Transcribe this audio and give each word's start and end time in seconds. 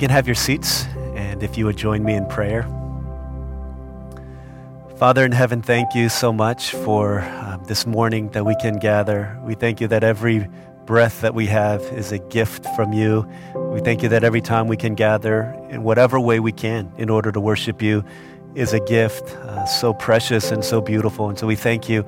Can 0.00 0.08
have 0.08 0.26
your 0.26 0.34
seats, 0.34 0.86
and 1.14 1.42
if 1.42 1.58
you 1.58 1.66
would 1.66 1.76
join 1.76 2.02
me 2.02 2.14
in 2.14 2.24
prayer. 2.24 2.62
Father 4.96 5.26
in 5.26 5.32
heaven, 5.32 5.60
thank 5.60 5.94
you 5.94 6.08
so 6.08 6.32
much 6.32 6.70
for 6.70 7.20
uh, 7.20 7.58
this 7.66 7.86
morning 7.86 8.30
that 8.30 8.46
we 8.46 8.56
can 8.56 8.78
gather. 8.78 9.38
We 9.44 9.52
thank 9.52 9.78
you 9.78 9.88
that 9.88 10.02
every 10.02 10.48
breath 10.86 11.20
that 11.20 11.34
we 11.34 11.44
have 11.48 11.82
is 11.82 12.12
a 12.12 12.18
gift 12.18 12.64
from 12.74 12.94
you. 12.94 13.30
We 13.54 13.80
thank 13.80 14.02
you 14.02 14.08
that 14.08 14.24
every 14.24 14.40
time 14.40 14.68
we 14.68 14.78
can 14.78 14.94
gather 14.94 15.42
in 15.68 15.82
whatever 15.82 16.18
way 16.18 16.40
we 16.40 16.52
can 16.52 16.90
in 16.96 17.10
order 17.10 17.30
to 17.30 17.38
worship 17.38 17.82
you 17.82 18.02
is 18.54 18.72
a 18.72 18.80
gift 18.80 19.28
uh, 19.36 19.66
so 19.66 19.92
precious 19.92 20.50
and 20.50 20.64
so 20.64 20.80
beautiful. 20.80 21.28
And 21.28 21.38
so 21.38 21.46
we 21.46 21.56
thank 21.56 21.90
you 21.90 22.06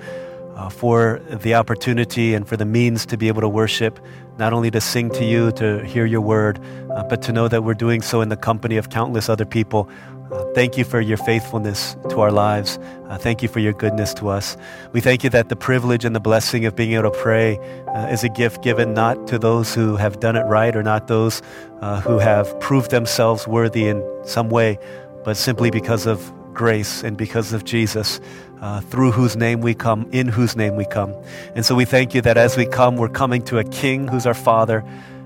uh, 0.55 0.71
for 0.71 1.21
the 1.29 1.55
opportunity 1.55 2.33
and 2.33 2.49
for 2.49 2.57
the 2.57 2.65
means 2.65 3.05
to 3.07 3.19
be 3.19 3.29
able 3.29 3.43
to 3.43 3.49
worship, 3.51 4.01
not 4.39 4.53
only 4.53 4.71
to 4.71 4.81
sing 4.81 5.11
to 5.11 5.25
you, 5.25 5.53
to 5.53 5.85
hear 5.85 6.07
your 6.07 6.21
word, 6.21 6.59
uh, 6.91 7.03
but 7.05 7.23
to 7.23 7.33
know 7.33 7.49
that 7.49 7.65
we're 7.65 7.75
doing 7.75 8.03
so 8.03 8.21
in 8.21 8.29
the 8.29 8.37
company 8.37 8.77
of 8.77 8.91
countless 8.91 9.29
other 9.29 9.45
people. 9.45 9.89
Uh, 10.31 10.45
thank 10.55 10.79
you 10.79 10.85
for 10.85 11.01
your 11.01 11.19
faithfulness 11.19 11.95
to 12.09 12.21
our 12.21 12.31
lives. 12.33 12.79
Uh, 13.09 13.19
thank 13.19 13.43
you 13.43 13.49
for 13.49 13.61
your 13.61 13.75
goodness 13.75 14.15
to 14.15 14.29
us. 14.29 14.57
We 14.93 15.01
thank 15.01 15.25
you 15.25 15.31
that 15.31 15.51
the 15.51 15.57
privilege 15.57 16.07
and 16.07 16.17
the 16.17 16.21
blessing 16.21 16.65
of 16.65 16.75
being 16.75 16.93
able 16.93 17.11
to 17.11 17.19
pray 17.19 17.59
uh, 17.89 18.07
is 18.07 18.25
a 18.25 18.31
gift 18.31 18.63
given 18.63 18.95
not 18.95 19.27
to 19.27 19.39
those 19.39 19.75
who 19.75 19.97
have 19.97 20.21
done 20.21 20.37
it 20.37 20.45
right 20.45 20.75
or 20.75 20.83
not 20.83 21.07
those 21.07 21.43
uh, 21.83 22.01
who 22.01 22.19
have 22.19 22.59
proved 22.61 22.91
themselves 22.91 23.47
worthy 23.47 23.87
in 23.87 24.03
some 24.25 24.49
way, 24.49 24.79
but 25.23 25.37
simply 25.37 25.71
because 25.71 26.07
of 26.07 26.33
grace 26.55 27.03
and 27.03 27.17
because 27.17 27.53
of 27.53 27.65
Jesus 27.65 28.21
uh, 28.63 28.81
through 28.81 29.11
whose 29.11 29.37
name 29.37 29.61
we 29.61 29.75
come, 29.75 30.09
in 30.13 30.29
whose 30.29 30.57
name 30.57 30.77
we 30.77 30.87
come. 30.87 31.15
And 31.55 31.67
so 31.67 31.75
we 31.75 31.85
thank 31.85 32.15
you 32.15 32.23
that 32.23 32.39
as 32.39 32.57
we 32.57 32.65
come, 32.65 32.97
we're 32.97 33.09
coming 33.09 33.43
to 33.43 33.59
a 33.59 33.65
King 33.65 34.09
who's 34.09 34.25
our 34.25 34.35
Father, 34.35 34.83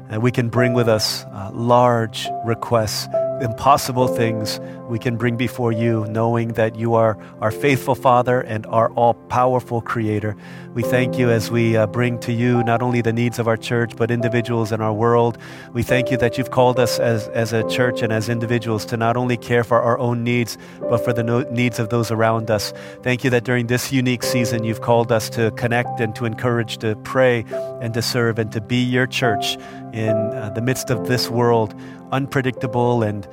and 0.09 0.23
we 0.23 0.33
can 0.33 0.49
bring 0.49 0.73
with 0.73 0.89
us 0.89 1.23
uh, 1.25 1.51
large 1.53 2.29
requests 2.45 3.07
impossible 3.41 4.09
things 4.09 4.59
we 4.89 4.99
can 4.99 5.17
bring 5.17 5.37
before 5.37 5.73
you, 5.73 6.07
knowing 6.07 6.49
that 6.55 6.77
you 6.77 6.95
are 6.95 7.19
our 7.41 7.51
faithful 7.51 7.95
Father 7.95 8.41
and 8.41 8.67
our 8.67 8.91
all 8.93 9.15
powerful 9.15 9.81
Creator. 9.81 10.37
We 10.75 10.83
thank 10.83 11.19
you 11.19 11.31
as 11.31 11.51
we 11.51 11.77
uh, 11.77 11.87
bring 11.87 12.19
to 12.21 12.33
you 12.33 12.63
not 12.63 12.83
only 12.83 13.01
the 13.01 13.13
needs 13.13 13.39
of 13.39 13.49
our 13.49 13.57
church, 13.57 13.97
but 13.97 14.11
individuals 14.11 14.73
in 14.73 14.81
our 14.81 14.93
world. 14.93 15.39
We 15.73 15.83
thank 15.83 16.11
you 16.11 16.17
that 16.19 16.37
you've 16.37 16.51
called 16.51 16.79
us 16.79 16.99
as, 16.99 17.29
as 17.29 17.53
a 17.53 17.67
church 17.69 18.03
and 18.03 18.13
as 18.13 18.29
individuals 18.29 18.85
to 18.87 18.97
not 18.97 19.17
only 19.17 19.37
care 19.37 19.65
for 19.65 19.81
our 19.81 19.99
own 19.99 20.23
needs, 20.23 20.59
but 20.81 20.99
for 20.99 21.13
the 21.13 21.23
no- 21.23 21.49
needs 21.51 21.79
of 21.79 21.89
those 21.89 22.11
around 22.11 22.51
us. 22.51 22.73
Thank 23.03 23.25
you 23.25 23.31
that 23.31 23.45
during 23.45 23.67
this 23.67 23.93
unique 23.93 24.23
season, 24.23 24.65
you've 24.65 24.83
called 24.83 25.11
us 25.11 25.31
to 25.31 25.51
connect 25.53 26.01
and 26.01 26.15
to 26.17 26.25
encourage, 26.25 26.79
to 26.79 26.97
pray 26.97 27.45
and 27.81 27.95
to 27.95 28.03
serve 28.03 28.39
and 28.39 28.53
to 28.53 28.61
be 28.61 28.83
your 28.83 29.07
church 29.07 29.57
in 29.93 30.15
uh, 30.15 30.53
the 30.55 30.61
midst 30.61 30.91
of 30.91 31.09
this 31.09 31.31
world 31.31 31.75
unpredictable 32.13 33.03
and 33.03 33.27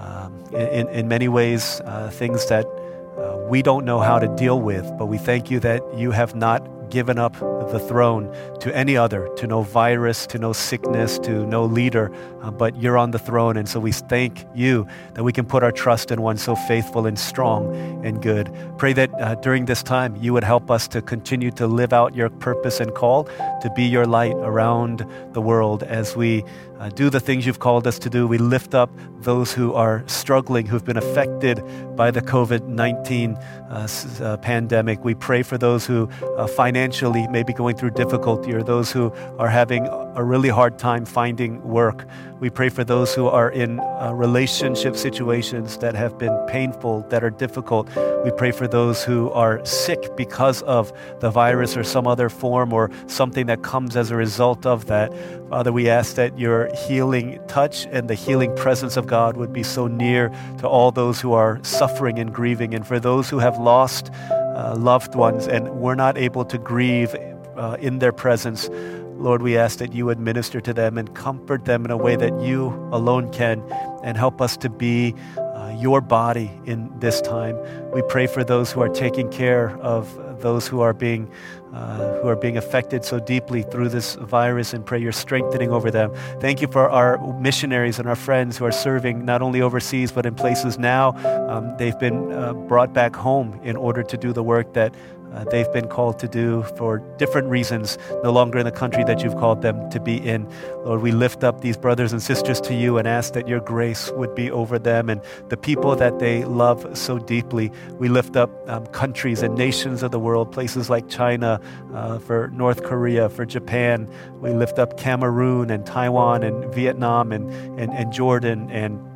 um, 0.00 0.54
in, 0.54 0.88
in 0.88 1.08
many 1.08 1.28
ways 1.28 1.80
uh, 1.84 2.10
things 2.10 2.46
that 2.48 2.66
uh, 2.66 3.36
we 3.48 3.62
don't 3.62 3.84
know 3.84 4.00
how 4.00 4.18
to 4.18 4.28
deal 4.36 4.60
with. 4.60 4.90
But 4.98 5.06
we 5.06 5.18
thank 5.18 5.50
you 5.50 5.60
that 5.60 5.82
you 5.96 6.10
have 6.10 6.34
not 6.34 6.66
given 6.90 7.18
up 7.18 7.34
the 7.70 7.78
throne 7.78 8.34
to 8.60 8.74
any 8.76 8.96
other, 8.96 9.28
to 9.36 9.46
no 9.46 9.62
virus, 9.62 10.26
to 10.26 10.38
no 10.38 10.52
sickness, 10.52 11.18
to 11.20 11.46
no 11.46 11.64
leader, 11.64 12.10
uh, 12.42 12.50
but 12.50 12.76
you're 12.80 12.98
on 12.98 13.12
the 13.12 13.18
throne. 13.18 13.56
And 13.56 13.68
so 13.68 13.80
we 13.80 13.92
thank 13.92 14.44
you 14.54 14.86
that 15.14 15.24
we 15.24 15.32
can 15.32 15.46
put 15.46 15.62
our 15.62 15.72
trust 15.72 16.10
in 16.10 16.20
one 16.20 16.36
so 16.36 16.54
faithful 16.54 17.06
and 17.06 17.18
strong 17.18 17.74
and 18.04 18.22
good. 18.22 18.52
Pray 18.78 18.92
that 18.94 19.10
uh, 19.20 19.36
during 19.36 19.66
this 19.66 19.82
time 19.82 20.16
you 20.16 20.32
would 20.32 20.44
help 20.44 20.70
us 20.70 20.88
to 20.88 21.02
continue 21.02 21.50
to 21.52 21.66
live 21.66 21.92
out 21.92 22.14
your 22.14 22.28
purpose 22.28 22.80
and 22.80 22.94
call 22.94 23.24
to 23.62 23.70
be 23.74 23.84
your 23.84 24.06
light 24.06 24.34
around 24.36 25.06
the 25.32 25.40
world 25.40 25.82
as 25.84 26.16
we 26.16 26.44
uh, 26.80 26.88
do 26.88 27.10
the 27.10 27.20
things 27.20 27.44
you've 27.44 27.58
called 27.58 27.86
us 27.86 27.98
to 27.98 28.08
do. 28.08 28.26
We 28.26 28.38
lift 28.38 28.74
up 28.74 28.90
those 29.20 29.52
who 29.52 29.74
are 29.74 30.02
struggling, 30.06 30.64
who've 30.64 30.84
been 30.84 30.96
affected 30.96 31.62
by 31.94 32.10
the 32.10 32.22
COVID 32.22 32.66
19 32.66 33.34
uh, 33.34 33.88
uh, 34.22 34.36
pandemic. 34.38 35.04
We 35.04 35.14
pray 35.14 35.42
for 35.42 35.58
those 35.58 35.84
who 35.84 36.08
uh, 36.38 36.46
financially 36.80 37.28
may 37.28 37.42
be 37.42 37.52
going 37.52 37.76
through 37.76 37.90
difficulty 37.90 38.54
or 38.54 38.62
those 38.62 38.90
who 38.90 39.12
are 39.38 39.48
having 39.48 39.86
a 40.14 40.24
really 40.24 40.48
hard 40.48 40.78
time 40.78 41.04
finding 41.04 41.62
work. 41.62 42.06
We 42.40 42.48
pray 42.48 42.70
for 42.70 42.84
those 42.84 43.14
who 43.14 43.26
are 43.26 43.50
in 43.50 43.80
uh, 43.80 44.12
relationship 44.14 44.96
situations 44.96 45.76
that 45.78 45.94
have 45.94 46.16
been 46.16 46.34
painful, 46.48 47.02
that 47.10 47.22
are 47.22 47.28
difficult. 47.28 47.86
We 48.24 48.30
pray 48.30 48.50
for 48.50 48.66
those 48.66 49.04
who 49.04 49.30
are 49.32 49.62
sick 49.62 50.16
because 50.16 50.62
of 50.62 50.90
the 51.20 51.30
virus 51.30 51.76
or 51.76 51.84
some 51.84 52.06
other 52.06 52.30
form 52.30 52.72
or 52.72 52.90
something 53.06 53.44
that 53.44 53.62
comes 53.62 53.94
as 53.94 54.10
a 54.10 54.16
result 54.16 54.64
of 54.64 54.86
that. 54.86 55.12
Father, 55.50 55.72
we 55.72 55.90
ask 55.90 56.14
that 56.14 56.38
your 56.38 56.74
healing 56.74 57.40
touch 57.46 57.84
and 57.92 58.08
the 58.08 58.14
healing 58.14 58.56
presence 58.56 58.96
of 58.96 59.06
God 59.06 59.36
would 59.36 59.52
be 59.52 59.62
so 59.62 59.86
near 59.86 60.30
to 60.60 60.66
all 60.66 60.92
those 60.92 61.20
who 61.20 61.34
are 61.34 61.60
suffering 61.62 62.18
and 62.18 62.32
grieving. 62.32 62.72
And 62.72 62.86
for 62.86 62.98
those 62.98 63.28
who 63.28 63.38
have 63.38 63.58
lost 63.58 64.10
uh, 64.60 64.76
loved 64.76 65.14
ones 65.14 65.48
and 65.48 65.70
we're 65.70 65.94
not 65.94 66.18
able 66.18 66.44
to 66.44 66.58
grieve 66.58 67.14
uh, 67.56 67.76
in 67.80 67.98
their 67.98 68.12
presence, 68.12 68.68
Lord, 69.16 69.42
we 69.42 69.56
ask 69.56 69.78
that 69.78 69.94
you 69.94 70.06
would 70.06 70.18
minister 70.18 70.60
to 70.60 70.72
them 70.74 70.98
and 70.98 71.14
comfort 71.14 71.64
them 71.64 71.84
in 71.84 71.90
a 71.90 71.96
way 71.96 72.16
that 72.16 72.40
you 72.40 72.68
alone 72.92 73.32
can 73.32 73.62
and 74.02 74.16
help 74.16 74.40
us 74.40 74.56
to 74.58 74.68
be 74.68 75.14
uh, 75.36 75.74
your 75.78 76.00
body 76.00 76.50
in 76.66 76.90
this 77.00 77.20
time. 77.20 77.56
We 77.92 78.02
pray 78.02 78.26
for 78.26 78.44
those 78.44 78.70
who 78.70 78.80
are 78.80 78.88
taking 78.88 79.30
care 79.30 79.76
of 79.78 80.18
those 80.40 80.66
who 80.66 80.80
are 80.80 80.94
being 80.94 81.30
uh, 81.72 82.20
who 82.20 82.28
are 82.28 82.36
being 82.36 82.56
affected 82.56 83.04
so 83.04 83.20
deeply 83.20 83.62
through 83.62 83.88
this 83.88 84.14
virus 84.16 84.74
and 84.74 84.84
pray 84.84 84.98
you're 84.98 85.12
strengthening 85.12 85.70
over 85.70 85.90
them. 85.90 86.12
Thank 86.40 86.60
you 86.60 86.68
for 86.68 86.90
our 86.90 87.18
missionaries 87.38 87.98
and 87.98 88.08
our 88.08 88.16
friends 88.16 88.56
who 88.56 88.64
are 88.64 88.72
serving 88.72 89.24
not 89.24 89.42
only 89.42 89.62
overseas 89.62 90.12
but 90.12 90.26
in 90.26 90.34
places 90.34 90.78
now. 90.78 91.12
Um, 91.48 91.76
they've 91.76 91.98
been 91.98 92.32
uh, 92.32 92.54
brought 92.54 92.92
back 92.92 93.14
home 93.14 93.60
in 93.62 93.76
order 93.76 94.02
to 94.02 94.16
do 94.16 94.32
the 94.32 94.42
work 94.42 94.72
that 94.74 94.94
uh, 95.34 95.44
they've 95.44 95.72
been 95.72 95.88
called 95.88 96.18
to 96.18 96.28
do 96.28 96.62
for 96.76 96.98
different 97.18 97.48
reasons, 97.48 97.98
no 98.22 98.30
longer 98.32 98.58
in 98.58 98.64
the 98.64 98.72
country 98.72 99.04
that 99.04 99.22
you've 99.22 99.36
called 99.36 99.62
them 99.62 99.88
to 99.90 100.00
be 100.00 100.16
in. 100.16 100.48
Lord, 100.84 101.02
we 101.02 101.12
lift 101.12 101.44
up 101.44 101.60
these 101.60 101.76
brothers 101.76 102.12
and 102.12 102.22
sisters 102.22 102.60
to 102.62 102.74
you 102.74 102.98
and 102.98 103.06
ask 103.06 103.32
that 103.34 103.48
your 103.48 103.60
grace 103.60 104.10
would 104.12 104.34
be 104.34 104.50
over 104.50 104.78
them 104.78 105.08
and 105.08 105.20
the 105.48 105.56
people 105.56 105.94
that 105.96 106.18
they 106.18 106.44
love 106.44 106.96
so 106.96 107.18
deeply. 107.18 107.70
We 107.98 108.08
lift 108.08 108.36
up 108.36 108.50
um, 108.68 108.86
countries 108.86 109.42
and 109.42 109.54
nations 109.54 110.02
of 110.02 110.10
the 110.10 110.18
world, 110.20 110.52
places 110.52 110.90
like 110.90 111.08
China, 111.08 111.60
uh, 111.94 112.18
for 112.18 112.48
North 112.48 112.82
Korea, 112.82 113.28
for 113.28 113.44
Japan. 113.44 114.08
We 114.40 114.50
lift 114.50 114.78
up 114.78 114.96
Cameroon 114.96 115.70
and 115.70 115.84
Taiwan 115.86 116.42
and 116.42 116.72
Vietnam 116.74 117.32
and, 117.32 117.50
and, 117.78 117.92
and 117.92 118.12
Jordan 118.12 118.70
and 118.70 119.09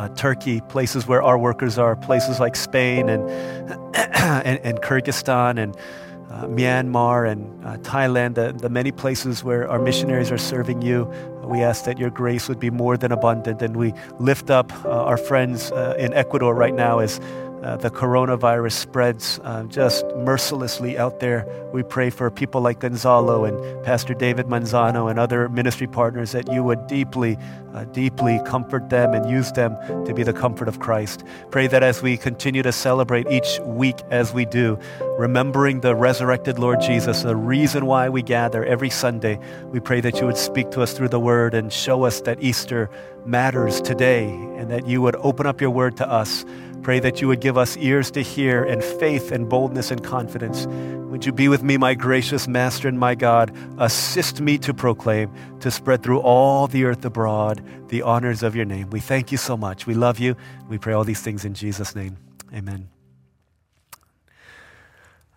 uh, 0.00 0.08
Turkey, 0.08 0.62
places 0.62 1.06
where 1.06 1.22
our 1.22 1.36
workers 1.36 1.76
are, 1.76 1.94
places 1.94 2.40
like 2.40 2.56
Spain 2.56 3.10
and, 3.10 3.28
and, 3.94 4.58
and, 4.64 4.80
Kyrgyzstan 4.80 5.62
and 5.62 5.76
uh, 6.30 6.46
Myanmar 6.46 7.30
and 7.30 7.66
uh, 7.66 7.76
Thailand, 7.78 8.34
the, 8.34 8.52
the 8.52 8.70
many 8.70 8.92
places 8.92 9.44
where 9.44 9.68
our 9.68 9.78
missionaries 9.78 10.32
are 10.32 10.38
serving 10.38 10.80
you. 10.80 11.04
We 11.44 11.60
ask 11.60 11.84
that 11.84 11.98
your 11.98 12.08
grace 12.08 12.48
would 12.48 12.58
be 12.58 12.70
more 12.70 12.96
than 12.96 13.12
abundant. 13.12 13.60
And 13.60 13.76
we 13.76 13.92
lift 14.18 14.48
up 14.48 14.72
uh, 14.86 14.88
our 14.88 15.18
friends 15.18 15.70
uh, 15.70 15.96
in 15.98 16.14
Ecuador 16.14 16.54
right 16.54 16.74
now 16.74 17.00
as 17.00 17.20
uh, 17.62 17.76
the 17.76 17.90
coronavirus 17.90 18.72
spreads 18.72 19.38
uh, 19.44 19.64
just 19.64 20.04
mercilessly 20.16 20.96
out 20.96 21.20
there. 21.20 21.46
We 21.72 21.82
pray 21.82 22.10
for 22.10 22.30
people 22.30 22.60
like 22.62 22.80
Gonzalo 22.80 23.44
and 23.44 23.84
Pastor 23.84 24.14
David 24.14 24.46
Manzano 24.46 25.10
and 25.10 25.18
other 25.18 25.48
ministry 25.48 25.86
partners 25.86 26.32
that 26.32 26.50
you 26.50 26.64
would 26.64 26.86
deeply, 26.86 27.36
uh, 27.74 27.84
deeply 27.84 28.40
comfort 28.46 28.88
them 28.88 29.12
and 29.12 29.30
use 29.30 29.52
them 29.52 29.76
to 30.06 30.14
be 30.14 30.22
the 30.22 30.32
comfort 30.32 30.68
of 30.68 30.80
Christ. 30.80 31.22
Pray 31.50 31.66
that 31.66 31.82
as 31.82 32.02
we 32.02 32.16
continue 32.16 32.62
to 32.62 32.72
celebrate 32.72 33.30
each 33.30 33.60
week 33.60 33.98
as 34.10 34.32
we 34.32 34.46
do, 34.46 34.78
remembering 35.18 35.80
the 35.80 35.94
resurrected 35.94 36.58
Lord 36.58 36.80
Jesus, 36.80 37.22
the 37.22 37.36
reason 37.36 37.84
why 37.84 38.08
we 38.08 38.22
gather 38.22 38.64
every 38.64 38.90
Sunday, 38.90 39.38
we 39.66 39.80
pray 39.80 40.00
that 40.00 40.18
you 40.18 40.26
would 40.26 40.38
speak 40.38 40.70
to 40.70 40.80
us 40.80 40.94
through 40.94 41.08
the 41.08 41.20
word 41.20 41.52
and 41.52 41.70
show 41.70 42.04
us 42.04 42.22
that 42.22 42.42
Easter 42.42 42.88
matters 43.26 43.82
today 43.82 44.28
and 44.56 44.70
that 44.70 44.86
you 44.86 45.02
would 45.02 45.16
open 45.16 45.46
up 45.46 45.60
your 45.60 45.70
word 45.70 45.98
to 45.98 46.08
us 46.08 46.44
Pray 46.82 46.98
that 47.00 47.20
you 47.20 47.28
would 47.28 47.40
give 47.40 47.58
us 47.58 47.76
ears 47.76 48.10
to 48.12 48.22
hear 48.22 48.64
and 48.64 48.82
faith 48.82 49.32
and 49.32 49.48
boldness 49.48 49.90
and 49.90 50.02
confidence. 50.02 50.66
Would 51.10 51.26
you 51.26 51.32
be 51.32 51.48
with 51.48 51.62
me, 51.62 51.76
my 51.76 51.94
gracious 51.94 52.48
Master 52.48 52.88
and 52.88 52.98
my 52.98 53.14
God? 53.14 53.54
Assist 53.78 54.40
me 54.40 54.56
to 54.58 54.72
proclaim, 54.72 55.30
to 55.60 55.70
spread 55.70 56.02
through 56.02 56.20
all 56.20 56.66
the 56.66 56.84
earth 56.84 57.04
abroad 57.04 57.62
the 57.88 58.00
honors 58.02 58.42
of 58.42 58.56
your 58.56 58.64
name. 58.64 58.88
We 58.90 59.00
thank 59.00 59.30
you 59.30 59.36
so 59.36 59.56
much. 59.56 59.86
We 59.86 59.94
love 59.94 60.18
you. 60.18 60.36
We 60.68 60.78
pray 60.78 60.94
all 60.94 61.04
these 61.04 61.20
things 61.20 61.44
in 61.44 61.52
Jesus' 61.52 61.94
name. 61.94 62.16
Amen. 62.54 62.88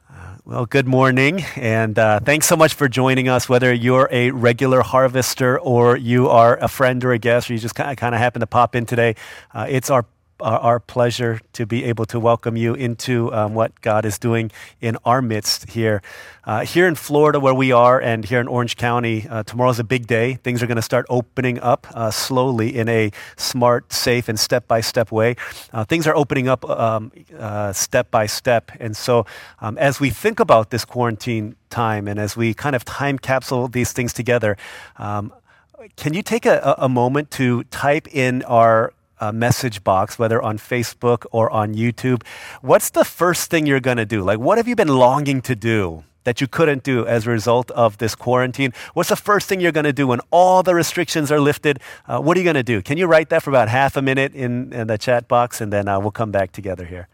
Uh, 0.09 0.35
well, 0.45 0.65
good 0.65 0.87
morning, 0.87 1.43
and 1.55 1.97
uh, 1.97 2.19
thanks 2.19 2.45
so 2.45 2.55
much 2.55 2.75
for 2.75 2.87
joining 2.87 3.27
us. 3.27 3.49
Whether 3.49 3.73
you're 3.73 4.07
a 4.11 4.29
regular 4.31 4.81
harvester 4.81 5.59
or 5.59 5.97
you 5.97 6.29
are 6.29 6.55
a 6.57 6.67
friend 6.67 7.03
or 7.03 7.11
a 7.11 7.17
guest, 7.17 7.49
or 7.49 7.53
you 7.53 7.59
just 7.59 7.75
kind 7.75 7.99
of 7.99 8.13
happen 8.13 8.39
to 8.39 8.47
pop 8.47 8.75
in 8.75 8.85
today, 8.85 9.15
uh, 9.53 9.65
it's 9.67 9.89
our 9.89 10.05
our, 10.43 10.79
pleasure 10.79 11.39
to 11.53 11.65
be 11.65 11.85
able 11.85 12.05
to 12.05 12.19
welcome 12.19 12.57
you 12.57 12.73
into 12.73 13.33
um, 13.33 13.53
what 13.53 13.79
God 13.81 14.05
is 14.05 14.19
doing 14.19 14.51
in 14.81 14.97
our 15.05 15.21
midst 15.21 15.71
here. 15.71 16.01
Uh, 16.43 16.65
here 16.65 16.87
in 16.87 16.95
Florida, 16.95 17.39
where 17.39 17.53
we 17.53 17.71
are, 17.71 18.01
and 18.01 18.25
here 18.25 18.41
in 18.41 18.47
Orange 18.47 18.75
County, 18.75 19.25
uh, 19.29 19.43
tomorrow's 19.43 19.79
a 19.79 19.83
big 19.83 20.07
day. 20.07 20.35
Things 20.35 20.61
are 20.61 20.67
going 20.67 20.75
to 20.75 20.81
start 20.81 21.05
opening 21.09 21.59
up 21.59 21.87
uh, 21.93 22.11
slowly 22.11 22.75
in 22.75 22.89
a 22.89 23.11
smart, 23.37 23.93
safe, 23.93 24.27
and 24.27 24.37
step 24.37 24.67
by 24.67 24.81
step 24.81 25.11
way. 25.11 25.35
Uh, 25.71 25.85
things 25.85 26.05
are 26.05 26.15
opening 26.15 26.49
up 26.49 26.69
um, 26.69 27.11
uh, 27.39 27.71
step 27.71 28.11
by 28.11 28.25
step. 28.25 28.71
And 28.79 28.95
so, 28.95 29.25
um, 29.61 29.77
as 29.77 30.01
we 30.01 30.09
think 30.09 30.41
about 30.41 30.69
this 30.69 30.83
quarantine 30.83 31.55
time 31.69 32.07
and 32.07 32.19
as 32.19 32.35
we 32.35 32.53
kind 32.53 32.75
of 32.75 32.83
time 32.83 33.17
capsule 33.17 33.69
these 33.69 33.93
things 33.93 34.11
together, 34.11 34.57
um, 34.97 35.33
can 35.95 36.13
you 36.13 36.21
take 36.21 36.45
a, 36.45 36.75
a 36.77 36.89
moment 36.89 37.31
to 37.31 37.63
type 37.65 38.07
in 38.13 38.43
our 38.43 38.93
uh, 39.23 39.31
message 39.31 39.83
box, 39.83 40.19
whether 40.19 40.41
on 40.41 40.57
Facebook 40.57 41.25
or 41.31 41.49
on 41.49 41.73
YouTube, 41.73 42.23
what's 42.61 42.89
the 42.89 43.05
first 43.05 43.49
thing 43.49 43.65
you're 43.65 43.79
going 43.79 43.97
to 43.97 44.05
do? 44.05 44.21
Like, 44.21 44.39
what 44.39 44.57
have 44.57 44.67
you 44.67 44.75
been 44.75 44.89
longing 45.05 45.41
to 45.43 45.55
do? 45.55 46.03
That 46.25 46.39
you 46.39 46.47
couldn't 46.47 46.83
do 46.83 47.05
as 47.05 47.27
a 47.27 47.31
result 47.31 47.69
of 47.71 47.97
this 47.97 48.15
quarantine? 48.15 48.71
What's 48.93 49.09
the 49.09 49.17
first 49.17 49.49
thing 49.49 49.59
you're 49.59 49.73
going 49.73 49.83
to 49.83 49.91
do 49.91 50.07
when 50.07 50.21
all 50.31 50.63
the 50.63 50.73
restrictions 50.73 51.33
are 51.33 51.39
lifted? 51.39 51.79
Uh, 52.07 52.21
what 52.21 52.37
are 52.37 52.39
you 52.39 52.45
going 52.45 52.55
to 52.55 52.63
do? 52.63 52.81
Can 52.81 52.97
you 52.97 53.07
write 53.07 53.27
that 53.29 53.43
for 53.43 53.49
about 53.49 53.67
half 53.67 53.97
a 53.97 54.01
minute 54.01 54.33
in, 54.33 54.71
in 54.71 54.87
the 54.87 54.97
chat 54.97 55.27
box 55.27 55.59
and 55.59 55.73
then 55.73 55.89
uh, 55.89 55.99
we'll 55.99 56.11
come 56.11 56.31
back 56.31 56.53
together 56.53 56.85
here? 56.85 57.09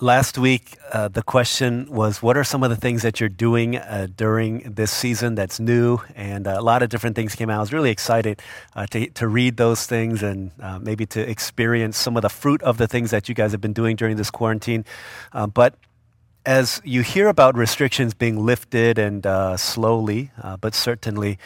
Last 0.00 0.38
week, 0.38 0.78
uh, 0.92 1.08
the 1.08 1.22
question 1.22 1.86
was 1.90 2.22
what 2.22 2.36
are 2.36 2.44
some 2.44 2.62
of 2.62 2.70
the 2.70 2.76
things 2.76 3.02
that 3.02 3.20
you're 3.20 3.28
doing 3.28 3.76
uh, 3.76 4.08
during 4.14 4.60
this 4.60 4.90
season 4.90 5.34
that's 5.34 5.58
new? 5.60 5.98
And 6.14 6.46
uh, 6.46 6.56
a 6.58 6.62
lot 6.62 6.82
of 6.82 6.88
different 6.88 7.16
things 7.16 7.34
came 7.34 7.50
out. 7.50 7.58
I 7.58 7.60
was 7.60 7.72
really 7.72 7.90
excited 7.90 8.40
uh, 8.74 8.86
to, 8.86 9.08
to 9.10 9.28
read 9.28 9.56
those 9.56 9.86
things 9.86 10.22
and 10.22 10.50
uh, 10.60 10.78
maybe 10.78 11.06
to 11.06 11.28
experience 11.28 11.96
some 11.96 12.16
of 12.16 12.22
the 12.22 12.28
fruit 12.28 12.62
of 12.62 12.78
the 12.78 12.86
things 12.86 13.10
that 13.10 13.28
you 13.28 13.34
guys 13.34 13.52
have 13.52 13.60
been 13.60 13.72
doing 13.72 13.96
during 13.96 14.16
this 14.16 14.30
quarantine. 14.30 14.84
Uh, 15.32 15.46
but 15.46 15.74
as 16.44 16.80
you 16.84 17.02
hear 17.02 17.28
about 17.28 17.56
restrictions 17.56 18.14
being 18.14 18.44
lifted 18.44 18.98
and 18.98 19.26
slowly, 19.58 20.30
but 20.60 20.74
certainly, 20.74 21.38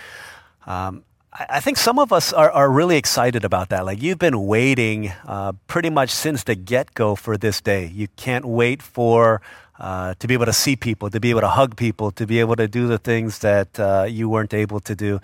um, 0.66 1.04
I 1.32 1.60
think 1.60 1.76
some 1.76 2.00
of 2.00 2.12
us 2.12 2.32
are, 2.32 2.50
are 2.50 2.68
really 2.68 2.96
excited 2.96 3.44
about 3.44 3.68
that. 3.68 3.86
Like 3.86 4.02
you've 4.02 4.18
been 4.18 4.46
waiting 4.46 5.12
uh, 5.26 5.52
pretty 5.68 5.88
much 5.88 6.10
since 6.10 6.42
the 6.42 6.56
get 6.56 6.92
go 6.94 7.14
for 7.14 7.36
this 7.36 7.60
day. 7.60 7.86
You 7.86 8.08
can't 8.16 8.44
wait 8.44 8.82
for 8.82 9.40
uh, 9.78 10.14
to 10.18 10.26
be 10.26 10.34
able 10.34 10.46
to 10.46 10.52
see 10.52 10.74
people, 10.74 11.08
to 11.08 11.20
be 11.20 11.30
able 11.30 11.40
to 11.40 11.48
hug 11.48 11.76
people, 11.76 12.10
to 12.12 12.26
be 12.26 12.40
able 12.40 12.56
to 12.56 12.66
do 12.66 12.88
the 12.88 12.98
things 12.98 13.38
that 13.38 13.78
uh, 13.78 14.06
you 14.08 14.28
weren't 14.28 14.52
able 14.52 14.80
to 14.80 14.94
do. 14.96 15.20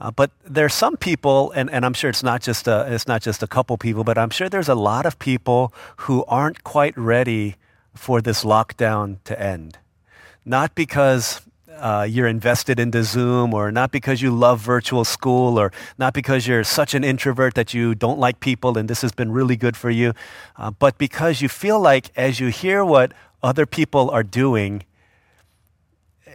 Uh, 0.00 0.10
but 0.12 0.30
there's 0.44 0.72
some 0.72 0.96
people, 0.96 1.50
and, 1.50 1.68
and 1.70 1.84
I'm 1.84 1.94
sure 1.94 2.08
it's 2.08 2.22
not 2.22 2.40
just 2.40 2.68
a, 2.68 2.86
it's 2.88 3.08
not 3.08 3.20
just 3.20 3.42
a 3.42 3.46
couple 3.46 3.76
people, 3.76 4.04
but 4.04 4.16
I'm 4.16 4.30
sure 4.30 4.48
there's 4.48 4.68
a 4.68 4.74
lot 4.74 5.04
of 5.04 5.18
people 5.18 5.74
who 5.96 6.24
aren't 6.28 6.64
quite 6.64 6.96
ready 6.96 7.56
for 7.94 8.22
this 8.22 8.44
lockdown 8.44 9.18
to 9.24 9.38
end. 9.38 9.78
Not 10.44 10.74
because 10.74 11.42
uh, 11.80 12.06
you're 12.08 12.28
invested 12.28 12.78
into 12.78 13.02
Zoom, 13.02 13.54
or 13.54 13.72
not 13.72 13.90
because 13.90 14.22
you 14.22 14.30
love 14.30 14.60
virtual 14.60 15.04
school, 15.04 15.58
or 15.58 15.72
not 15.98 16.14
because 16.14 16.46
you're 16.46 16.64
such 16.64 16.94
an 16.94 17.02
introvert 17.02 17.54
that 17.54 17.74
you 17.74 17.94
don't 17.94 18.18
like 18.18 18.40
people 18.40 18.76
and 18.78 18.88
this 18.88 19.02
has 19.02 19.12
been 19.12 19.32
really 19.32 19.56
good 19.56 19.76
for 19.76 19.90
you, 19.90 20.12
uh, 20.56 20.70
but 20.70 20.98
because 20.98 21.40
you 21.40 21.48
feel 21.48 21.80
like 21.80 22.10
as 22.16 22.38
you 22.38 22.48
hear 22.48 22.84
what 22.84 23.12
other 23.42 23.66
people 23.66 24.10
are 24.10 24.22
doing, 24.22 24.84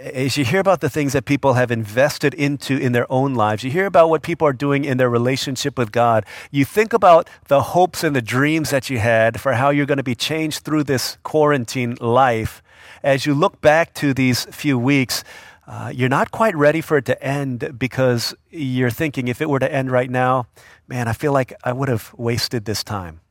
as 0.02 0.36
you 0.36 0.44
hear 0.44 0.60
about 0.60 0.82
the 0.82 0.90
things 0.90 1.14
that 1.14 1.26
people 1.26 1.54
have 1.54 1.72
invested 1.72 2.34
into 2.34 2.78
in 2.78 2.92
their 2.92 3.10
own 3.12 3.34
lives, 3.34 3.64
you 3.64 3.72
hear 3.72 3.86
about 3.86 4.10
what 4.10 4.24
people 4.24 4.48
are 4.48 4.54
doing 4.54 4.84
in 4.84 4.98
their 4.98 5.10
relationship 5.10 5.78
with 5.78 5.92
God, 5.92 6.26
you 6.52 6.66
think 6.66 6.92
about 6.92 7.30
the 7.48 7.62
hopes 7.62 8.04
and 8.04 8.16
the 8.16 8.22
dreams 8.22 8.72
that 8.72 8.90
you 8.90 9.00
had 9.00 9.40
for 9.40 9.54
how 9.54 9.70
you're 9.70 9.86
going 9.86 9.98
to 9.98 10.04
be 10.04 10.16
changed 10.16 10.64
through 10.64 10.84
this 10.84 11.18
quarantine 11.24 11.98
life 12.02 12.62
as 13.06 13.26
you 13.28 13.36
look 13.36 13.62
back 13.62 13.94
to 13.94 14.16
these 14.16 14.46
few 14.46 14.80
weeks, 14.80 15.24
uh, 15.68 15.92
you're 15.94 16.10
not 16.10 16.32
quite 16.32 16.56
ready 16.56 16.82
for 16.82 16.98
it 16.98 17.06
to 17.06 17.24
end 17.24 17.76
because 17.78 18.34
you're 18.50 18.90
thinking 18.90 19.28
if 19.28 19.42
it 19.42 19.50
were 19.50 19.60
to 19.60 19.72
end 19.72 19.92
right 19.92 20.10
now, 20.10 20.48
man, 20.88 21.08
I 21.08 21.14
feel 21.14 21.32
like 21.32 21.54
I 21.64 21.72
would 21.72 21.88
have 21.88 22.14
wasted 22.18 22.66
this 22.66 22.84
time. 22.84 23.22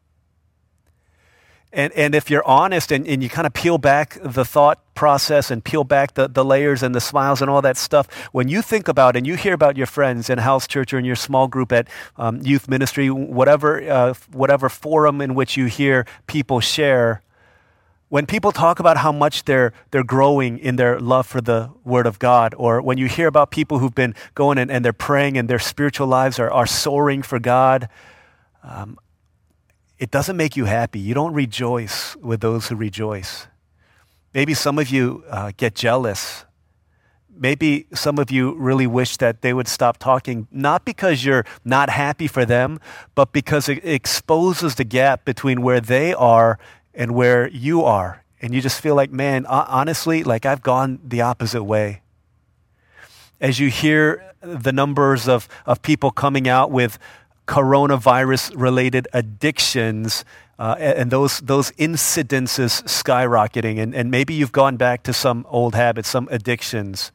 And, 1.73 1.93
and 1.95 2.15
if 2.15 2.31
you're 2.31 2.47
honest 2.47 2.93
and, 2.93 3.05
and 3.09 3.21
you 3.21 3.29
kind 3.29 3.49
of 3.49 3.53
peel 3.53 3.79
back 3.79 4.17
the 4.23 4.45
thought 4.45 4.79
process 4.95 5.51
and 5.51 5.65
peel 5.65 5.83
back 5.83 6.15
the, 6.15 6.29
the 6.29 6.45
layers 6.45 6.85
and 6.85 6.95
the 6.95 7.01
smiles 7.01 7.43
and 7.43 7.51
all 7.51 7.61
that 7.63 7.77
stuff, 7.77 8.09
when 8.31 8.47
you 8.47 8.63
think 8.63 8.87
about 8.87 9.17
and 9.17 9.27
you 9.27 9.35
hear 9.35 9.55
about 9.55 9.77
your 9.77 9.89
friends 9.89 10.31
in 10.31 10.39
house 10.39 10.69
church 10.69 10.95
or 10.95 11.01
in 11.01 11.05
your 11.05 11.17
small 11.17 11.49
group 11.49 11.73
at 11.73 11.89
um, 12.17 12.41
youth 12.43 12.69
ministry, 12.69 13.11
whatever, 13.11 13.83
uh, 13.91 14.15
whatever 14.31 14.69
forum 14.69 15.21
in 15.21 15.35
which 15.35 15.57
you 15.57 15.67
hear 15.67 16.07
people 16.29 16.61
share, 16.61 17.23
when 18.15 18.27
people 18.27 18.53
talk 18.53 18.79
about 18.79 18.99
how 18.99 19.11
much 19.11 19.43
they're, 19.43 19.73
they're 19.91 20.05
growing 20.05 20.57
in 20.57 20.77
their 20.77 21.01
love 21.01 21.27
for 21.27 21.41
the 21.41 21.69
Word 21.83 22.07
of 22.07 22.21
God, 22.21 22.55
or 22.57 22.81
when 22.81 22.97
you 22.97 23.09
hear 23.09 23.27
about 23.27 23.51
people 23.51 23.81
who've 23.81 23.93
been 23.93 24.15
going 24.37 24.57
and, 24.57 24.71
and 24.71 24.85
they're 24.85 24.93
praying 24.93 25.37
and 25.37 25.51
their 25.51 25.59
spiritual 25.59 26.07
lives 26.07 26.39
are, 26.39 26.49
are 26.49 26.65
soaring 26.65 27.23
for 27.23 27.41
God, 27.41 27.89
um, 28.63 29.01
it 29.99 30.13
doesn't 30.13 30.37
make 30.37 30.57
you 30.57 30.67
happy. 30.67 31.01
You 31.01 31.13
don't 31.13 31.35
rejoice 31.35 32.15
with 32.15 32.41
those 32.41 32.69
who 32.69 32.77
rejoice. 32.77 33.49
Maybe 34.33 34.55
some 34.55 34.79
of 34.79 34.91
you 34.91 35.25
uh, 35.29 35.51
get 35.57 35.75
jealous. 35.75 36.45
Maybe 37.37 37.89
some 37.95 38.21
of 38.21 38.31
you 38.31 38.55
really 38.55 38.87
wish 38.87 39.17
that 39.17 39.43
they 39.43 39.53
would 39.53 39.67
stop 39.67 39.99
talking, 39.99 40.47
not 40.53 40.85
because 40.85 41.25
you're 41.25 41.45
not 41.65 41.91
happy 41.91 42.29
for 42.29 42.45
them, 42.45 42.79
but 43.17 43.33
because 43.33 43.69
it 43.69 43.85
exposes 43.85 44.77
the 44.77 44.85
gap 44.85 45.25
between 45.25 45.63
where 45.63 45.81
they 45.81 46.15
are 46.15 46.61
and 46.95 47.15
where 47.15 47.49
you 47.49 47.83
are. 47.83 48.25
And 48.41 48.55
you 48.55 48.61
just 48.61 48.81
feel 48.81 48.95
like, 48.95 49.11
man, 49.11 49.47
honestly, 49.47 50.23
like 50.23 50.45
I've 50.45 50.63
gone 50.63 51.01
the 51.05 51.23
opposite 51.23 51.65
way. 51.65 52.03
As 53.41 53.59
you 53.59 53.71
hear 53.71 54.35
the 54.41 54.73
numbers 54.73 55.29
of, 55.29 55.49
of 55.67 55.83
people 55.83 56.11
coming 56.11 56.47
out 56.49 56.71
with 56.71 56.99
coronavirus 57.47 58.53
related 58.55 59.09
addictions 59.13 60.25
uh, 60.59 60.77
and 60.79 61.11
those, 61.11 61.41
those 61.41 61.73
incidences 61.73 62.83
skyrocketing, 62.85 63.83
and, 63.83 63.95
and 63.95 64.11
maybe 64.11 64.35
you've 64.35 64.53
gone 64.53 64.77
back 64.77 65.03
to 65.03 65.13
some 65.13 65.47
old 65.49 65.75
habits, 65.75 66.09
some 66.09 66.29
addictions 66.31 67.13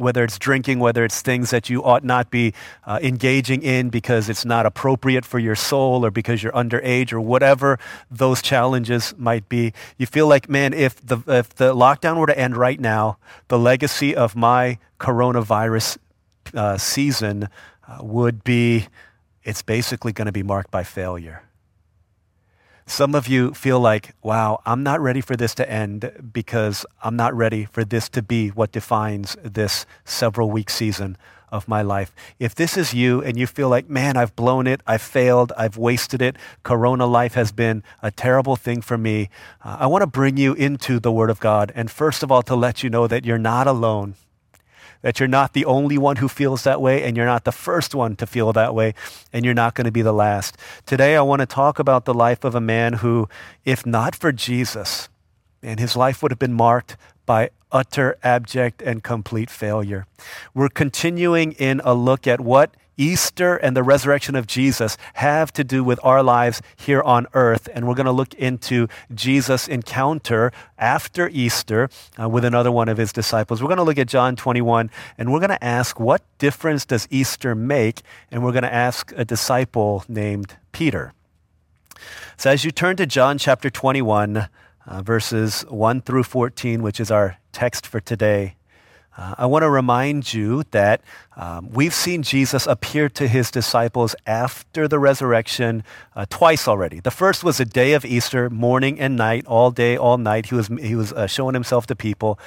whether 0.00 0.24
it's 0.24 0.38
drinking, 0.38 0.80
whether 0.80 1.04
it's 1.04 1.20
things 1.22 1.50
that 1.50 1.70
you 1.70 1.84
ought 1.84 2.02
not 2.02 2.30
be 2.30 2.52
uh, 2.84 2.98
engaging 3.02 3.62
in 3.62 3.90
because 3.90 4.28
it's 4.28 4.44
not 4.44 4.66
appropriate 4.66 5.24
for 5.24 5.38
your 5.38 5.54
soul 5.54 6.04
or 6.04 6.10
because 6.10 6.42
you're 6.42 6.52
underage 6.52 7.12
or 7.12 7.20
whatever 7.20 7.78
those 8.10 8.42
challenges 8.42 9.14
might 9.16 9.48
be. 9.48 9.72
You 9.98 10.06
feel 10.06 10.26
like, 10.26 10.48
man, 10.48 10.72
if 10.72 11.04
the, 11.04 11.18
if 11.26 11.54
the 11.54 11.74
lockdown 11.74 12.16
were 12.16 12.26
to 12.26 12.38
end 12.38 12.56
right 12.56 12.80
now, 12.80 13.18
the 13.48 13.58
legacy 13.58 14.16
of 14.16 14.34
my 14.34 14.78
coronavirus 14.98 15.98
uh, 16.54 16.76
season 16.78 17.48
uh, 17.86 17.98
would 18.00 18.42
be 18.44 18.86
it's 19.44 19.62
basically 19.62 20.12
going 20.12 20.26
to 20.26 20.32
be 20.32 20.42
marked 20.42 20.70
by 20.70 20.84
failure. 20.84 21.42
Some 22.90 23.14
of 23.14 23.28
you 23.28 23.54
feel 23.54 23.78
like, 23.78 24.16
wow, 24.20 24.60
I'm 24.66 24.82
not 24.82 25.00
ready 25.00 25.20
for 25.20 25.36
this 25.36 25.54
to 25.54 25.70
end 25.70 26.10
because 26.32 26.84
I'm 27.04 27.14
not 27.14 27.32
ready 27.32 27.64
for 27.64 27.84
this 27.84 28.08
to 28.08 28.20
be 28.20 28.48
what 28.48 28.72
defines 28.72 29.36
this 29.44 29.86
several 30.04 30.50
week 30.50 30.68
season 30.68 31.16
of 31.52 31.68
my 31.68 31.82
life. 31.82 32.12
If 32.40 32.56
this 32.56 32.76
is 32.76 32.92
you 32.92 33.22
and 33.22 33.38
you 33.38 33.46
feel 33.46 33.68
like, 33.68 33.88
man, 33.88 34.16
I've 34.16 34.34
blown 34.34 34.66
it, 34.66 34.80
I've 34.88 35.02
failed, 35.02 35.52
I've 35.56 35.76
wasted 35.76 36.20
it, 36.20 36.34
Corona 36.64 37.06
life 37.06 37.34
has 37.34 37.52
been 37.52 37.84
a 38.02 38.10
terrible 38.10 38.56
thing 38.56 38.82
for 38.82 38.98
me, 38.98 39.30
uh, 39.64 39.76
I 39.78 39.86
want 39.86 40.02
to 40.02 40.08
bring 40.08 40.36
you 40.36 40.54
into 40.54 40.98
the 40.98 41.12
Word 41.12 41.30
of 41.30 41.38
God. 41.38 41.70
And 41.76 41.92
first 41.92 42.24
of 42.24 42.32
all, 42.32 42.42
to 42.42 42.56
let 42.56 42.82
you 42.82 42.90
know 42.90 43.06
that 43.06 43.24
you're 43.24 43.38
not 43.38 43.68
alone 43.68 44.16
that 45.02 45.18
you're 45.18 45.28
not 45.28 45.52
the 45.52 45.64
only 45.64 45.98
one 45.98 46.16
who 46.16 46.28
feels 46.28 46.64
that 46.64 46.80
way, 46.80 47.02
and 47.02 47.16
you're 47.16 47.26
not 47.26 47.44
the 47.44 47.52
first 47.52 47.94
one 47.94 48.16
to 48.16 48.26
feel 48.26 48.52
that 48.52 48.74
way, 48.74 48.94
and 49.32 49.44
you're 49.44 49.54
not 49.54 49.74
going 49.74 49.84
to 49.84 49.92
be 49.92 50.02
the 50.02 50.12
last. 50.12 50.56
Today, 50.86 51.16
I 51.16 51.22
want 51.22 51.40
to 51.40 51.46
talk 51.46 51.78
about 51.78 52.04
the 52.04 52.14
life 52.14 52.44
of 52.44 52.54
a 52.54 52.60
man 52.60 52.94
who, 52.94 53.28
if 53.64 53.86
not 53.86 54.14
for 54.14 54.32
Jesus, 54.32 55.08
and 55.62 55.80
his 55.80 55.96
life 55.96 56.22
would 56.22 56.32
have 56.32 56.38
been 56.38 56.52
marked 56.52 56.96
by 57.26 57.50
utter, 57.72 58.18
abject, 58.22 58.82
and 58.82 59.02
complete 59.02 59.50
failure. 59.50 60.06
We're 60.54 60.68
continuing 60.68 61.52
in 61.52 61.80
a 61.84 61.94
look 61.94 62.26
at 62.26 62.40
what 62.40 62.74
Easter 63.00 63.56
and 63.56 63.74
the 63.74 63.82
resurrection 63.82 64.36
of 64.36 64.46
Jesus 64.46 64.98
have 65.14 65.52
to 65.54 65.64
do 65.64 65.82
with 65.82 65.98
our 66.02 66.22
lives 66.22 66.60
here 66.76 67.00
on 67.00 67.26
earth. 67.32 67.66
And 67.72 67.88
we're 67.88 67.94
going 67.94 68.04
to 68.04 68.12
look 68.12 68.34
into 68.34 68.88
Jesus' 69.14 69.66
encounter 69.66 70.52
after 70.78 71.30
Easter 71.30 71.88
uh, 72.20 72.28
with 72.28 72.44
another 72.44 72.70
one 72.70 72.90
of 72.90 72.98
his 72.98 73.10
disciples. 73.10 73.62
We're 73.62 73.68
going 73.68 73.78
to 73.78 73.84
look 73.84 73.98
at 73.98 74.06
John 74.06 74.36
21 74.36 74.90
and 75.16 75.32
we're 75.32 75.40
going 75.40 75.48
to 75.48 75.64
ask, 75.64 75.98
what 75.98 76.22
difference 76.36 76.84
does 76.84 77.08
Easter 77.10 77.54
make? 77.54 78.02
And 78.30 78.44
we're 78.44 78.52
going 78.52 78.64
to 78.64 78.72
ask 78.72 79.12
a 79.16 79.24
disciple 79.24 80.04
named 80.06 80.56
Peter. 80.72 81.14
So 82.36 82.50
as 82.50 82.64
you 82.64 82.70
turn 82.70 82.96
to 82.96 83.06
John 83.06 83.38
chapter 83.38 83.70
21, 83.70 84.48
uh, 84.86 85.02
verses 85.02 85.62
1 85.68 86.02
through 86.02 86.24
14, 86.24 86.82
which 86.82 87.00
is 87.00 87.10
our 87.10 87.38
text 87.52 87.86
for 87.86 88.00
today, 88.00 88.56
uh, 89.16 89.34
I 89.38 89.46
want 89.46 89.64
to 89.64 89.70
remind 89.70 90.32
you 90.32 90.62
that 90.70 91.02
um, 91.36 91.70
we've 91.72 91.94
seen 91.94 92.22
Jesus 92.22 92.66
appear 92.66 93.08
to 93.10 93.26
his 93.26 93.50
disciples 93.50 94.14
after 94.26 94.86
the 94.86 94.98
resurrection 94.98 95.82
uh, 96.14 96.26
twice 96.30 96.68
already. 96.68 97.00
The 97.00 97.10
first 97.10 97.42
was 97.42 97.58
a 97.58 97.64
day 97.64 97.92
of 97.94 98.04
Easter, 98.04 98.48
morning 98.48 99.00
and 99.00 99.16
night, 99.16 99.46
all 99.46 99.70
day, 99.70 99.96
all 99.96 100.16
night. 100.16 100.46
He 100.46 100.54
was, 100.54 100.68
he 100.68 100.94
was 100.94 101.12
uh, 101.12 101.26
showing 101.26 101.54
himself 101.54 101.86
to 101.86 101.96
people. 101.96 102.38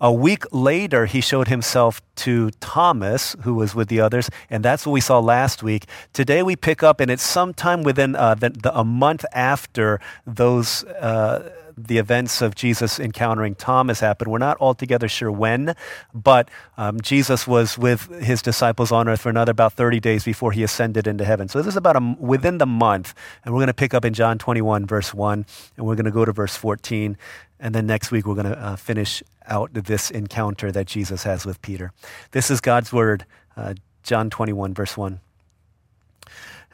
A 0.00 0.12
week 0.12 0.44
later, 0.52 1.06
he 1.06 1.20
showed 1.20 1.48
himself 1.48 2.00
to 2.16 2.50
Thomas, 2.60 3.36
who 3.42 3.54
was 3.54 3.74
with 3.74 3.88
the 3.88 4.00
others, 4.00 4.28
and 4.50 4.64
that's 4.64 4.84
what 4.84 4.92
we 4.92 5.00
saw 5.00 5.18
last 5.20 5.62
week. 5.62 5.86
Today 6.12 6.42
we 6.42 6.56
pick 6.56 6.82
up, 6.82 6.98
and 7.00 7.10
it's 7.10 7.22
sometime 7.22 7.82
within 7.82 8.16
uh, 8.16 8.34
the, 8.34 8.50
the, 8.50 8.76
a 8.76 8.84
month 8.84 9.24
after 9.32 10.00
those 10.26 10.82
uh, 10.84 11.52
the 11.76 11.98
events 11.98 12.42
of 12.42 12.54
Jesus 12.54 12.98
encountering 12.98 13.54
Thomas 13.54 14.00
happened. 14.00 14.30
We're 14.30 14.38
not 14.38 14.56
altogether 14.60 15.08
sure 15.08 15.30
when, 15.30 15.74
but 16.14 16.50
um, 16.76 17.00
Jesus 17.00 17.46
was 17.46 17.78
with 17.78 18.08
his 18.22 18.42
disciples 18.42 18.92
on 18.92 19.08
earth 19.08 19.20
for 19.20 19.30
another 19.30 19.52
about 19.52 19.72
30 19.74 20.00
days 20.00 20.24
before 20.24 20.52
he 20.52 20.62
ascended 20.62 21.06
into 21.06 21.24
heaven. 21.24 21.48
So 21.48 21.58
this 21.58 21.66
is 21.66 21.76
about 21.76 21.96
a, 21.96 22.16
within 22.18 22.58
the 22.58 22.66
month, 22.66 23.14
and 23.44 23.54
we're 23.54 23.60
going 23.60 23.68
to 23.68 23.74
pick 23.74 23.94
up 23.94 24.04
in 24.04 24.14
John 24.14 24.38
21, 24.38 24.86
verse 24.86 25.14
1, 25.14 25.46
and 25.76 25.86
we're 25.86 25.96
going 25.96 26.04
to 26.04 26.10
go 26.10 26.24
to 26.24 26.32
verse 26.32 26.56
14. 26.56 27.16
And 27.60 27.74
then 27.74 27.86
next 27.86 28.10
week, 28.10 28.26
we're 28.26 28.34
going 28.34 28.46
to 28.46 28.58
uh, 28.58 28.76
finish 28.76 29.22
out 29.46 29.72
this 29.72 30.10
encounter 30.10 30.72
that 30.72 30.86
Jesus 30.86 31.22
has 31.24 31.46
with 31.46 31.62
Peter. 31.62 31.92
This 32.32 32.50
is 32.50 32.60
God's 32.60 32.92
word, 32.92 33.24
uh, 33.56 33.74
John 34.02 34.30
21, 34.30 34.74
verse 34.74 34.96
1. 34.96 35.20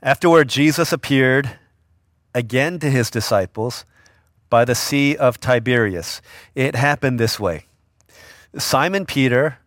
Afterward, 0.03 0.49
Jesus 0.49 0.93
appeared 0.93 1.59
again 2.35 2.79
to 2.79 2.91
his 2.91 3.11
disciples 3.11 3.85
by 4.51 4.65
the 4.65 4.75
Sea 4.75 5.17
of 5.17 5.41
Tiberias. 5.41 6.21
It 6.55 6.75
happened 6.75 7.19
this 7.19 7.39
way 7.39 7.65
Simon 8.57 9.07
Peter, 9.07 9.59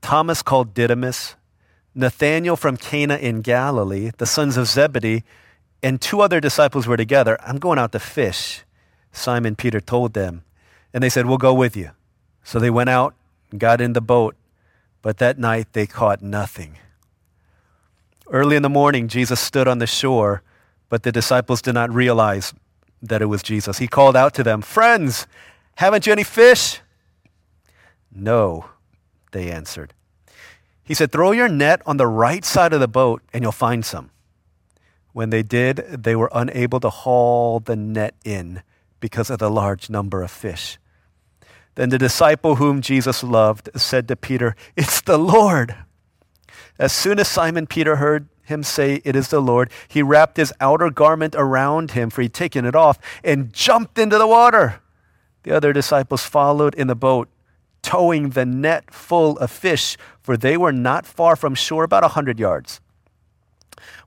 Thomas 0.00 0.42
called 0.42 0.74
Didymus, 0.74 1.34
Nathanael 1.94 2.56
from 2.56 2.76
Cana 2.76 3.16
in 3.16 3.40
Galilee, 3.40 4.10
the 4.18 4.26
sons 4.26 4.56
of 4.56 4.66
Zebedee, 4.66 5.24
and 5.82 6.00
two 6.00 6.20
other 6.20 6.40
disciples 6.40 6.86
were 6.86 6.96
together. 6.96 7.36
I'm 7.42 7.58
going 7.58 7.78
out 7.78 7.92
to 7.92 7.98
fish, 7.98 8.64
Simon 9.12 9.56
Peter 9.56 9.80
told 9.80 10.14
them. 10.14 10.44
And 10.94 11.02
they 11.02 11.08
said, 11.08 11.26
We'll 11.26 11.38
go 11.38 11.54
with 11.54 11.76
you. 11.76 11.90
So 12.44 12.58
they 12.58 12.70
went 12.70 12.90
out 12.90 13.14
and 13.50 13.60
got 13.60 13.80
in 13.80 13.92
the 13.92 14.00
boat, 14.00 14.36
but 15.00 15.18
that 15.18 15.38
night 15.38 15.72
they 15.72 15.86
caught 15.86 16.22
nothing. 16.22 16.78
Early 18.30 18.56
in 18.56 18.62
the 18.62 18.68
morning, 18.68 19.08
Jesus 19.08 19.40
stood 19.40 19.68
on 19.68 19.78
the 19.78 19.86
shore, 19.86 20.42
but 20.88 21.02
the 21.02 21.12
disciples 21.12 21.60
did 21.60 21.74
not 21.74 21.92
realize 21.92 22.54
that 23.02 23.20
it 23.20 23.26
was 23.26 23.42
Jesus. 23.42 23.78
He 23.78 23.88
called 23.88 24.16
out 24.16 24.32
to 24.34 24.42
them, 24.42 24.62
Friends, 24.62 25.26
haven't 25.76 26.06
you 26.06 26.12
any 26.12 26.22
fish? 26.22 26.80
No, 28.14 28.66
they 29.32 29.50
answered. 29.50 29.94
He 30.84 30.94
said, 30.94 31.12
Throw 31.12 31.32
your 31.32 31.48
net 31.48 31.82
on 31.86 31.96
the 31.96 32.06
right 32.06 32.44
side 32.44 32.72
of 32.72 32.80
the 32.80 32.88
boat 32.88 33.22
and 33.32 33.42
you'll 33.42 33.52
find 33.52 33.84
some. 33.84 34.10
When 35.12 35.30
they 35.30 35.42
did, 35.42 35.76
they 35.76 36.16
were 36.16 36.30
unable 36.32 36.80
to 36.80 36.90
haul 36.90 37.60
the 37.60 37.76
net 37.76 38.14
in 38.24 38.62
because 39.00 39.30
of 39.30 39.38
the 39.38 39.50
large 39.50 39.90
number 39.90 40.22
of 40.22 40.30
fish. 40.30 40.78
Then 41.74 41.88
the 41.88 41.98
disciple 41.98 42.56
whom 42.56 42.80
Jesus 42.80 43.22
loved 43.22 43.68
said 43.74 44.08
to 44.08 44.16
Peter, 44.16 44.54
It's 44.76 45.00
the 45.00 45.18
Lord. 45.18 45.74
As 46.78 46.92
soon 46.92 47.18
as 47.18 47.28
Simon 47.28 47.66
Peter 47.66 47.96
heard 47.96 48.28
him 48.42 48.62
say, 48.62 49.00
It 49.04 49.16
is 49.16 49.28
the 49.28 49.40
Lord, 49.40 49.70
he 49.88 50.02
wrapped 50.02 50.36
his 50.36 50.52
outer 50.60 50.90
garment 50.90 51.34
around 51.36 51.92
him, 51.92 52.10
for 52.10 52.22
he'd 52.22 52.34
taken 52.34 52.64
it 52.64 52.74
off, 52.74 52.98
and 53.22 53.52
jumped 53.52 53.98
into 53.98 54.18
the 54.18 54.26
water. 54.26 54.80
The 55.42 55.52
other 55.52 55.72
disciples 55.72 56.24
followed 56.24 56.74
in 56.74 56.86
the 56.86 56.94
boat, 56.94 57.28
towing 57.82 58.30
the 58.30 58.46
net 58.46 58.92
full 58.92 59.38
of 59.38 59.50
fish, 59.50 59.96
for 60.20 60.36
they 60.36 60.56
were 60.56 60.72
not 60.72 61.06
far 61.06 61.36
from 61.36 61.54
shore, 61.54 61.84
about 61.84 62.04
a 62.04 62.08
hundred 62.08 62.38
yards. 62.38 62.80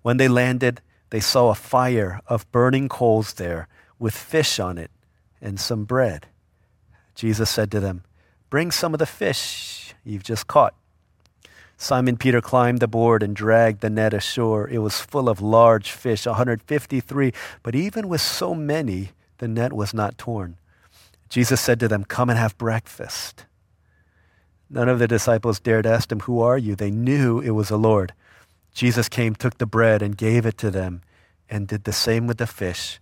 When 0.02 0.18
they 0.18 0.28
landed, 0.28 0.82
they 1.10 1.20
saw 1.20 1.50
a 1.50 1.56
fire 1.56 2.22
of 2.28 2.50
burning 2.52 2.90
coals 2.90 3.34
there, 3.34 3.68
with 4.00 4.16
fish 4.16 4.60
on 4.60 4.78
it 4.78 4.92
and 5.42 5.60
some 5.60 5.86
bread. 5.86 6.28
Jesus 7.14 7.50
said 7.50 7.72
to 7.72 7.80
them, 7.80 8.04
Bring 8.50 8.72
some 8.72 8.94
of 8.94 9.00
the 9.00 9.06
fish 9.06 9.94
you've 10.04 10.24
just 10.24 10.48
caught. 10.48 10.76
Simon 11.78 12.18
Peter 12.18 12.42
climbed 12.42 12.82
aboard 12.82 13.22
and 13.22 13.36
dragged 13.36 13.82
the 13.82 13.90
net 13.90 14.14
ashore. 14.14 14.68
It 14.70 14.80
was 14.80 15.02
full 15.02 15.28
of 15.28 15.42
large 15.42 15.92
fish, 15.92 16.26
153, 16.26 17.34
but 17.64 17.76
even 17.76 18.08
with 18.08 18.22
so 18.22 18.56
many, 18.56 19.12
the 19.40 19.48
net 19.48 19.74
was 19.74 19.94
not 19.94 20.18
torn. 20.18 20.58
Jesus 21.30 21.60
said 21.60 21.80
to 21.82 21.88
them, 21.88 22.06
Come 22.06 22.30
and 22.30 22.40
have 22.40 22.58
breakfast. 22.58 23.46
None 24.70 24.90
of 24.90 25.00
the 25.00 25.08
disciples 25.08 25.60
dared 25.60 25.86
ask 25.86 26.12
him, 26.12 26.22
Who 26.22 26.42
are 26.42 26.58
you? 26.58 26.76
They 26.76 26.92
knew 26.92 27.40
it 27.40 27.52
was 27.52 27.70
the 27.70 27.78
Lord. 27.78 28.14
Jesus 28.74 29.10
came, 29.10 29.36
took 29.36 29.58
the 29.58 29.66
bread, 29.66 30.02
and 30.02 30.18
gave 30.18 30.46
it 30.46 30.58
to 30.60 30.72
them, 30.72 31.02
and 31.50 31.68
did 31.68 31.84
the 31.84 31.94
same 31.94 32.26
with 32.28 32.38
the 32.38 32.48
fish. 32.48 33.00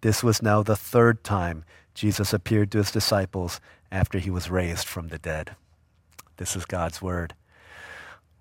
This 0.00 0.22
was 0.22 0.42
now 0.42 0.62
the 0.62 0.76
third 0.76 1.24
time 1.24 1.64
Jesus 1.94 2.32
appeared 2.32 2.70
to 2.72 2.78
his 2.78 2.90
disciples 2.90 3.60
after 3.90 4.18
he 4.18 4.30
was 4.30 4.50
raised 4.50 4.86
from 4.86 5.08
the 5.08 5.18
dead. 5.18 5.56
This 6.36 6.54
is 6.54 6.64
God's 6.64 7.00
word. 7.00 7.34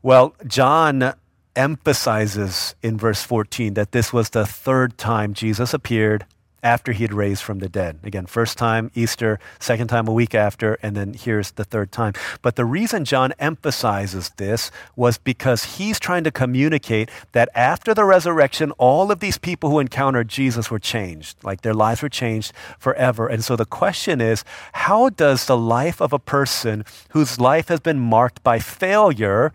Well, 0.06 0.36
John 0.46 1.16
emphasizes 1.56 2.76
in 2.84 2.96
verse 2.96 3.24
14 3.24 3.74
that 3.74 3.92
this 3.92 4.14
was 4.14 4.30
the 4.30 4.46
third 4.46 5.00
time 5.00 5.34
Jesus 5.34 5.74
appeared 5.74 6.28
after 6.62 6.92
he 6.92 7.06
had 7.06 7.12
raised 7.12 7.42
from 7.42 7.58
the 7.58 7.68
dead. 7.68 7.98
Again, 8.04 8.28
first 8.28 8.56
time 8.56 8.92
Easter, 8.94 9.40
second 9.60 9.88
time 9.88 10.08
a 10.08 10.14
week 10.14 10.36
after, 10.36 10.78
and 10.84 10.96
then 10.96 11.16
here's 11.16 11.54
the 11.54 11.64
third 11.64 11.92
time. 11.92 12.14
But 12.44 12.56
the 12.56 12.66
reason 12.66 13.04
John 13.04 13.34
emphasizes 13.40 14.30
this 14.38 14.70
was 14.96 15.18
because 15.18 15.78
he's 15.78 16.00
trying 16.00 16.24
to 16.26 16.32
communicate 16.32 17.10
that 17.32 17.50
after 17.56 17.96
the 17.96 18.06
resurrection, 18.06 18.70
all 18.74 19.12
of 19.12 19.22
these 19.22 19.40
people 19.40 19.72
who 19.72 19.80
encountered 19.80 20.28
Jesus 20.28 20.70
were 20.70 20.78
changed. 20.78 21.44
Like 21.44 21.62
their 21.62 21.74
lives 21.74 22.04
were 22.04 22.10
changed 22.10 22.54
forever. 22.78 23.28
And 23.28 23.44
so 23.44 23.56
the 23.56 23.66
question 23.66 24.22
is 24.22 24.44
how 24.74 25.10
does 25.10 25.48
the 25.48 25.58
life 25.58 26.00
of 26.00 26.14
a 26.14 26.20
person 26.20 26.86
whose 27.10 27.40
life 27.40 27.70
has 27.70 27.80
been 27.80 28.00
marked 28.00 28.44
by 28.44 28.60
failure? 28.60 29.52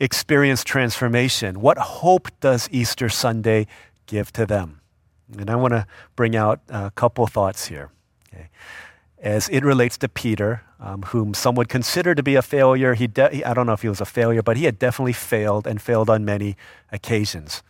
Experience 0.00 0.64
transformation? 0.64 1.60
What 1.60 1.78
hope 1.78 2.28
does 2.40 2.68
Easter 2.70 3.08
Sunday 3.08 3.66
give 4.06 4.32
to 4.32 4.46
them? 4.46 4.80
And 5.36 5.50
I 5.50 5.56
want 5.56 5.72
to 5.72 5.86
bring 6.16 6.36
out 6.36 6.60
a 6.68 6.90
couple 6.90 7.26
thoughts 7.26 7.66
here. 7.66 7.90
Okay. 8.32 8.48
As 9.20 9.48
it 9.48 9.64
relates 9.64 9.98
to 9.98 10.08
Peter, 10.08 10.62
um, 10.80 11.02
whom 11.02 11.34
some 11.34 11.54
would 11.56 11.68
consider 11.68 12.14
to 12.14 12.22
be 12.22 12.36
a 12.36 12.42
failure, 12.42 12.94
he, 12.94 13.06
de- 13.08 13.44
I 13.44 13.52
don't 13.52 13.66
know 13.66 13.72
if 13.72 13.82
he 13.82 13.88
was 13.88 14.00
a 14.00 14.06
failure, 14.06 14.42
but 14.42 14.56
he 14.56 14.64
had 14.64 14.78
definitely 14.78 15.12
failed 15.12 15.66
and 15.66 15.82
failed 15.82 16.08
on 16.08 16.24
many 16.24 16.56
occasions. 16.92 17.62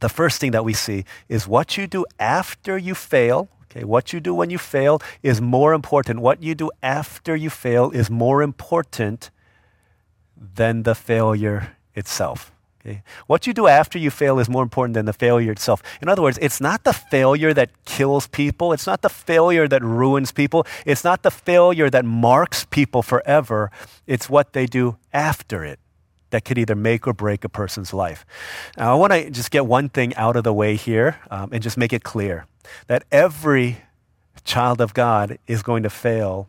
The 0.00 0.08
first 0.08 0.40
thing 0.40 0.50
that 0.50 0.64
we 0.64 0.74
see 0.74 1.04
is 1.28 1.48
what 1.48 1.78
you 1.78 1.86
do 1.86 2.04
after 2.18 2.76
you 2.76 2.94
fail. 2.94 3.48
Okay, 3.70 3.84
what 3.84 4.12
you 4.12 4.20
do 4.20 4.34
when 4.34 4.50
you 4.50 4.58
fail 4.58 5.00
is 5.22 5.40
more 5.40 5.72
important. 5.72 6.20
What 6.20 6.42
you 6.42 6.54
do 6.54 6.70
after 6.82 7.34
you 7.34 7.48
fail 7.48 7.90
is 7.92 8.10
more 8.10 8.42
important 8.42 9.30
than 10.54 10.82
the 10.82 10.94
failure 10.94 11.76
itself. 11.94 12.52
Okay? 12.84 13.02
What 13.26 13.46
you 13.46 13.52
do 13.52 13.68
after 13.68 13.98
you 13.98 14.10
fail 14.10 14.38
is 14.38 14.48
more 14.48 14.62
important 14.62 14.94
than 14.94 15.06
the 15.06 15.12
failure 15.12 15.52
itself. 15.52 15.82
In 16.00 16.08
other 16.08 16.22
words, 16.22 16.38
it's 16.42 16.60
not 16.60 16.82
the 16.82 16.92
failure 16.92 17.54
that 17.54 17.70
kills 17.84 18.26
people. 18.26 18.72
It's 18.72 18.86
not 18.86 19.02
the 19.02 19.08
failure 19.08 19.68
that 19.68 19.82
ruins 19.82 20.32
people. 20.32 20.66
It's 20.84 21.04
not 21.04 21.22
the 21.22 21.30
failure 21.30 21.88
that 21.90 22.04
marks 22.04 22.64
people 22.64 23.02
forever. 23.02 23.70
It's 24.06 24.28
what 24.28 24.52
they 24.52 24.66
do 24.66 24.96
after 25.12 25.64
it 25.64 25.78
that 26.30 26.44
could 26.44 26.58
either 26.58 26.74
make 26.74 27.06
or 27.06 27.12
break 27.12 27.44
a 27.44 27.48
person's 27.48 27.92
life. 27.92 28.26
Now, 28.76 28.92
I 28.92 28.94
want 28.96 29.12
to 29.12 29.30
just 29.30 29.50
get 29.50 29.66
one 29.66 29.88
thing 29.88 30.14
out 30.16 30.34
of 30.34 30.44
the 30.44 30.52
way 30.52 30.76
here 30.76 31.20
um, 31.30 31.50
and 31.52 31.62
just 31.62 31.76
make 31.76 31.92
it 31.92 32.02
clear 32.02 32.46
that 32.88 33.04
every 33.12 33.78
child 34.44 34.80
of 34.80 34.92
God 34.92 35.38
is 35.46 35.62
going 35.62 35.84
to 35.84 35.90
fail 35.90 36.48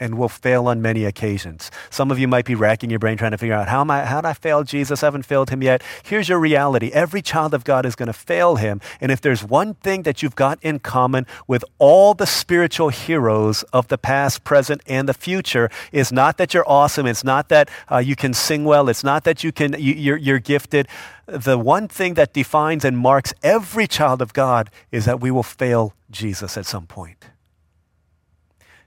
and 0.00 0.18
will 0.18 0.28
fail 0.28 0.66
on 0.68 0.82
many 0.82 1.04
occasions. 1.04 1.70
Some 1.90 2.10
of 2.10 2.18
you 2.18 2.26
might 2.26 2.44
be 2.44 2.54
racking 2.54 2.90
your 2.90 2.98
brain 2.98 3.16
trying 3.16 3.30
to 3.30 3.38
figure 3.38 3.54
out 3.54 3.68
how 3.68 3.80
am 3.80 3.90
I 3.90 4.04
how 4.04 4.20
did 4.20 4.28
I 4.28 4.32
fail 4.32 4.64
Jesus? 4.64 5.02
I 5.02 5.06
haven't 5.06 5.24
failed 5.24 5.50
him 5.50 5.62
yet. 5.62 5.82
Here's 6.02 6.28
your 6.28 6.38
reality. 6.38 6.90
Every 6.92 7.22
child 7.22 7.54
of 7.54 7.64
God 7.64 7.86
is 7.86 7.94
going 7.94 8.08
to 8.08 8.12
fail 8.12 8.56
him. 8.56 8.80
And 9.00 9.12
if 9.12 9.20
there's 9.20 9.44
one 9.44 9.74
thing 9.74 10.02
that 10.02 10.22
you've 10.22 10.34
got 10.34 10.58
in 10.62 10.78
common 10.80 11.26
with 11.46 11.64
all 11.78 12.14
the 12.14 12.26
spiritual 12.26 12.88
heroes 12.88 13.62
of 13.72 13.88
the 13.88 13.98
past, 13.98 14.44
present, 14.44 14.82
and 14.86 15.08
the 15.08 15.14
future 15.14 15.70
is 15.92 16.12
not 16.12 16.38
that 16.38 16.54
you're 16.54 16.68
awesome. 16.68 17.06
It's 17.06 17.24
not 17.24 17.48
that 17.48 17.70
uh, 17.90 17.98
you 17.98 18.16
can 18.16 18.34
sing 18.34 18.64
well. 18.64 18.88
It's 18.88 19.04
not 19.04 19.24
that 19.24 19.44
you 19.44 19.52
can 19.52 19.74
you, 19.78 19.94
you're, 19.94 20.16
you're 20.16 20.38
gifted. 20.38 20.88
The 21.26 21.58
one 21.58 21.88
thing 21.88 22.14
that 22.14 22.32
defines 22.32 22.84
and 22.84 22.98
marks 22.98 23.32
every 23.42 23.86
child 23.86 24.20
of 24.20 24.32
God 24.32 24.70
is 24.90 25.04
that 25.04 25.20
we 25.20 25.30
will 25.30 25.42
fail 25.42 25.94
Jesus 26.10 26.56
at 26.56 26.66
some 26.66 26.86
point. 26.86 27.26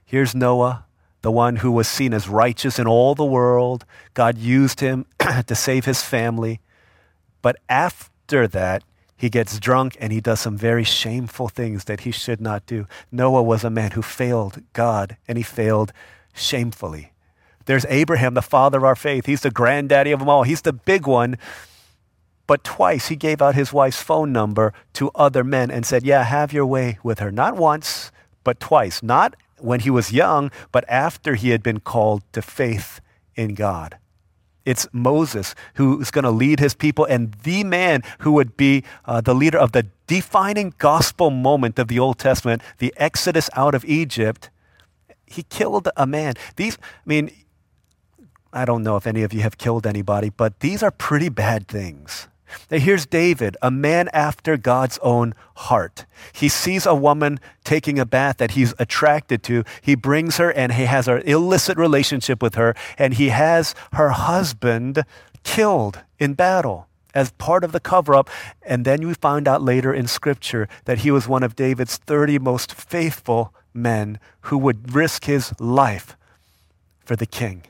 Here's 0.04 0.34
Noah 0.34 0.86
the 1.28 1.32
one 1.32 1.56
who 1.56 1.70
was 1.70 1.86
seen 1.86 2.14
as 2.14 2.26
righteous 2.26 2.78
in 2.78 2.86
all 2.86 3.14
the 3.14 3.22
world. 3.22 3.84
God 4.14 4.38
used 4.38 4.80
him 4.80 5.04
to 5.46 5.54
save 5.54 5.84
his 5.84 6.00
family. 6.00 6.58
But 7.42 7.56
after 7.68 8.48
that, 8.48 8.82
he 9.14 9.28
gets 9.28 9.60
drunk 9.60 9.94
and 10.00 10.10
he 10.10 10.22
does 10.22 10.40
some 10.40 10.56
very 10.56 10.84
shameful 10.84 11.48
things 11.48 11.84
that 11.84 12.00
he 12.00 12.12
should 12.12 12.40
not 12.40 12.64
do. 12.64 12.86
Noah 13.12 13.42
was 13.42 13.62
a 13.62 13.68
man 13.68 13.90
who 13.90 14.00
failed 14.00 14.62
God 14.72 15.18
and 15.28 15.36
he 15.36 15.44
failed 15.44 15.92
shamefully. 16.32 17.12
There's 17.66 17.84
Abraham, 17.90 18.32
the 18.32 18.40
father 18.40 18.78
of 18.78 18.84
our 18.84 18.96
faith. 18.96 19.26
He's 19.26 19.42
the 19.42 19.50
granddaddy 19.50 20.12
of 20.12 20.20
them 20.20 20.30
all. 20.30 20.44
He's 20.44 20.62
the 20.62 20.72
big 20.72 21.06
one. 21.06 21.36
But 22.46 22.64
twice 22.64 23.08
he 23.08 23.16
gave 23.16 23.42
out 23.42 23.54
his 23.54 23.70
wife's 23.70 24.00
phone 24.00 24.32
number 24.32 24.72
to 24.94 25.10
other 25.14 25.44
men 25.44 25.70
and 25.70 25.84
said, 25.84 26.04
Yeah, 26.04 26.22
have 26.22 26.54
your 26.54 26.64
way 26.64 26.98
with 27.02 27.18
her. 27.18 27.30
Not 27.30 27.54
once, 27.54 28.12
but 28.44 28.60
twice. 28.60 29.02
Not 29.02 29.36
when 29.60 29.80
he 29.80 29.90
was 29.90 30.12
young, 30.12 30.50
but 30.72 30.84
after 30.88 31.34
he 31.34 31.50
had 31.50 31.62
been 31.62 31.80
called 31.80 32.22
to 32.32 32.42
faith 32.42 33.00
in 33.34 33.54
God. 33.54 33.98
It's 34.64 34.86
Moses 34.92 35.54
who 35.74 36.00
is 36.00 36.10
going 36.10 36.24
to 36.24 36.30
lead 36.30 36.60
his 36.60 36.74
people, 36.74 37.06
and 37.06 37.32
the 37.42 37.64
man 37.64 38.02
who 38.18 38.32
would 38.32 38.56
be 38.56 38.84
uh, 39.06 39.22
the 39.22 39.34
leader 39.34 39.56
of 39.58 39.72
the 39.72 39.86
defining 40.06 40.74
gospel 40.76 41.30
moment 41.30 41.78
of 41.78 41.88
the 41.88 41.98
Old 41.98 42.18
Testament, 42.18 42.62
the 42.78 42.92
Exodus 42.98 43.48
out 43.54 43.74
of 43.74 43.84
Egypt. 43.86 44.50
He 45.26 45.42
killed 45.44 45.88
a 45.96 46.06
man. 46.06 46.34
These, 46.56 46.76
I 46.76 47.06
mean, 47.06 47.30
I 48.52 48.64
don't 48.64 48.82
know 48.82 48.96
if 48.96 49.06
any 49.06 49.22
of 49.22 49.32
you 49.32 49.40
have 49.40 49.58
killed 49.58 49.86
anybody, 49.86 50.30
but 50.30 50.60
these 50.60 50.82
are 50.82 50.90
pretty 50.90 51.28
bad 51.28 51.68
things. 51.68 52.28
Now, 52.70 52.78
here's 52.78 53.06
David, 53.06 53.56
a 53.62 53.70
man 53.70 54.08
after 54.12 54.56
God's 54.56 54.98
own 55.02 55.34
heart. 55.56 56.06
He 56.32 56.48
sees 56.48 56.86
a 56.86 56.94
woman 56.94 57.40
taking 57.64 57.98
a 57.98 58.06
bath 58.06 58.38
that 58.38 58.52
he's 58.52 58.74
attracted 58.78 59.42
to. 59.44 59.64
He 59.80 59.94
brings 59.94 60.36
her 60.38 60.50
and 60.52 60.72
he 60.72 60.84
has 60.84 61.08
an 61.08 61.22
illicit 61.22 61.76
relationship 61.78 62.42
with 62.42 62.54
her, 62.54 62.74
and 62.96 63.14
he 63.14 63.28
has 63.28 63.74
her 63.92 64.10
husband 64.10 65.04
killed 65.44 66.00
in 66.18 66.34
battle 66.34 66.88
as 67.14 67.30
part 67.32 67.64
of 67.64 67.72
the 67.72 67.80
cover 67.80 68.14
up. 68.14 68.30
And 68.62 68.84
then 68.84 69.06
we 69.06 69.14
find 69.14 69.48
out 69.48 69.62
later 69.62 69.92
in 69.92 70.06
Scripture 70.06 70.68
that 70.84 70.98
he 70.98 71.10
was 71.10 71.28
one 71.28 71.42
of 71.42 71.56
David's 71.56 71.96
30 71.96 72.38
most 72.38 72.72
faithful 72.72 73.54
men 73.74 74.18
who 74.42 74.58
would 74.58 74.94
risk 74.94 75.24
his 75.24 75.58
life 75.60 76.16
for 77.04 77.16
the 77.16 77.26
king. 77.26 77.64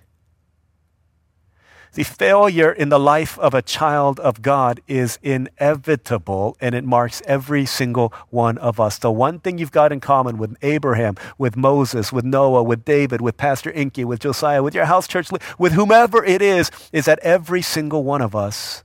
The 1.99 2.05
failure 2.05 2.71
in 2.71 2.91
the 2.91 2.99
life 3.01 3.37
of 3.41 3.55
a 3.55 3.61
child 3.61 4.21
of 4.21 4.41
God 4.41 4.81
is 4.87 5.19
inevitable 5.21 6.57
and 6.61 6.73
it 6.73 6.85
marks 6.85 7.21
every 7.27 7.67
single 7.67 8.13
one 8.31 8.57
of 8.59 8.79
us. 8.79 8.99
The 8.99 9.11
one 9.11 9.41
thing 9.41 9.59
you've 9.59 9.73
got 9.73 9.91
in 9.91 9.99
common 9.99 10.39
with 10.39 10.57
Abraham, 10.63 11.17
with 11.39 11.57
Moses, 11.57 12.13
with 12.13 12.25
Noah, 12.25 12.63
with 12.63 12.85
David, 12.85 13.21
with 13.21 13.37
Pastor 13.37 13.73
Inky, 13.73 14.05
with 14.05 14.21
Josiah, 14.21 14.63
with 14.63 14.77
your 14.77 14.85
house 14.85 15.09
church, 15.09 15.29
with 15.59 15.73
whomever 15.73 16.25
it 16.25 16.41
is, 16.41 16.71
is 16.93 17.07
that 17.07 17.19
every 17.19 17.63
single 17.63 18.05
one 18.05 18.23
of 18.23 18.37
us 18.37 18.85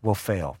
will 0.00 0.14
fail. 0.14 0.56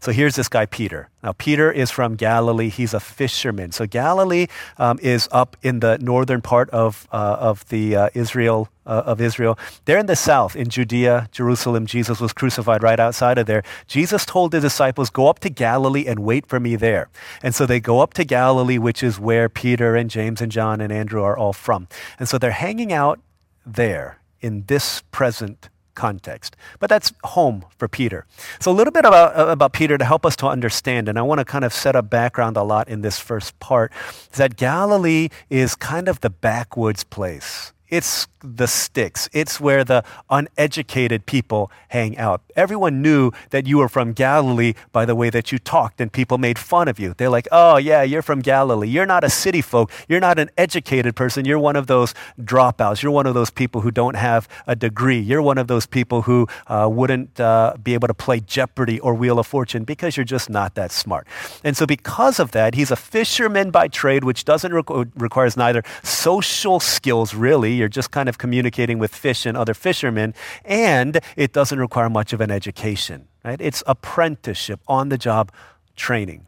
So 0.00 0.12
here's 0.12 0.36
this 0.36 0.48
guy, 0.48 0.66
Peter. 0.66 1.08
Now, 1.22 1.32
Peter 1.32 1.70
is 1.70 1.90
from 1.90 2.14
Galilee. 2.16 2.68
He's 2.68 2.94
a 2.94 3.00
fisherman. 3.00 3.72
So 3.72 3.86
Galilee 3.86 4.46
um, 4.78 4.98
is 5.02 5.28
up 5.32 5.56
in 5.62 5.80
the 5.80 5.98
northern 5.98 6.40
part 6.40 6.70
of, 6.70 7.08
uh, 7.12 7.36
of 7.38 7.68
the 7.68 7.96
uh, 7.96 8.08
Israel 8.14 8.68
uh, 8.86 9.02
of 9.04 9.20
Israel. 9.20 9.58
They're 9.84 9.98
in 9.98 10.06
the 10.06 10.16
south, 10.16 10.54
in 10.54 10.68
Judea, 10.68 11.28
Jerusalem. 11.32 11.86
Jesus 11.86 12.20
was 12.20 12.32
crucified 12.32 12.82
right 12.82 13.00
outside 13.00 13.38
of 13.38 13.46
there. 13.46 13.62
Jesus 13.86 14.24
told 14.24 14.52
the 14.52 14.60
disciples, 14.60 15.10
"Go 15.10 15.28
up 15.28 15.40
to 15.40 15.50
Galilee 15.50 16.06
and 16.06 16.20
wait 16.20 16.46
for 16.46 16.60
me 16.60 16.76
there." 16.76 17.08
And 17.42 17.54
so 17.54 17.66
they 17.66 17.80
go 17.80 18.00
up 18.00 18.14
to 18.14 18.24
Galilee, 18.24 18.78
which 18.78 19.02
is 19.02 19.18
where 19.18 19.48
Peter 19.48 19.96
and 19.96 20.08
James 20.08 20.40
and 20.40 20.52
John 20.52 20.80
and 20.80 20.92
Andrew 20.92 21.22
are 21.22 21.36
all 21.36 21.52
from. 21.52 21.88
And 22.18 22.28
so 22.28 22.38
they're 22.38 22.52
hanging 22.52 22.92
out 22.92 23.18
there 23.64 24.18
in 24.40 24.64
this 24.66 25.02
present 25.10 25.68
context. 25.96 26.54
But 26.78 26.88
that's 26.88 27.12
home 27.24 27.64
for 27.76 27.88
Peter. 27.88 28.26
So, 28.60 28.70
a 28.70 28.76
little 28.76 28.92
bit 28.92 29.04
about, 29.04 29.36
uh, 29.36 29.48
about 29.48 29.72
Peter 29.72 29.98
to 29.98 30.04
help 30.04 30.24
us 30.24 30.36
to 30.36 30.46
understand, 30.46 31.08
and 31.08 31.18
I 31.18 31.22
want 31.22 31.40
to 31.40 31.44
kind 31.44 31.64
of 31.64 31.72
set 31.72 31.96
up 31.96 32.08
background 32.08 32.56
a 32.56 32.62
lot 32.62 32.88
in 32.88 33.00
this 33.00 33.18
first 33.18 33.58
part, 33.58 33.92
is 34.30 34.38
that 34.38 34.56
Galilee 34.56 35.28
is 35.50 35.74
kind 35.74 36.08
of 36.08 36.20
the 36.20 36.30
backwoods 36.30 37.02
place. 37.02 37.72
It's 37.88 38.26
the 38.54 38.66
sticks. 38.66 39.28
It's 39.32 39.60
where 39.60 39.84
the 39.84 40.04
uneducated 40.30 41.26
people 41.26 41.70
hang 41.88 42.16
out. 42.18 42.42
Everyone 42.54 43.02
knew 43.02 43.32
that 43.50 43.66
you 43.66 43.78
were 43.78 43.88
from 43.88 44.12
Galilee 44.12 44.74
by 44.92 45.04
the 45.04 45.14
way 45.14 45.30
that 45.30 45.52
you 45.52 45.58
talked, 45.58 46.00
and 46.00 46.12
people 46.12 46.38
made 46.38 46.58
fun 46.58 46.88
of 46.88 46.98
you. 46.98 47.14
They're 47.16 47.30
like, 47.30 47.48
oh, 47.50 47.76
yeah, 47.76 48.02
you're 48.02 48.22
from 48.22 48.40
Galilee. 48.40 48.88
You're 48.88 49.06
not 49.06 49.24
a 49.24 49.30
city 49.30 49.62
folk. 49.62 49.90
You're 50.08 50.20
not 50.20 50.38
an 50.38 50.50
educated 50.56 51.16
person. 51.16 51.44
You're 51.44 51.58
one 51.58 51.76
of 51.76 51.86
those 51.86 52.14
dropouts. 52.40 53.02
You're 53.02 53.12
one 53.12 53.26
of 53.26 53.34
those 53.34 53.50
people 53.50 53.80
who 53.80 53.90
don't 53.90 54.16
have 54.16 54.48
a 54.66 54.76
degree. 54.76 55.18
You're 55.18 55.42
one 55.42 55.58
of 55.58 55.66
those 55.66 55.86
people 55.86 56.22
who 56.22 56.46
uh, 56.66 56.88
wouldn't 56.90 57.38
uh, 57.40 57.74
be 57.82 57.94
able 57.94 58.08
to 58.08 58.14
play 58.14 58.40
Jeopardy 58.40 59.00
or 59.00 59.14
Wheel 59.14 59.38
of 59.38 59.46
Fortune 59.46 59.84
because 59.84 60.16
you're 60.16 60.24
just 60.24 60.50
not 60.50 60.74
that 60.74 60.92
smart. 60.92 61.26
And 61.64 61.76
so, 61.76 61.86
because 61.86 62.38
of 62.38 62.52
that, 62.52 62.74
he's 62.74 62.90
a 62.90 62.96
fisherman 62.96 63.70
by 63.70 63.88
trade, 63.88 64.24
which 64.24 64.44
doesn't 64.44 64.72
requ- 64.72 65.10
requires 65.16 65.56
neither 65.56 65.82
social 66.02 66.80
skills, 66.80 67.34
really. 67.34 67.75
You're 67.76 67.88
just 67.88 68.10
kind 68.10 68.28
of 68.28 68.38
communicating 68.38 68.98
with 68.98 69.14
fish 69.14 69.46
and 69.46 69.56
other 69.56 69.74
fishermen, 69.74 70.34
and 70.64 71.20
it 71.36 71.52
doesn't 71.52 71.78
require 71.78 72.10
much 72.10 72.32
of 72.32 72.40
an 72.40 72.50
education. 72.50 73.28
Right? 73.44 73.60
It's 73.60 73.82
apprenticeship, 73.86 74.80
on 74.88 75.08
the 75.08 75.18
job 75.18 75.52
training. 75.94 76.46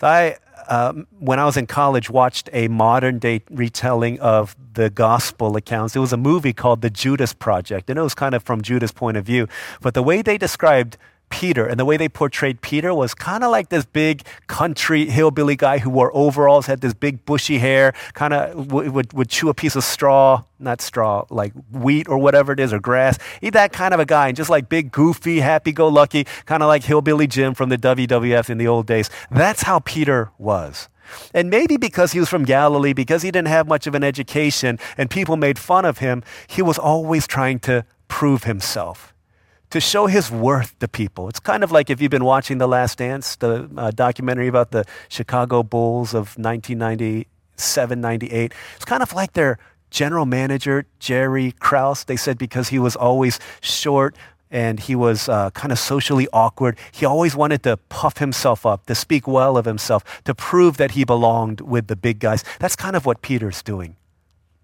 So 0.00 0.06
I, 0.06 0.36
um, 0.68 1.06
when 1.18 1.38
I 1.38 1.44
was 1.44 1.56
in 1.56 1.66
college, 1.66 2.08
watched 2.10 2.48
a 2.52 2.68
modern 2.68 3.18
day 3.18 3.42
retelling 3.50 4.18
of 4.20 4.56
the 4.74 4.90
gospel 4.90 5.56
accounts. 5.56 5.96
It 5.96 6.00
was 6.00 6.12
a 6.12 6.16
movie 6.16 6.52
called 6.52 6.82
The 6.82 6.90
Judas 6.90 7.32
Project, 7.32 7.90
and 7.90 7.98
it 7.98 8.02
was 8.02 8.14
kind 8.14 8.34
of 8.34 8.42
from 8.42 8.62
Judas' 8.62 8.92
point 8.92 9.16
of 9.16 9.24
view. 9.24 9.48
But 9.80 9.94
the 9.94 10.02
way 10.02 10.22
they 10.22 10.38
described 10.38 10.96
Peter. 11.30 11.66
And 11.66 11.78
the 11.78 11.84
way 11.84 11.96
they 11.96 12.08
portrayed 12.08 12.60
Peter 12.60 12.94
was 12.94 13.14
kind 13.14 13.44
of 13.44 13.50
like 13.50 13.68
this 13.68 13.84
big 13.84 14.24
country 14.46 15.06
hillbilly 15.06 15.56
guy 15.56 15.78
who 15.78 15.90
wore 15.90 16.14
overalls, 16.14 16.66
had 16.66 16.80
this 16.80 16.94
big 16.94 17.24
bushy 17.24 17.58
hair, 17.58 17.92
kind 18.14 18.34
of 18.34 18.68
w- 18.68 18.90
would, 18.90 19.12
would 19.12 19.28
chew 19.28 19.48
a 19.48 19.54
piece 19.54 19.76
of 19.76 19.84
straw, 19.84 20.44
not 20.58 20.80
straw, 20.80 21.24
like 21.30 21.52
wheat 21.70 22.08
or 22.08 22.18
whatever 22.18 22.52
it 22.52 22.60
is, 22.60 22.72
or 22.72 22.80
grass. 22.80 23.18
He's 23.40 23.52
that 23.52 23.72
kind 23.72 23.94
of 23.94 24.00
a 24.00 24.06
guy, 24.06 24.28
and 24.28 24.36
just 24.36 24.50
like 24.50 24.68
big, 24.68 24.90
goofy, 24.90 25.40
happy 25.40 25.72
go 25.72 25.88
lucky, 25.88 26.24
kind 26.46 26.62
of 26.62 26.68
like 26.68 26.84
hillbilly 26.84 27.26
Jim 27.26 27.54
from 27.54 27.68
the 27.68 27.78
WWF 27.78 28.50
in 28.50 28.58
the 28.58 28.66
old 28.66 28.86
days. 28.86 29.10
That's 29.30 29.62
how 29.62 29.80
Peter 29.80 30.30
was. 30.38 30.88
And 31.32 31.48
maybe 31.48 31.76
because 31.76 32.12
he 32.12 32.20
was 32.20 32.28
from 32.28 32.44
Galilee, 32.44 32.92
because 32.92 33.22
he 33.22 33.30
didn't 33.30 33.48
have 33.48 33.66
much 33.66 33.86
of 33.86 33.94
an 33.94 34.04
education, 34.04 34.78
and 34.96 35.08
people 35.10 35.36
made 35.36 35.58
fun 35.58 35.84
of 35.84 35.98
him, 35.98 36.22
he 36.46 36.60
was 36.60 36.78
always 36.78 37.26
trying 37.26 37.60
to 37.60 37.84
prove 38.08 38.44
himself 38.44 39.14
to 39.70 39.80
show 39.80 40.06
his 40.06 40.30
worth 40.30 40.78
to 40.78 40.88
people. 40.88 41.28
It's 41.28 41.40
kind 41.40 41.62
of 41.62 41.70
like 41.70 41.90
if 41.90 42.00
you've 42.00 42.10
been 42.10 42.24
watching 42.24 42.58
The 42.58 42.68
Last 42.68 42.98
Dance, 42.98 43.36
the 43.36 43.68
uh, 43.76 43.90
documentary 43.90 44.48
about 44.48 44.70
the 44.70 44.84
Chicago 45.08 45.62
Bulls 45.62 46.14
of 46.14 46.38
1997 46.38 48.00
98. 48.00 48.54
It's 48.76 48.84
kind 48.84 49.02
of 49.02 49.12
like 49.12 49.34
their 49.34 49.58
general 49.90 50.26
manager, 50.26 50.86
Jerry 50.98 51.52
Krause. 51.52 52.04
They 52.04 52.16
said 52.16 52.38
because 52.38 52.68
he 52.68 52.78
was 52.78 52.96
always 52.96 53.38
short, 53.60 54.16
and 54.50 54.80
he 54.80 54.94
was 54.94 55.28
uh, 55.28 55.50
kind 55.50 55.72
of 55.72 55.78
socially 55.78 56.28
awkward. 56.32 56.78
He 56.92 57.04
always 57.04 57.36
wanted 57.36 57.62
to 57.64 57.76
puff 57.88 58.18
himself 58.18 58.64
up, 58.64 58.86
to 58.86 58.94
speak 58.94 59.26
well 59.26 59.56
of 59.56 59.66
himself, 59.66 60.22
to 60.24 60.34
prove 60.34 60.78
that 60.78 60.92
he 60.92 61.04
belonged 61.04 61.60
with 61.60 61.88
the 61.88 61.96
big 61.96 62.18
guys. 62.18 62.44
That's 62.58 62.76
kind 62.76 62.96
of 62.96 63.04
what 63.04 63.20
Peter's 63.20 63.62
doing. 63.62 63.97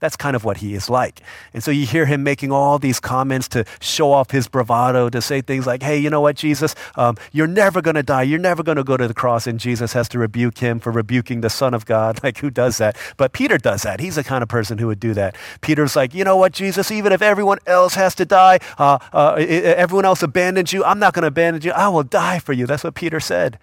That's 0.05 0.17
kind 0.17 0.37
of 0.37 0.45
what 0.45 0.59
he 0.59 0.75
is 0.75 0.91
like. 0.91 1.23
And 1.55 1.65
so 1.65 1.71
you 1.71 1.87
hear 1.87 2.05
him 2.05 2.23
making 2.23 2.53
all 2.53 2.79
these 2.79 3.01
comments 3.01 3.49
to 3.49 3.65
show 3.81 4.13
off 4.13 4.33
his 4.33 4.49
bravado, 4.49 5.09
to 5.09 5.23
say 5.23 5.41
things 5.41 5.67
like, 5.67 5.83
hey, 5.83 5.97
you 5.97 6.11
know 6.11 6.21
what, 6.21 6.37
Jesus, 6.37 6.75
um, 6.97 7.17
you're 7.33 7.47
never 7.47 7.81
going 7.81 7.95
to 7.95 8.03
die. 8.03 8.25
You're 8.25 8.39
never 8.39 8.63
going 8.63 8.77
to 8.77 8.85
go 8.85 8.99
to 8.99 9.09
the 9.09 9.15
cross. 9.15 9.47
And 9.47 9.59
Jesus 9.59 9.95
has 9.95 10.07
to 10.11 10.19
rebuke 10.19 10.59
him 10.59 10.79
for 10.79 10.93
rebuking 10.93 11.41
the 11.41 11.49
Son 11.49 11.73
of 11.73 11.87
God. 11.87 12.21
Like, 12.25 12.39
who 12.39 12.51
does 12.51 12.79
that? 12.79 12.97
But 13.19 13.33
Peter 13.33 13.59
does 13.59 13.83
that. 13.83 14.01
He's 14.01 14.17
the 14.17 14.25
kind 14.25 14.43
of 14.43 14.49
person 14.49 14.79
who 14.79 14.87
would 14.87 15.01
do 15.01 15.13
that. 15.13 15.37
Peter's 15.61 15.95
like, 15.95 16.15
you 16.15 16.25
know 16.25 16.37
what, 16.37 16.53
Jesus, 16.53 16.91
even 16.91 17.13
if 17.13 17.21
everyone 17.21 17.59
else 17.67 17.95
has 17.95 18.15
to 18.15 18.25
die, 18.25 18.61
uh, 18.79 18.99
uh, 19.13 19.35
everyone 19.37 20.07
else 20.07 20.23
abandons 20.23 20.73
you, 20.73 20.83
I'm 20.85 20.99
not 20.99 21.13
going 21.13 21.23
to 21.23 21.29
abandon 21.29 21.63
you. 21.63 21.73
I 21.73 21.89
will 21.89 22.03
die 22.03 22.39
for 22.39 22.55
you. 22.55 22.67
That's 22.67 22.85
what 22.85 22.95
Peter 22.95 23.21
said. 23.21 23.59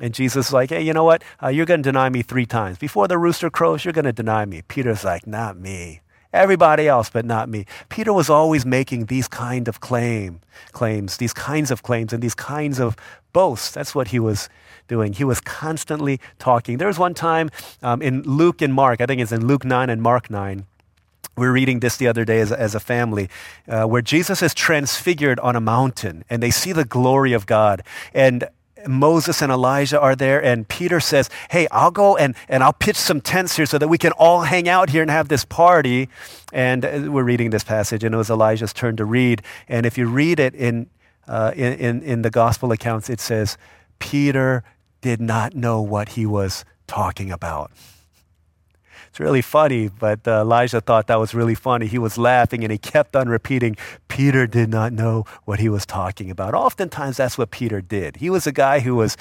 And 0.00 0.12
Jesus 0.12 0.48
is 0.48 0.52
like, 0.52 0.70
hey, 0.70 0.82
you 0.82 0.92
know 0.92 1.04
what? 1.04 1.24
Uh, 1.42 1.48
you're 1.48 1.66
going 1.66 1.82
to 1.82 1.88
deny 1.88 2.08
me 2.08 2.22
three 2.22 2.46
times. 2.46 2.78
Before 2.78 3.08
the 3.08 3.18
rooster 3.18 3.48
crows, 3.50 3.84
you're 3.84 3.92
going 3.92 4.04
to 4.04 4.12
deny 4.12 4.44
me. 4.44 4.62
Peter's 4.68 5.04
like, 5.04 5.26
not 5.26 5.56
me. 5.56 6.00
Everybody 6.32 6.86
else, 6.86 7.08
but 7.08 7.24
not 7.24 7.48
me. 7.48 7.64
Peter 7.88 8.12
was 8.12 8.28
always 8.28 8.66
making 8.66 9.06
these 9.06 9.26
kind 9.26 9.68
of 9.68 9.80
claim, 9.80 10.40
claims, 10.72 11.16
these 11.16 11.32
kinds 11.32 11.70
of 11.70 11.82
claims, 11.82 12.12
and 12.12 12.22
these 12.22 12.34
kinds 12.34 12.78
of 12.78 12.94
boasts. 13.32 13.70
That's 13.70 13.94
what 13.94 14.08
he 14.08 14.18
was 14.18 14.50
doing. 14.86 15.14
He 15.14 15.24
was 15.24 15.40
constantly 15.40 16.20
talking. 16.38 16.76
There 16.76 16.88
was 16.88 16.98
one 16.98 17.14
time 17.14 17.50
um, 17.82 18.02
in 18.02 18.22
Luke 18.22 18.60
and 18.60 18.74
Mark, 18.74 19.00
I 19.00 19.06
think 19.06 19.22
it's 19.22 19.32
in 19.32 19.46
Luke 19.46 19.64
9 19.64 19.88
and 19.88 20.02
Mark 20.02 20.28
9, 20.28 20.66
we 21.36 21.46
were 21.46 21.52
reading 21.52 21.80
this 21.80 21.98
the 21.98 22.08
other 22.08 22.24
day 22.24 22.40
as, 22.40 22.50
as 22.50 22.74
a 22.74 22.80
family, 22.80 23.28
uh, 23.68 23.84
where 23.84 24.00
Jesus 24.00 24.42
is 24.42 24.54
transfigured 24.54 25.38
on 25.40 25.54
a 25.54 25.60
mountain 25.60 26.24
and 26.30 26.42
they 26.42 26.50
see 26.50 26.72
the 26.72 26.84
glory 26.84 27.34
of 27.34 27.44
God. 27.44 27.82
And 28.14 28.48
Moses 28.86 29.42
and 29.42 29.50
Elijah 29.50 30.00
are 30.00 30.14
there, 30.14 30.42
and 30.42 30.68
Peter 30.68 31.00
says, 31.00 31.30
Hey, 31.50 31.66
I'll 31.70 31.90
go 31.90 32.16
and, 32.16 32.34
and 32.48 32.62
I'll 32.62 32.72
pitch 32.72 32.96
some 32.96 33.20
tents 33.20 33.56
here 33.56 33.66
so 33.66 33.78
that 33.78 33.88
we 33.88 33.98
can 33.98 34.12
all 34.12 34.42
hang 34.42 34.68
out 34.68 34.90
here 34.90 35.02
and 35.02 35.10
have 35.10 35.28
this 35.28 35.44
party. 35.44 36.08
And 36.52 36.84
uh, 36.84 37.02
we're 37.08 37.24
reading 37.24 37.50
this 37.50 37.64
passage, 37.64 38.04
and 38.04 38.14
it 38.14 38.18
was 38.18 38.30
Elijah's 38.30 38.72
turn 38.72 38.96
to 38.96 39.04
read. 39.04 39.42
And 39.68 39.86
if 39.86 39.96
you 39.96 40.06
read 40.08 40.38
it 40.38 40.54
in, 40.54 40.88
uh, 41.26 41.52
in, 41.54 41.72
in, 41.74 42.02
in 42.02 42.22
the 42.22 42.30
gospel 42.30 42.72
accounts, 42.72 43.08
it 43.08 43.20
says, 43.20 43.56
Peter 43.98 44.62
did 45.00 45.20
not 45.20 45.54
know 45.54 45.80
what 45.80 46.10
he 46.10 46.26
was 46.26 46.64
talking 46.86 47.30
about. 47.30 47.70
It's 49.16 49.20
really 49.20 49.40
funny, 49.40 49.88
but 49.88 50.28
uh, 50.28 50.42
Elijah 50.42 50.82
thought 50.82 51.06
that 51.06 51.18
was 51.18 51.32
really 51.32 51.54
funny. 51.54 51.86
He 51.86 51.96
was 51.96 52.18
laughing 52.18 52.62
and 52.62 52.70
he 52.70 52.76
kept 52.76 53.16
on 53.16 53.30
repeating, 53.30 53.78
Peter 54.08 54.46
did 54.46 54.68
not 54.68 54.92
know 54.92 55.24
what 55.46 55.58
he 55.58 55.70
was 55.70 55.86
talking 55.86 56.30
about. 56.30 56.52
Oftentimes, 56.52 57.16
that's 57.16 57.38
what 57.38 57.50
Peter 57.50 57.80
did. 57.80 58.16
He 58.16 58.28
was 58.28 58.46
a 58.46 58.52
guy 58.52 58.80
who 58.80 58.94
was 58.94 59.16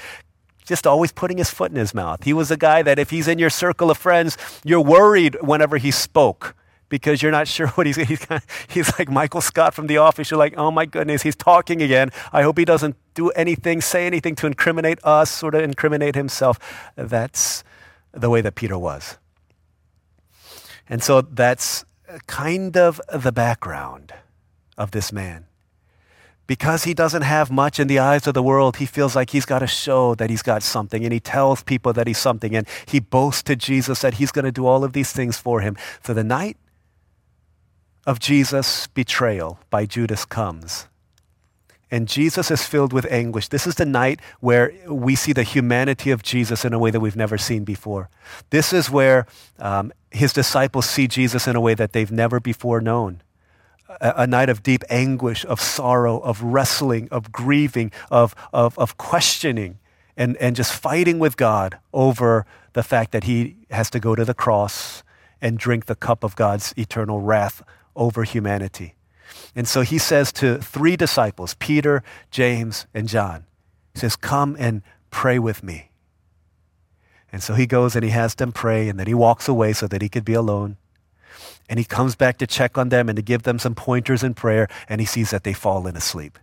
just 0.65 0.85
always 0.85 1.13
putting 1.13 1.37
his 1.37 1.49
foot 1.49 1.71
in 1.71 1.77
his 1.77 1.93
mouth. 1.93 2.25
He 2.25 2.33
was 2.33 2.51
a 2.51 2.57
guy 2.57 2.81
that 2.81 2.99
if 2.99 3.09
he's 3.09 3.29
in 3.29 3.39
your 3.39 3.49
circle 3.49 3.89
of 3.89 3.97
friends, 3.97 4.37
you're 4.65 4.81
worried 4.81 5.37
whenever 5.39 5.77
he 5.77 5.91
spoke 5.91 6.55
because 6.89 7.23
you're 7.23 7.31
not 7.31 7.47
sure 7.55 7.67
what 7.69 7.87
he's 7.87 7.95
he's, 7.95 8.19
kind 8.19 8.43
of, 8.43 8.67
he's 8.67 8.91
like 8.99 9.09
Michael 9.09 9.39
Scott 9.39 9.73
from 9.73 9.87
The 9.87 9.95
Office. 9.95 10.29
You're 10.29 10.37
like, 10.37 10.55
oh 10.57 10.71
my 10.71 10.85
goodness, 10.85 11.21
he's 11.21 11.37
talking 11.37 11.81
again. 11.81 12.11
I 12.33 12.41
hope 12.41 12.57
he 12.57 12.65
doesn't 12.65 12.97
do 13.13 13.29
anything, 13.29 13.79
say 13.79 14.05
anything 14.05 14.35
to 14.35 14.45
incriminate 14.45 14.99
us 15.05 15.41
or 15.41 15.51
to 15.51 15.63
incriminate 15.63 16.15
himself. 16.15 16.59
That's 16.97 17.63
the 18.11 18.29
way 18.29 18.41
that 18.41 18.55
Peter 18.55 18.77
was. 18.77 19.19
And 20.89 21.03
so 21.03 21.21
that's 21.21 21.85
kind 22.27 22.77
of 22.77 23.01
the 23.13 23.31
background 23.31 24.13
of 24.77 24.91
this 24.91 25.11
man. 25.11 25.45
Because 26.47 26.83
he 26.83 26.93
doesn't 26.93 27.23
have 27.23 27.49
much 27.49 27.79
in 27.79 27.87
the 27.87 27.97
eyes 27.97 28.27
of 28.27 28.35
the 28.35 28.43
world, 28.43 28.77
he 28.77 28.85
feels 28.85 29.15
like 29.15 29.31
he's 29.31 29.45
got 29.45 29.59
to 29.59 29.67
show 29.67 30.13
that 30.15 30.29
he's 30.29 30.43
got 30.43 30.61
something. 30.61 31.03
And 31.03 31.11
he 31.11 31.19
tells 31.19 31.63
people 31.63 31.91
that 31.93 32.05
he's 32.05 32.19
something. 32.19 32.55
And 32.55 32.67
he 32.85 32.99
boasts 32.99 33.41
to 33.43 33.55
Jesus 33.55 34.01
that 34.01 34.15
he's 34.15 34.31
going 34.31 34.45
to 34.45 34.51
do 34.51 34.67
all 34.67 34.83
of 34.83 34.93
these 34.93 35.11
things 35.11 35.37
for 35.37 35.61
him. 35.61 35.75
So 36.03 36.13
the 36.13 36.23
night 36.23 36.57
of 38.05 38.19
Jesus' 38.19 38.85
betrayal 38.85 39.59
by 39.71 39.87
Judas 39.87 40.23
comes. 40.23 40.87
And 41.91 42.07
Jesus 42.07 42.49
is 42.49 42.65
filled 42.65 42.93
with 42.93 43.05
anguish. 43.11 43.47
This 43.47 43.67
is 43.67 43.75
the 43.75 43.85
night 43.85 44.19
where 44.39 44.73
we 44.87 45.15
see 45.15 45.33
the 45.33 45.43
humanity 45.43 46.09
of 46.11 46.23
Jesus 46.23 46.65
in 46.65 46.73
a 46.73 46.79
way 46.79 46.89
that 46.89 46.99
we've 46.99 47.15
never 47.15 47.37
seen 47.37 47.63
before. 47.63 48.09
This 48.49 48.73
is 48.73 48.89
where 48.89 49.27
um, 49.59 49.93
his 50.09 50.33
disciples 50.33 50.89
see 50.89 51.07
Jesus 51.07 51.47
in 51.47 51.55
a 51.55 51.61
way 51.61 51.75
that 51.75 51.93
they've 51.93 52.11
never 52.11 52.39
before 52.39 52.81
known. 52.81 53.21
A, 53.87 54.13
a, 54.17 54.27
night 54.27 54.49
of 54.49 54.63
deep 54.63 54.83
anguish, 54.89 55.45
of 55.45 55.61
sorrow, 55.61 56.19
of 56.19 56.41
wrestling, 56.41 57.07
of 57.11 57.31
grieving, 57.31 57.91
of, 58.09 58.33
of, 58.51 58.77
of 58.79 58.97
questioning, 58.97 59.77
and, 60.17 60.35
and 60.37 60.55
just 60.55 60.73
fighting 60.73 61.19
with 61.19 61.37
God 61.37 61.77
over 61.93 62.47
the 62.73 62.81
fact 62.81 63.11
that 63.11 63.25
he 63.25 63.57
has 63.69 63.91
to 63.91 63.99
go 63.99 64.15
to 64.15 64.25
the 64.25 64.33
cross 64.33 65.03
and 65.39 65.59
drink 65.59 65.85
the 65.85 65.95
cup 65.95 66.23
of 66.23 66.35
God's 66.35 66.73
eternal 66.77 67.21
wrath 67.21 67.61
over 67.95 68.23
humanity. 68.23 68.94
And 69.55 69.67
so 69.67 69.81
he 69.81 69.97
says 69.97 70.33
to 70.33 70.57
three 70.59 70.97
disciples, 70.97 71.55
Peter, 71.55 72.03
James, 72.29 72.87
and 72.93 73.07
John, 73.07 73.45
he 73.93 73.99
says, 74.01 74.15
Come 74.15 74.55
and 74.59 74.81
pray 75.09 75.39
with 75.39 75.63
me. 75.63 75.91
And 77.31 77.41
so 77.41 77.53
he 77.53 77.65
goes 77.65 77.95
and 77.95 78.03
he 78.03 78.11
has 78.11 78.35
them 78.35 78.51
pray, 78.51 78.89
and 78.89 78.99
then 78.99 79.07
he 79.07 79.13
walks 79.13 79.47
away 79.47 79.73
so 79.73 79.87
that 79.87 80.01
he 80.01 80.09
could 80.09 80.25
be 80.25 80.33
alone. 80.33 80.77
And 81.69 81.79
he 81.79 81.85
comes 81.85 82.15
back 82.15 82.37
to 82.37 82.47
check 82.47 82.77
on 82.77 82.89
them 82.89 83.09
and 83.09 83.15
to 83.15 83.21
give 83.21 83.43
them 83.43 83.59
some 83.59 83.75
pointers 83.75 84.23
in 84.23 84.33
prayer, 84.33 84.67
and 84.87 85.01
he 85.01 85.07
sees 85.07 85.31
that 85.31 85.43
they 85.43 85.53
fall 85.53 85.87
in 85.87 85.95
asleep. 85.95 86.37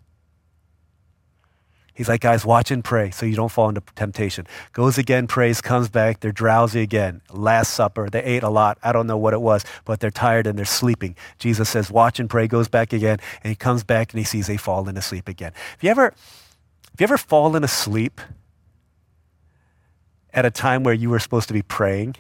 He's 1.95 2.09
like, 2.09 2.23
guys, 2.23 2.45
watch 2.45 2.71
and 2.71 2.83
pray 2.83 3.11
so 3.11 3.27
you 3.27 3.37
don't 3.37 3.51
fall 3.51 3.69
into 3.69 3.83
temptation. 3.95 4.47
Goes 4.73 4.97
again, 4.97 5.27
prays, 5.27 5.61
comes 5.61 5.89
back. 5.89 6.21
They're 6.21 6.33
drowsy 6.33 6.81
again. 6.81 7.21
Last 7.31 7.75
supper. 7.75 8.09
They 8.09 8.23
ate 8.23 8.43
a 8.43 8.49
lot. 8.49 8.79
I 8.83 8.93
don't 8.93 9.07
know 9.07 9.19
what 9.19 9.35
it 9.35 9.41
was, 9.41 9.65
but 9.85 10.01
they're 10.01 10.11
tired 10.11 10.47
and 10.47 10.59
they're 10.59 10.65
sleeping. 10.65 11.17
Jesus 11.39 11.69
says, 11.69 11.91
watch 11.91 12.19
and 12.19 12.31
pray, 12.31 12.47
goes 12.47 12.69
back 12.69 12.93
again, 12.93 13.19
and 13.45 13.51
he 13.51 13.55
comes 13.55 13.85
back 13.85 14.13
and 14.13 14.19
he 14.19 14.25
sees 14.25 14.47
they 14.47 14.57
fallen 14.57 14.97
asleep 14.97 15.29
again. 15.29 15.53
Have 15.73 15.83
you 15.83 15.91
ever, 15.91 16.05
have 16.05 17.01
you 17.01 17.05
ever 17.05 17.19
fallen 17.19 17.63
asleep 17.63 18.21
at 20.33 20.47
a 20.47 20.51
time 20.51 20.83
where 20.83 20.95
you 20.95 21.11
were 21.11 21.19
supposed 21.19 21.49
to 21.49 21.55
be 21.55 21.63
praying? 21.63 22.17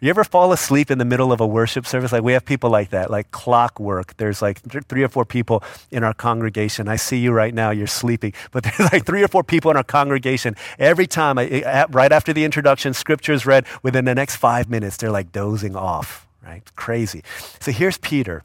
You 0.00 0.10
ever 0.10 0.24
fall 0.24 0.52
asleep 0.52 0.90
in 0.90 0.98
the 0.98 1.04
middle 1.04 1.32
of 1.32 1.40
a 1.40 1.46
worship 1.46 1.86
service? 1.86 2.12
Like 2.12 2.22
we 2.22 2.32
have 2.32 2.44
people 2.44 2.70
like 2.70 2.90
that, 2.90 3.10
like 3.10 3.30
clockwork. 3.30 4.16
There's 4.16 4.42
like 4.42 4.62
th- 4.62 4.84
three 4.84 5.02
or 5.02 5.08
four 5.08 5.24
people 5.24 5.62
in 5.90 6.04
our 6.04 6.14
congregation. 6.14 6.88
I 6.88 6.96
see 6.96 7.18
you 7.18 7.32
right 7.32 7.54
now, 7.54 7.70
you're 7.70 7.86
sleeping. 7.86 8.32
But 8.52 8.64
there's 8.64 8.92
like 8.92 9.06
three 9.06 9.22
or 9.22 9.28
four 9.28 9.42
people 9.42 9.70
in 9.70 9.76
our 9.76 9.84
congregation. 9.84 10.56
Every 10.78 11.06
time, 11.06 11.38
I, 11.38 11.86
right 11.90 12.12
after 12.12 12.32
the 12.32 12.44
introduction, 12.44 12.92
scripture 12.92 13.32
is 13.32 13.46
read, 13.46 13.66
within 13.82 14.04
the 14.04 14.14
next 14.14 14.36
five 14.36 14.68
minutes, 14.68 14.98
they're 14.98 15.10
like 15.10 15.32
dozing 15.32 15.74
off, 15.74 16.26
right? 16.44 16.62
Crazy. 16.76 17.22
So 17.60 17.72
here's 17.72 17.96
Peter. 17.98 18.42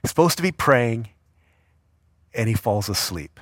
He's 0.00 0.10
supposed 0.10 0.36
to 0.38 0.42
be 0.42 0.52
praying, 0.52 1.08
and 2.32 2.48
he 2.48 2.54
falls 2.54 2.88
asleep. 2.88 3.38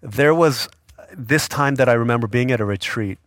There 0.00 0.34
was 0.34 0.68
uh, 0.98 1.04
this 1.12 1.48
time 1.48 1.74
that 1.74 1.88
I 1.88 1.94
remember 1.94 2.26
being 2.26 2.50
at 2.52 2.60
a 2.60 2.64
retreat 2.64 3.18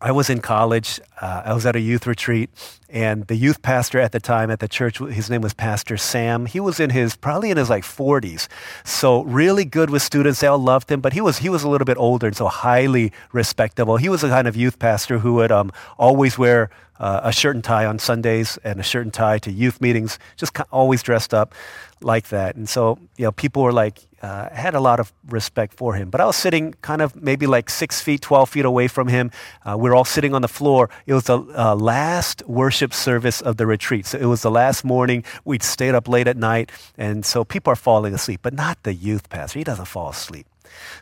I 0.00 0.12
was 0.12 0.28
in 0.28 0.40
college. 0.40 1.00
Uh, 1.20 1.42
I 1.46 1.54
was 1.54 1.64
at 1.64 1.74
a 1.74 1.80
youth 1.80 2.06
retreat, 2.06 2.50
and 2.90 3.26
the 3.28 3.36
youth 3.36 3.62
pastor 3.62 3.98
at 3.98 4.12
the 4.12 4.20
time 4.20 4.50
at 4.50 4.60
the 4.60 4.68
church, 4.68 4.98
his 4.98 5.30
name 5.30 5.40
was 5.40 5.54
Pastor 5.54 5.96
Sam. 5.96 6.44
He 6.44 6.60
was 6.60 6.78
in 6.78 6.90
his 6.90 7.16
probably 7.16 7.50
in 7.50 7.56
his 7.56 7.70
like 7.70 7.82
40s, 7.82 8.46
so 8.84 9.22
really 9.22 9.64
good 9.64 9.88
with 9.88 10.02
students. 10.02 10.40
They 10.40 10.46
all 10.46 10.58
loved 10.58 10.90
him, 10.90 11.00
but 11.00 11.14
he 11.14 11.22
was 11.22 11.38
he 11.38 11.48
was 11.48 11.62
a 11.62 11.68
little 11.68 11.86
bit 11.86 11.96
older 11.96 12.26
and 12.26 12.36
so 12.36 12.46
highly 12.46 13.10
respectable. 13.32 13.96
He 13.96 14.10
was 14.10 14.22
a 14.22 14.28
kind 14.28 14.46
of 14.46 14.54
youth 14.54 14.78
pastor 14.78 15.20
who 15.20 15.34
would 15.34 15.50
um, 15.50 15.72
always 15.98 16.36
wear 16.36 16.68
uh, 16.98 17.20
a 17.22 17.32
shirt 17.32 17.54
and 17.54 17.64
tie 17.64 17.86
on 17.86 17.98
Sundays 17.98 18.58
and 18.64 18.80
a 18.80 18.82
shirt 18.82 19.04
and 19.04 19.14
tie 19.14 19.38
to 19.38 19.52
youth 19.52 19.80
meetings, 19.80 20.18
just 20.36 20.58
always 20.70 21.02
dressed 21.02 21.34
up 21.34 21.54
like 22.00 22.28
that. 22.28 22.56
And 22.56 22.68
so, 22.68 22.98
you 23.16 23.24
know, 23.24 23.32
people 23.32 23.62
were 23.62 23.72
like, 23.72 24.00
uh, 24.22 24.48
had 24.50 24.74
a 24.74 24.80
lot 24.80 24.98
of 24.98 25.12
respect 25.28 25.74
for 25.74 25.94
him. 25.94 26.10
But 26.10 26.20
I 26.20 26.26
was 26.26 26.36
sitting 26.36 26.74
kind 26.82 27.02
of 27.02 27.14
maybe 27.14 27.46
like 27.46 27.70
six 27.70 28.00
feet, 28.00 28.22
12 28.22 28.48
feet 28.48 28.64
away 28.64 28.88
from 28.88 29.08
him. 29.08 29.30
Uh, 29.64 29.76
we 29.78 29.88
were 29.88 29.94
all 29.94 30.04
sitting 30.04 30.34
on 30.34 30.42
the 30.42 30.48
floor. 30.48 30.90
It 31.06 31.14
was 31.14 31.24
the 31.24 31.38
uh, 31.38 31.74
last 31.76 32.42
worship 32.46 32.92
service 32.92 33.40
of 33.40 33.56
the 33.56 33.66
retreat. 33.66 34.06
So 34.06 34.18
it 34.18 34.26
was 34.26 34.42
the 34.42 34.50
last 34.50 34.84
morning. 34.84 35.24
We'd 35.44 35.62
stayed 35.62 35.94
up 35.94 36.08
late 36.08 36.28
at 36.28 36.36
night. 36.36 36.72
And 36.96 37.24
so 37.24 37.44
people 37.44 37.72
are 37.72 37.76
falling 37.76 38.14
asleep, 38.14 38.40
but 38.42 38.54
not 38.54 38.82
the 38.82 38.94
youth 38.94 39.28
pastor. 39.28 39.58
He 39.58 39.64
doesn't 39.64 39.84
fall 39.84 40.10
asleep. 40.10 40.46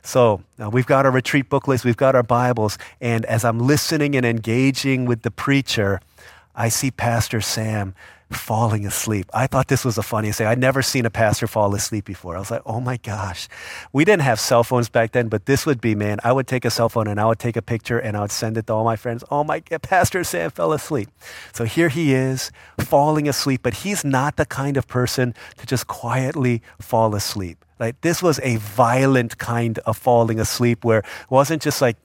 So 0.03 0.42
uh, 0.62 0.70
we've 0.70 0.87
got 0.87 1.07
our 1.07 1.12
retreat 1.12 1.48
booklets, 1.48 1.85
we've 1.85 1.96
got 1.96 2.14
our 2.14 2.22
Bibles, 2.22 2.79
and 3.00 3.24
as 3.27 3.44
I'm 3.44 3.59
listening 3.59 4.16
and 4.16 4.24
engaging 4.24 5.05
with 5.07 5.22
the 5.22 5.31
preacher, 5.31 6.00
I 6.55 6.68
see 6.68 6.90
Pastor 6.90 7.40
Sam 7.40 7.94
falling 8.31 8.87
asleep. 8.87 9.31
I 9.33 9.46
thought 9.46 9.68
this 9.68 9.85
was 9.85 9.96
the 9.96 10.03
funniest 10.03 10.38
thing. 10.38 10.46
I'd 10.46 10.59
never 10.59 10.83
seen 10.83 11.07
a 11.07 11.11
pastor 11.11 11.46
fall 11.46 11.74
asleep 11.74 12.05
before. 12.05 12.37
I 12.37 12.38
was 12.38 12.50
like, 12.50 12.62
oh 12.66 12.81
my 12.81 12.96
gosh. 12.98 13.48
We 13.92 14.05
didn't 14.05 14.22
have 14.22 14.40
cell 14.40 14.64
phones 14.64 14.88
back 14.88 15.12
then, 15.12 15.29
but 15.29 15.46
this 15.46 15.66
would 15.66 15.81
be, 15.81 15.94
man, 15.94 16.18
I 16.24 16.33
would 16.33 16.46
take 16.46 16.64
a 16.64 16.70
cell 16.70 16.88
phone 16.88 17.07
and 17.07 17.20
I 17.20 17.27
would 17.27 17.38
take 17.38 17.57
a 17.57 17.62
picture 17.62 17.98
and 17.98 18.16
I 18.16 18.20
would 18.20 18.33
send 18.33 18.57
it 18.57 18.66
to 18.66 18.72
all 18.74 18.85
my 18.85 18.96
friends. 18.96 19.24
Oh 19.31 19.44
my 19.44 19.61
Pastor 19.61 20.24
Sam 20.24 20.50
fell 20.50 20.72
asleep. 20.72 21.09
So 21.53 21.64
here 21.64 21.88
he 21.88 22.14
is 22.14 22.50
falling 22.79 23.29
asleep, 23.29 23.61
but 23.62 23.74
he's 23.74 24.05
not 24.05 24.37
the 24.37 24.46
kind 24.46 24.77
of 24.77 24.88
person 24.88 25.35
to 25.59 25.66
just 25.66 25.87
quietly 25.87 26.62
fall 26.81 27.14
asleep. 27.14 27.63
Like 27.78 28.00
this 28.00 28.22
was 28.22 28.40
a 28.42 28.56
violent 28.56 29.38
kind 29.38 29.78
of 29.80 29.96
falling 29.96 30.38
asleep 30.38 30.84
where 30.84 30.98
it 30.98 31.30
wasn't 31.30 31.62
just 31.62 31.80
like 31.80 31.96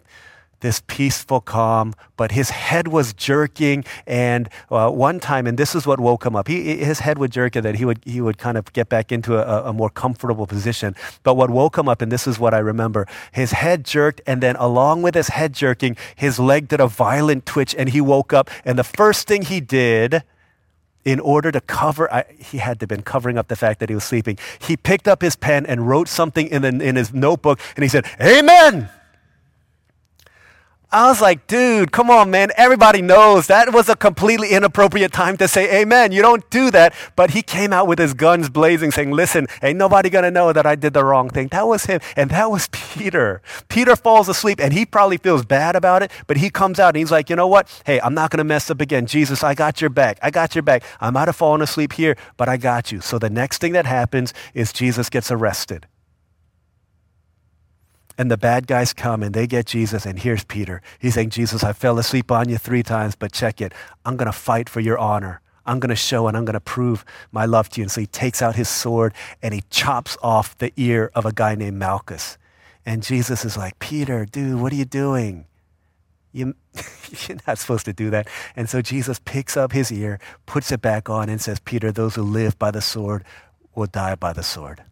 this 0.62 0.82
peaceful 0.88 1.40
calm, 1.42 1.94
but 2.18 2.32
his 2.32 2.50
head 2.50 2.88
was 2.88 3.14
jerking. 3.14 3.86
And 4.06 4.50
uh, 4.70 4.90
one 4.90 5.20
time, 5.20 5.48
and 5.48 5.58
this 5.58 5.76
is 5.76 5.88
what 5.88 6.00
woke 6.00 6.26
him 6.26 6.36
up, 6.36 6.48
he, 6.48 6.78
his 6.78 7.00
head 7.00 7.18
would 7.18 7.32
jerk 7.32 7.56
and 7.56 7.66
then 7.66 7.76
he 7.76 7.86
would, 7.86 8.02
he 8.06 8.22
would 8.22 8.38
kind 8.38 8.58
of 8.58 8.72
get 8.74 8.90
back 8.90 9.12
into 9.12 9.38
a, 9.38 9.70
a 9.70 9.74
more 9.74 9.90
comfortable 9.90 10.48
position. 10.48 10.96
But 11.24 11.36
what 11.36 11.50
woke 11.50 11.78
him 11.78 11.88
up, 11.88 12.02
and 12.02 12.12
this 12.12 12.28
is 12.28 12.40
what 12.40 12.54
I 12.54 12.60
remember, 12.60 13.08
his 13.32 13.52
head 13.52 13.86
jerked, 13.86 14.22
and 14.28 14.42
then 14.42 14.56
along 14.58 15.02
with 15.02 15.16
his 15.16 15.30
head 15.30 15.54
jerking, 15.54 15.96
his 16.16 16.40
leg 16.40 16.68
did 16.68 16.80
a 16.82 16.88
violent 16.88 17.46
twitch, 17.46 17.76
and 17.76 17.90
he 17.90 18.02
woke 18.02 18.34
up. 18.34 18.50
And 18.66 18.78
the 18.78 18.84
first 18.84 19.28
thing 19.28 19.44
he 19.44 19.62
did 19.62 20.24
in 21.10 21.20
order 21.20 21.52
to 21.52 21.60
cover, 21.62 22.12
I, 22.14 22.26
he 22.38 22.60
had 22.60 22.80
to 22.80 22.84
have 22.84 22.90
been 22.90 23.02
covering 23.02 23.38
up 23.38 23.48
the 23.48 23.56
fact 23.56 23.80
that 23.80 23.90
he 23.90 23.96
was 23.96 24.04
sleeping. 24.04 24.38
He 24.60 24.78
picked 24.78 25.08
up 25.08 25.22
his 25.22 25.36
pen 25.36 25.66
and 25.66 25.88
wrote 25.88 26.08
something 26.08 26.48
in, 26.48 26.62
the, 26.62 26.70
in 26.70 26.96
his 26.96 27.14
notebook 27.14 27.60
and 27.76 27.84
he 27.84 27.90
said, 27.90 28.06
Amen. 28.22 28.90
I 30.92 31.08
was 31.08 31.22
like, 31.22 31.46
dude, 31.46 31.92
come 31.92 32.10
on, 32.10 32.32
man. 32.32 32.50
Everybody 32.58 33.04
knows 33.04 33.46
that 33.46 33.72
was 33.72 33.90
a 33.90 33.96
completely 33.96 34.50
inappropriate 34.50 35.14
time 35.14 35.38
to 35.38 35.48
say 35.48 35.82
amen. 35.82 36.12
You 36.12 36.24
don't 36.24 36.50
do 36.50 36.72
that. 36.72 36.96
But 37.16 37.30
he 37.30 37.44
came 37.44 37.72
out 37.72 37.86
with 37.86 38.00
his 38.00 38.16
guns 38.16 38.50
blazing, 38.50 38.90
saying, 38.90 39.12
listen, 39.12 39.46
ain't 39.62 39.78
nobody 39.78 40.10
going 40.10 40.24
to 40.24 40.32
know 40.32 40.52
that 40.52 40.66
I 40.66 40.74
did 40.74 40.94
the 40.94 41.06
wrong 41.06 41.30
thing. 41.30 41.50
That 41.50 41.68
was 41.68 41.86
him. 41.86 42.00
And 42.16 42.32
that 42.32 42.50
was 42.50 42.70
Peter. 42.72 43.44
Peter 43.68 43.96
falls 43.96 44.30
asleep 44.30 44.60
and 44.60 44.74
he 44.74 44.84
probably 44.84 45.18
feels 45.18 45.46
bad 45.46 45.76
about 45.76 46.02
it, 46.02 46.10
but 46.26 46.38
he 46.38 46.50
comes 46.50 46.80
out 46.80 46.90
and 46.90 46.98
he's 46.98 47.12
like, 47.12 47.30
you 47.30 47.36
know 47.36 47.48
what? 47.48 47.70
Hey, 47.86 48.02
I'm 48.02 48.16
not 48.16 48.32
going 48.32 48.40
to 48.40 48.44
mess 48.44 48.72
up 48.72 48.82
again. 48.82 49.06
Jesus, 49.06 49.44
I 49.44 49.54
got 49.54 49.82
your 49.82 49.92
back. 49.92 50.18
I 50.24 50.32
got 50.32 50.56
your 50.56 50.64
back. 50.64 50.82
I 51.00 51.12
might 51.12 51.28
have 51.28 51.36
fallen 51.36 51.62
asleep 51.62 51.94
here, 51.94 52.18
but 52.36 52.50
I 52.50 52.58
got 52.58 52.92
you. 52.92 53.00
So 53.00 53.20
the 53.20 53.30
next 53.30 53.60
thing 53.60 53.74
that 53.74 53.86
happens 53.86 54.34
is 54.56 54.74
Jesus 54.74 55.12
gets 55.12 55.30
arrested. 55.30 55.86
And 58.20 58.30
the 58.30 58.38
bad 58.38 58.68
guys 58.68 58.92
come 58.92 59.24
and 59.24 59.34
they 59.34 59.48
get 59.48 59.66
Jesus, 59.66 60.06
and 60.06 60.20
here's 60.20 60.44
Peter. 60.44 60.82
He's 61.00 61.14
saying, 61.14 61.30
Jesus, 61.30 61.64
I 61.64 61.72
fell 61.72 61.98
asleep 61.98 62.34
on 62.34 62.50
you 62.50 62.58
three 62.58 62.84
times, 62.84 63.16
but 63.16 63.32
check 63.32 63.62
it. 63.62 63.74
I'm 64.04 64.18
going 64.18 64.26
to 64.26 64.38
fight 64.38 64.68
for 64.68 64.82
your 64.82 64.98
honor. 64.98 65.40
I'm 65.66 65.80
going 65.80 65.90
to 65.90 65.96
show 65.96 66.28
and 66.28 66.36
I'm 66.36 66.44
going 66.44 66.56
to 66.56 66.60
prove 66.60 67.06
my 67.32 67.46
love 67.46 67.70
to 67.70 67.80
you. 67.80 67.84
And 67.84 67.92
so 67.92 68.02
he 68.02 68.08
takes 68.08 68.42
out 68.42 68.58
his 68.58 68.68
sword 68.68 69.14
and 69.42 69.54
he 69.54 69.64
chops 69.70 70.18
off 70.22 70.58
the 70.58 70.74
ear 70.76 71.12
of 71.16 71.26
a 71.26 71.32
guy 71.32 71.56
named 71.56 71.78
Malchus. 71.78 72.38
And 72.86 73.04
Jesus 73.04 73.46
is 73.46 73.56
like, 73.56 73.80
Peter, 73.80 74.26
dude, 74.26 74.60
what 74.60 74.74
are 74.74 74.78
you 74.78 74.84
doing? 74.84 75.46
You, 76.34 76.56
you're 77.30 77.38
not 77.48 77.58
supposed 77.58 77.86
to 77.86 77.94
do 77.94 78.10
that. 78.10 78.28
And 78.54 78.70
so 78.70 78.82
Jesus 78.82 79.22
picks 79.24 79.56
up 79.56 79.72
his 79.72 79.94
ear, 79.94 80.20
puts 80.46 80.74
it 80.74 80.82
back 80.82 81.10
on, 81.10 81.30
and 81.30 81.40
says, 81.40 81.62
Peter, 81.62 81.90
those 81.90 82.16
who 82.16 82.24
live 82.24 82.60
by 82.60 82.72
the 82.72 82.82
sword 82.82 83.24
will 83.76 83.86
die 83.86 84.16
by 84.16 84.34
the 84.34 84.44
sword. 84.44 84.84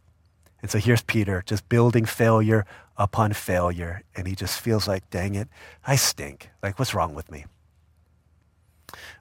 And 0.61 0.71
so 0.71 0.79
here's 0.79 1.01
Peter 1.01 1.43
just 1.45 1.67
building 1.67 2.05
failure 2.05 2.65
upon 2.97 3.33
failure. 3.33 4.03
And 4.15 4.27
he 4.27 4.36
just 4.36 4.60
feels 4.60 4.88
like, 4.88 5.10
dang 5.10 5.36
it, 5.36 5.47
I 5.86 5.95
stink. 5.95 6.49
Like, 6.63 6.79
what's 6.79 6.93
wrong 6.93 7.13
with 7.13 7.31
me? 7.31 7.45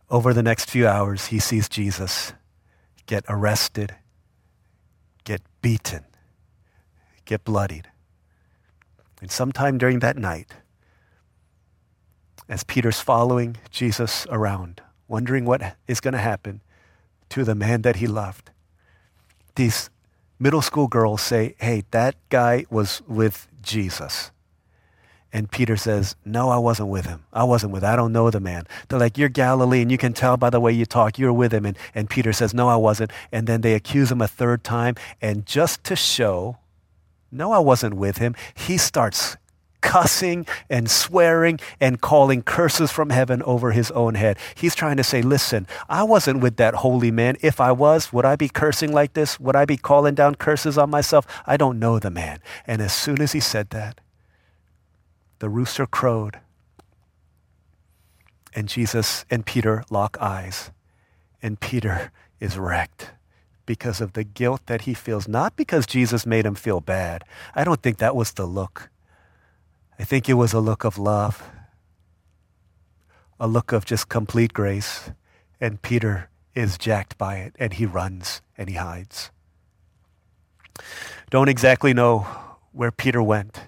Over 0.08 0.32
the 0.32 0.42
next 0.42 0.70
few 0.70 0.86
hours, 0.86 1.26
he 1.26 1.38
sees 1.38 1.68
Jesus 1.68 2.32
get 3.06 3.24
arrested, 3.28 3.94
get 5.24 5.42
beaten, 5.62 6.04
get 7.24 7.44
bloodied. 7.44 7.88
And 9.20 9.30
sometime 9.30 9.78
during 9.78 10.00
that 10.00 10.16
night, 10.16 10.52
as 12.48 12.64
Peter's 12.64 13.00
following 13.00 13.56
Jesus 13.70 14.26
around, 14.30 14.80
wondering 15.08 15.44
what 15.44 15.76
is 15.86 16.00
going 16.00 16.12
to 16.12 16.18
happen 16.18 16.62
to 17.30 17.44
the 17.44 17.54
man 17.54 17.82
that 17.82 17.96
he 17.96 18.06
loved, 18.06 18.50
these 19.56 19.90
middle 20.38 20.62
school 20.62 20.88
girls 20.88 21.22
say, 21.22 21.54
Hey, 21.58 21.84
that 21.90 22.16
guy 22.28 22.66
was 22.70 23.02
with 23.06 23.48
Jesus. 23.62 24.30
And 25.32 25.50
Peter 25.50 25.76
says, 25.76 26.16
No, 26.24 26.48
I 26.48 26.58
wasn't 26.58 26.88
with 26.88 27.06
him. 27.06 27.24
I 27.32 27.44
wasn't 27.44 27.72
with. 27.72 27.84
I 27.84 27.96
don't 27.96 28.12
know 28.12 28.30
the 28.30 28.40
man. 28.40 28.64
They're 28.88 28.98
like, 28.98 29.18
You're 29.18 29.28
Galilean. 29.28 29.90
You 29.90 29.98
can 29.98 30.12
tell 30.12 30.36
by 30.36 30.50
the 30.50 30.60
way 30.60 30.72
you 30.72 30.86
talk. 30.86 31.18
You're 31.18 31.32
with 31.32 31.52
him. 31.52 31.66
And, 31.66 31.76
and 31.94 32.08
Peter 32.08 32.32
says, 32.32 32.54
No, 32.54 32.68
I 32.68 32.76
wasn't. 32.76 33.10
And 33.32 33.46
then 33.46 33.60
they 33.60 33.74
accuse 33.74 34.10
him 34.10 34.20
a 34.20 34.28
third 34.28 34.64
time. 34.64 34.94
And 35.20 35.44
just 35.44 35.84
to 35.84 35.96
show, 35.96 36.58
No, 37.30 37.52
I 37.52 37.58
wasn't 37.58 37.94
with 37.94 38.18
him, 38.18 38.34
he 38.54 38.78
starts 38.78 39.36
cussing 39.80 40.46
and 40.68 40.90
swearing 40.90 41.58
and 41.80 42.00
calling 42.00 42.42
curses 42.42 42.90
from 42.90 43.10
heaven 43.10 43.42
over 43.42 43.72
his 43.72 43.90
own 43.92 44.14
head. 44.14 44.38
He's 44.54 44.74
trying 44.74 44.96
to 44.96 45.04
say, 45.04 45.22
listen, 45.22 45.66
I 45.88 46.02
wasn't 46.02 46.40
with 46.40 46.56
that 46.56 46.74
holy 46.76 47.10
man. 47.10 47.36
If 47.40 47.60
I 47.60 47.72
was, 47.72 48.12
would 48.12 48.24
I 48.24 48.36
be 48.36 48.48
cursing 48.48 48.92
like 48.92 49.12
this? 49.12 49.38
Would 49.40 49.56
I 49.56 49.64
be 49.64 49.76
calling 49.76 50.14
down 50.14 50.34
curses 50.34 50.76
on 50.78 50.90
myself? 50.90 51.26
I 51.46 51.56
don't 51.56 51.78
know 51.78 51.98
the 51.98 52.10
man. 52.10 52.40
And 52.66 52.82
as 52.82 52.92
soon 52.92 53.20
as 53.20 53.32
he 53.32 53.40
said 53.40 53.70
that, 53.70 54.00
the 55.38 55.48
rooster 55.48 55.86
crowed. 55.86 56.40
And 58.54 58.68
Jesus 58.68 59.24
and 59.30 59.44
Peter 59.44 59.84
lock 59.90 60.16
eyes. 60.20 60.70
And 61.42 61.60
Peter 61.60 62.10
is 62.40 62.58
wrecked 62.58 63.10
because 63.66 64.00
of 64.00 64.14
the 64.14 64.24
guilt 64.24 64.62
that 64.66 64.82
he 64.82 64.94
feels, 64.94 65.28
not 65.28 65.56
because 65.56 65.86
Jesus 65.86 66.24
made 66.24 66.46
him 66.46 66.54
feel 66.54 66.80
bad. 66.80 67.24
I 67.54 67.64
don't 67.64 67.82
think 67.82 67.98
that 67.98 68.16
was 68.16 68.32
the 68.32 68.46
look. 68.46 68.90
I 69.98 70.04
think 70.04 70.28
it 70.28 70.34
was 70.34 70.52
a 70.52 70.60
look 70.60 70.84
of 70.84 70.98
love, 70.98 71.42
a 73.40 73.46
look 73.46 73.72
of 73.72 73.84
just 73.84 74.08
complete 74.08 74.52
grace. 74.52 75.10
And 75.60 75.80
Peter 75.80 76.28
is 76.54 76.76
jacked 76.76 77.16
by 77.16 77.36
it, 77.36 77.54
and 77.58 77.72
he 77.72 77.86
runs 77.86 78.42
and 78.58 78.68
he 78.68 78.76
hides. 78.76 79.30
Don't 81.30 81.48
exactly 81.48 81.94
know 81.94 82.26
where 82.72 82.90
Peter 82.90 83.22
went, 83.22 83.60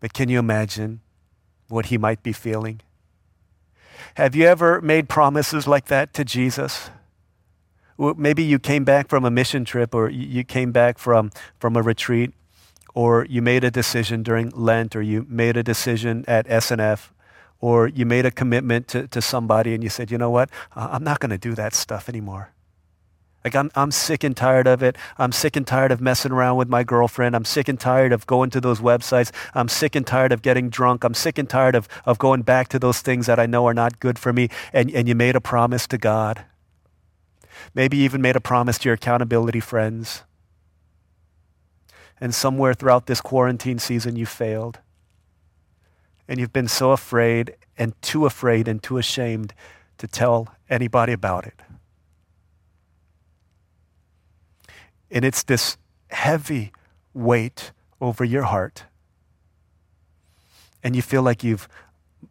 but 0.00 0.14
can 0.14 0.30
you 0.30 0.38
imagine 0.38 1.00
what 1.68 1.86
he 1.86 1.98
might 1.98 2.22
be 2.22 2.32
feeling? 2.32 2.80
Have 4.14 4.34
you 4.34 4.46
ever 4.46 4.80
made 4.80 5.08
promises 5.08 5.66
like 5.66 5.86
that 5.86 6.14
to 6.14 6.24
Jesus? 6.24 6.90
Maybe 7.98 8.42
you 8.42 8.58
came 8.58 8.84
back 8.84 9.08
from 9.08 9.24
a 9.24 9.30
mission 9.30 9.64
trip 9.64 9.94
or 9.94 10.08
you 10.08 10.42
came 10.42 10.72
back 10.72 10.98
from, 10.98 11.30
from 11.58 11.76
a 11.76 11.82
retreat 11.82 12.32
or 12.94 13.26
you 13.28 13.42
made 13.42 13.64
a 13.64 13.70
decision 13.70 14.22
during 14.22 14.50
Lent, 14.50 14.94
or 14.94 15.02
you 15.02 15.26
made 15.28 15.56
a 15.56 15.62
decision 15.62 16.24
at 16.28 16.46
SNF, 16.46 17.10
or 17.60 17.88
you 17.88 18.06
made 18.06 18.24
a 18.24 18.30
commitment 18.30 18.88
to, 18.88 19.08
to 19.08 19.20
somebody 19.20 19.74
and 19.74 19.82
you 19.82 19.90
said, 19.90 20.10
you 20.10 20.18
know 20.18 20.30
what, 20.30 20.48
I'm 20.76 21.02
not 21.02 21.18
going 21.18 21.30
to 21.30 21.38
do 21.38 21.54
that 21.54 21.74
stuff 21.74 22.08
anymore. 22.08 22.50
Like, 23.44 23.54
I'm, 23.54 23.70
I'm 23.74 23.90
sick 23.90 24.24
and 24.24 24.34
tired 24.34 24.66
of 24.66 24.82
it. 24.82 24.96
I'm 25.18 25.32
sick 25.32 25.54
and 25.54 25.66
tired 25.66 25.92
of 25.92 26.00
messing 26.00 26.32
around 26.32 26.56
with 26.56 26.68
my 26.68 26.82
girlfriend. 26.82 27.36
I'm 27.36 27.44
sick 27.44 27.68
and 27.68 27.78
tired 27.78 28.12
of 28.12 28.26
going 28.26 28.48
to 28.50 28.60
those 28.60 28.80
websites. 28.80 29.30
I'm 29.54 29.68
sick 29.68 29.94
and 29.94 30.06
tired 30.06 30.32
of 30.32 30.40
getting 30.40 30.70
drunk. 30.70 31.04
I'm 31.04 31.12
sick 31.12 31.36
and 31.36 31.48
tired 31.48 31.74
of, 31.74 31.86
of 32.06 32.18
going 32.18 32.40
back 32.40 32.68
to 32.68 32.78
those 32.78 33.00
things 33.00 33.26
that 33.26 33.38
I 33.38 33.44
know 33.44 33.66
are 33.66 33.74
not 33.74 34.00
good 34.00 34.18
for 34.18 34.32
me. 34.32 34.48
And, 34.72 34.90
and 34.92 35.06
you 35.06 35.14
made 35.14 35.36
a 35.36 35.42
promise 35.42 35.86
to 35.88 35.98
God. 35.98 36.46
Maybe 37.74 37.98
you 37.98 38.04
even 38.04 38.22
made 38.22 38.36
a 38.36 38.40
promise 38.40 38.78
to 38.78 38.88
your 38.88 38.94
accountability 38.94 39.60
friends 39.60 40.22
and 42.20 42.34
somewhere 42.34 42.74
throughout 42.74 43.06
this 43.06 43.20
quarantine 43.20 43.78
season 43.78 44.16
you 44.16 44.26
failed. 44.26 44.78
And 46.26 46.40
you've 46.40 46.52
been 46.52 46.68
so 46.68 46.92
afraid 46.92 47.56
and 47.76 48.00
too 48.02 48.24
afraid 48.26 48.66
and 48.68 48.82
too 48.82 48.98
ashamed 48.98 49.52
to 49.98 50.06
tell 50.06 50.48
anybody 50.70 51.12
about 51.12 51.46
it. 51.46 51.60
And 55.10 55.24
it's 55.24 55.42
this 55.42 55.76
heavy 56.08 56.72
weight 57.12 57.72
over 58.00 58.24
your 58.24 58.44
heart. 58.44 58.84
And 60.82 60.96
you 60.96 61.02
feel 61.02 61.22
like 61.22 61.44
you've, 61.44 61.68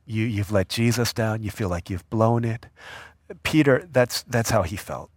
you, 0.06 0.26
you've 0.26 0.52
let 0.52 0.69
Jesus 0.69 1.13
down. 1.13 1.43
You 1.43 1.52
feel 1.52 1.69
like 1.69 1.89
you've 1.89 2.08
blown 2.10 2.43
it. 2.43 2.67
Peter, 3.43 3.88
that's, 3.91 4.24
that's 4.24 4.50
how 4.50 4.63
he 4.63 4.76
felt. 4.76 5.10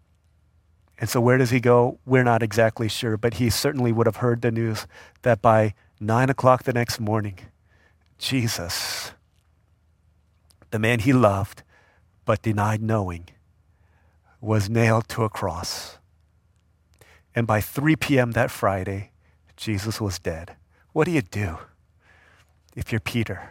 And 0.98 1.11
so, 1.11 1.20
where 1.20 1.37
does 1.37 1.50
he 1.50 1.61
go? 1.61 1.98
We're 2.06 2.24
not 2.24 2.42
exactly 2.42 2.88
sure, 2.88 3.16
but 3.16 3.35
he 3.35 3.50
certainly 3.50 3.92
would 3.92 4.06
have 4.06 4.16
heard 4.16 4.40
the 4.40 4.50
news 4.50 4.87
that 5.22 5.42
by 5.42 5.74
nine 6.00 6.30
o'clock 6.30 6.62
the 6.62 6.72
next 6.72 6.98
morning, 7.00 7.38
Jesus, 8.18 9.12
the 10.70 10.78
man 10.78 11.00
he 11.00 11.12
loved 11.12 11.62
but 12.24 12.42
denied 12.42 12.82
knowing, 12.82 13.28
was 14.40 14.70
nailed 14.70 15.09
to 15.09 15.24
a 15.24 15.28
cross. 15.28 15.98
And 17.35 17.46
by 17.46 17.61
3 17.61 17.96
p.m. 17.96 18.32
that 18.32 18.50
Friday, 18.50 19.11
Jesus 19.56 20.00
was 20.00 20.18
dead. 20.18 20.56
What 20.92 21.04
do 21.04 21.11
you 21.11 21.22
do 21.22 21.59
if 22.74 22.90
you're 22.90 23.00
Peter? 23.00 23.50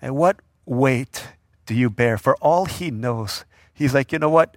And 0.00 0.14
what 0.14 0.40
weight 0.64 1.28
do 1.66 1.74
you 1.74 1.90
bear? 1.90 2.16
For 2.18 2.36
all 2.36 2.66
he 2.66 2.90
knows, 2.90 3.44
he's 3.74 3.92
like, 3.92 4.12
you 4.12 4.18
know 4.18 4.30
what? 4.30 4.56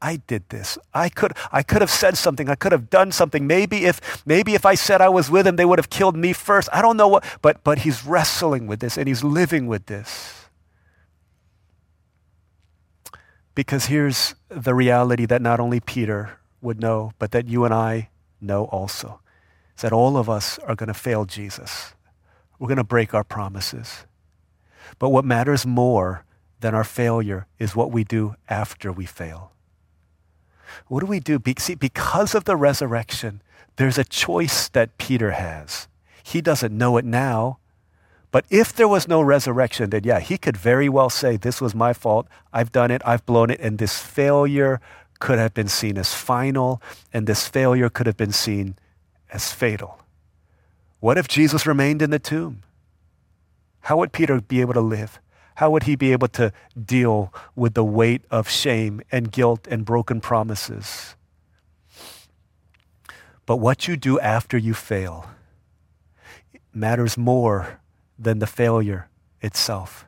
I 0.00 0.16
did 0.16 0.48
this. 0.48 0.78
I 0.94 1.08
could, 1.08 1.32
I 1.50 1.62
could 1.62 1.80
have 1.80 1.90
said 1.90 2.16
something. 2.16 2.48
I 2.48 2.54
could 2.54 2.72
have 2.72 2.88
done 2.88 3.10
something. 3.10 3.46
Maybe 3.46 3.84
if, 3.84 4.24
maybe 4.24 4.54
if 4.54 4.64
I 4.64 4.74
said 4.74 5.00
I 5.00 5.08
was 5.08 5.30
with 5.30 5.46
him, 5.46 5.56
they 5.56 5.64
would 5.64 5.78
have 5.78 5.90
killed 5.90 6.16
me 6.16 6.32
first. 6.32 6.68
I 6.72 6.82
don't 6.82 6.96
know 6.96 7.08
what, 7.08 7.24
but, 7.42 7.64
but 7.64 7.78
he's 7.78 8.04
wrestling 8.04 8.66
with 8.66 8.80
this 8.80 8.96
and 8.96 9.08
he's 9.08 9.24
living 9.24 9.66
with 9.66 9.86
this. 9.86 10.46
Because 13.54 13.86
here's 13.86 14.36
the 14.48 14.74
reality 14.74 15.26
that 15.26 15.42
not 15.42 15.58
only 15.58 15.80
Peter 15.80 16.38
would 16.60 16.80
know, 16.80 17.12
but 17.18 17.32
that 17.32 17.48
you 17.48 17.64
and 17.64 17.74
I 17.74 18.10
know 18.40 18.66
also. 18.66 19.20
Is 19.74 19.82
that 19.82 19.92
all 19.92 20.16
of 20.16 20.30
us 20.30 20.58
are 20.60 20.76
going 20.76 20.88
to 20.88 20.94
fail 20.94 21.24
Jesus. 21.24 21.94
We're 22.58 22.68
going 22.68 22.78
to 22.78 22.84
break 22.84 23.14
our 23.14 23.24
promises. 23.24 24.06
But 25.00 25.10
what 25.10 25.24
matters 25.24 25.66
more 25.66 26.24
than 26.60 26.74
our 26.74 26.84
failure 26.84 27.46
is 27.58 27.74
what 27.74 27.90
we 27.90 28.04
do 28.04 28.34
after 28.48 28.92
we 28.92 29.06
fail. 29.06 29.52
What 30.88 31.00
do 31.00 31.06
we 31.06 31.20
do? 31.20 31.40
See, 31.58 31.74
because 31.74 32.34
of 32.34 32.44
the 32.44 32.56
resurrection, 32.56 33.42
there's 33.76 33.98
a 33.98 34.04
choice 34.04 34.68
that 34.70 34.98
Peter 34.98 35.32
has. 35.32 35.88
He 36.22 36.40
doesn't 36.40 36.76
know 36.76 36.96
it 36.98 37.04
now, 37.04 37.58
But 38.30 38.44
if 38.50 38.72
there 38.74 38.88
was 38.88 39.08
no 39.08 39.22
resurrection, 39.22 39.90
then 39.90 40.04
yeah, 40.04 40.20
he 40.20 40.36
could 40.36 40.56
very 40.56 40.88
well 40.88 41.10
say, 41.10 41.36
This 41.36 41.60
was 41.60 41.74
my 41.74 41.92
fault. 41.92 42.26
I've 42.52 42.72
done 42.72 42.90
it. 42.90 43.00
I've 43.04 43.24
blown 43.24 43.50
it. 43.50 43.60
And 43.60 43.78
this 43.78 43.98
failure 43.98 44.80
could 45.18 45.38
have 45.38 45.54
been 45.54 45.68
seen 45.68 45.98
as 45.98 46.14
final, 46.14 46.80
and 47.12 47.26
this 47.26 47.48
failure 47.48 47.88
could 47.88 48.06
have 48.06 48.16
been 48.16 48.32
seen 48.32 48.76
as 49.32 49.52
fatal. 49.52 50.00
What 51.00 51.18
if 51.18 51.28
Jesus 51.28 51.66
remained 51.66 52.02
in 52.02 52.10
the 52.10 52.18
tomb? 52.18 52.62
How 53.82 53.96
would 53.96 54.12
Peter 54.12 54.40
be 54.40 54.60
able 54.60 54.74
to 54.74 54.80
live? 54.80 55.20
How 55.58 55.70
would 55.70 55.82
he 55.82 55.96
be 55.96 56.12
able 56.12 56.28
to 56.28 56.52
deal 56.80 57.34
with 57.56 57.74
the 57.74 57.82
weight 57.82 58.22
of 58.30 58.48
shame 58.48 59.00
and 59.10 59.32
guilt 59.32 59.66
and 59.68 59.84
broken 59.84 60.20
promises? 60.20 61.16
But 63.44 63.56
what 63.56 63.88
you 63.88 63.96
do 63.96 64.20
after 64.20 64.56
you 64.56 64.72
fail 64.72 65.28
matters 66.72 67.18
more 67.18 67.80
than 68.16 68.38
the 68.38 68.46
failure 68.46 69.08
itself. 69.40 70.06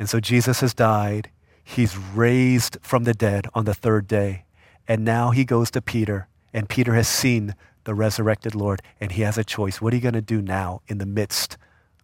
And 0.00 0.10
so 0.10 0.18
Jesus 0.18 0.58
has 0.62 0.74
died. 0.74 1.30
He's 1.62 1.96
raised 1.96 2.78
from 2.82 3.04
the 3.04 3.14
dead 3.14 3.46
on 3.54 3.66
the 3.66 3.74
third 3.74 4.08
day. 4.08 4.46
And 4.88 5.04
now 5.04 5.30
he 5.30 5.44
goes 5.44 5.70
to 5.70 5.80
Peter, 5.80 6.26
and 6.52 6.68
Peter 6.68 6.94
has 6.94 7.06
seen 7.06 7.54
the 7.84 7.94
resurrected 7.94 8.56
Lord, 8.56 8.82
and 9.00 9.12
he 9.12 9.22
has 9.22 9.38
a 9.38 9.44
choice. 9.44 9.80
What 9.80 9.92
are 9.92 9.96
you 9.96 10.02
going 10.02 10.14
to 10.14 10.20
do 10.20 10.42
now 10.42 10.82
in 10.88 10.98
the 10.98 11.06
midst 11.06 11.56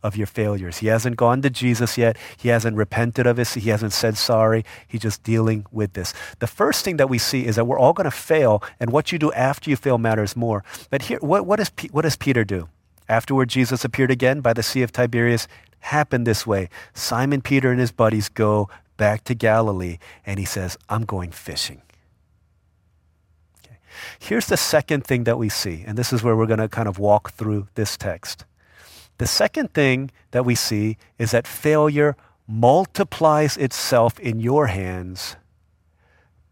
of 0.03 0.17
your 0.17 0.27
failures? 0.27 0.79
He 0.79 0.87
hasn't 0.89 1.17
gone 1.17 1.43
to 1.43 1.51
Jesus 1.51 1.99
yet. 1.99 2.17
He 2.37 2.49
hasn't 2.49 2.77
repented 2.77 3.27
of 3.27 3.37
this. 3.37 3.55
He 3.55 3.71
hasn't 3.71 3.93
said 3.93 4.17
sorry. 4.17 4.65
He's 4.87 5.03
just 5.03 5.23
dealing 5.23 5.67
with 5.71 5.93
this. 5.93 6.15
The 6.39 6.47
first 6.47 6.85
thing 6.85 6.97
that 6.97 7.11
we 7.11 7.19
see 7.19 7.47
is 7.47 7.57
that 7.57 7.67
we're 7.67 7.79
all 7.79 7.93
going 7.93 8.05
to 8.05 8.11
fail, 8.11 8.63
and 8.79 8.91
what 8.91 9.13
you 9.13 9.19
do 9.19 9.33
after 9.33 9.71
you 9.71 9.77
fail 9.77 9.99
matters 9.99 10.37
more. 10.37 10.65
But 10.91 11.03
here, 11.03 11.19
what, 11.21 11.47
what, 11.47 11.61
is, 11.61 11.71
what 11.91 12.03
does 12.03 12.17
Peter 12.17 12.45
do? 12.45 12.69
Afterward, 13.09 13.49
Jesus 13.49 13.85
appeared 13.85 14.11
again 14.11 14.41
by 14.41 14.53
the 14.53 14.63
Sea 14.63 14.83
of 14.83 14.93
Tiberias. 14.93 15.49
Happened 15.81 16.27
this 16.27 16.47
way. 16.47 16.69
Simon 16.95 17.41
Peter 17.41 17.71
and 17.71 17.81
his 17.81 17.91
buddies 17.91 18.29
go 18.29 18.69
back 18.97 19.25
to 19.25 19.35
Galilee, 19.35 19.99
and 20.27 20.39
he 20.39 20.45
says, 20.45 20.77
I'm 20.89 21.05
going 21.05 21.31
fishing. 21.31 21.83
Okay. 23.65 23.79
Here's 24.19 24.47
the 24.47 24.57
second 24.59 25.05
thing 25.05 25.25
that 25.25 25.39
we 25.39 25.49
see, 25.49 25.85
and 25.87 25.97
this 25.97 26.13
is 26.13 26.23
where 26.23 26.37
we're 26.37 26.47
going 26.47 26.61
to 26.61 26.69
kind 26.69 26.87
of 26.87 26.99
walk 26.99 27.33
through 27.33 27.67
this 27.75 27.97
text. 27.97 28.45
The 29.21 29.27
second 29.27 29.75
thing 29.75 30.11
that 30.31 30.47
we 30.47 30.55
see 30.55 30.97
is 31.19 31.33
that 31.33 31.47
failure 31.47 32.17
multiplies 32.49 33.59
itself 33.59 34.19
in 34.19 34.41
your 34.41 34.69
hands, 34.69 35.37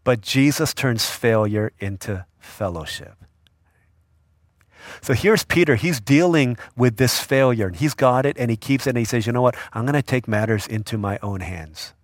but 0.03 0.21
Jesus 0.21 0.75
turns 0.75 1.09
failure 1.09 1.71
into 1.79 2.27
fellowship. 2.37 3.15
So 5.01 5.15
here's 5.15 5.43
Peter. 5.43 5.77
He's 5.77 5.99
dealing 5.99 6.59
with 6.77 6.97
this 6.97 7.19
failure, 7.19 7.65
and 7.65 7.75
he's 7.75 7.95
got 7.95 8.27
it, 8.27 8.37
and 8.37 8.51
he 8.51 8.55
keeps 8.55 8.85
it, 8.85 8.91
and 8.91 8.99
he 8.99 9.03
says, 9.03 9.25
You 9.25 9.33
know 9.33 9.41
what? 9.41 9.57
I'm 9.73 9.85
going 9.87 9.93
to 9.93 10.03
take 10.03 10.27
matters 10.27 10.67
into 10.67 10.95
my 10.95 11.17
own 11.23 11.39
hands. 11.39 11.95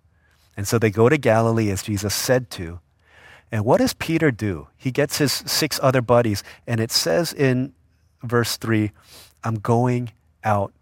And 0.56 0.66
so 0.66 0.80
they 0.80 0.90
go 0.90 1.08
to 1.08 1.16
Galilee, 1.16 1.70
as 1.70 1.84
Jesus 1.84 2.12
said 2.12 2.50
to. 2.58 2.80
And 3.52 3.64
what 3.64 3.78
does 3.78 3.94
Peter 3.94 4.32
do? 4.32 4.66
He 4.76 4.90
gets 4.90 5.18
his 5.18 5.30
six 5.32 5.78
other 5.80 6.02
buddies, 6.02 6.42
and 6.66 6.80
it 6.80 6.90
says 6.90 7.32
in 7.32 7.72
verse 8.24 8.56
3 8.56 8.90
I'm 9.44 9.60
going 9.60 10.10
out 10.46 10.72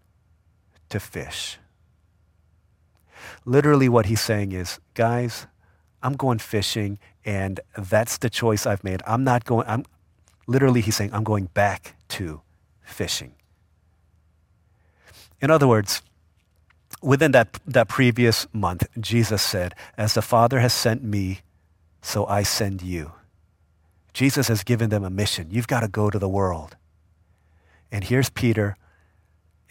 to 0.87 1.01
fish. 1.01 1.57
Literally, 3.43 3.89
what 3.89 4.05
he's 4.05 4.21
saying 4.21 4.53
is, 4.53 4.79
guys, 4.93 5.47
I'm 6.01 6.13
going 6.13 6.39
fishing, 6.39 6.99
and 7.25 7.59
that's 7.77 8.17
the 8.17 8.29
choice 8.29 8.65
I've 8.65 8.83
made. 8.83 9.01
I'm 9.05 9.25
not 9.25 9.43
going, 9.43 9.67
I'm, 9.67 9.83
Literally, 10.47 10.81
he's 10.81 10.95
saying, 10.95 11.11
I'm 11.13 11.23
going 11.23 11.45
back 11.53 11.95
to 12.09 12.41
fishing. 12.83 13.33
In 15.41 15.49
other 15.49 15.67
words, 15.67 16.01
within 17.01 17.31
that, 17.31 17.59
that 17.65 17.87
previous 17.87 18.47
month, 18.53 18.87
Jesus 18.99 19.41
said, 19.41 19.73
As 19.97 20.13
the 20.13 20.21
Father 20.21 20.59
has 20.59 20.73
sent 20.73 21.03
me, 21.03 21.41
so 22.01 22.25
I 22.27 22.43
send 22.43 22.81
you. 22.81 23.13
Jesus 24.13 24.47
has 24.47 24.63
given 24.63 24.89
them 24.89 25.03
a 25.03 25.09
mission. 25.09 25.49
You've 25.49 25.67
got 25.67 25.81
to 25.81 25.87
go 25.87 26.09
to 26.09 26.19
the 26.19 26.29
world. 26.29 26.77
And 27.91 28.03
here's 28.03 28.29
Peter, 28.29 28.77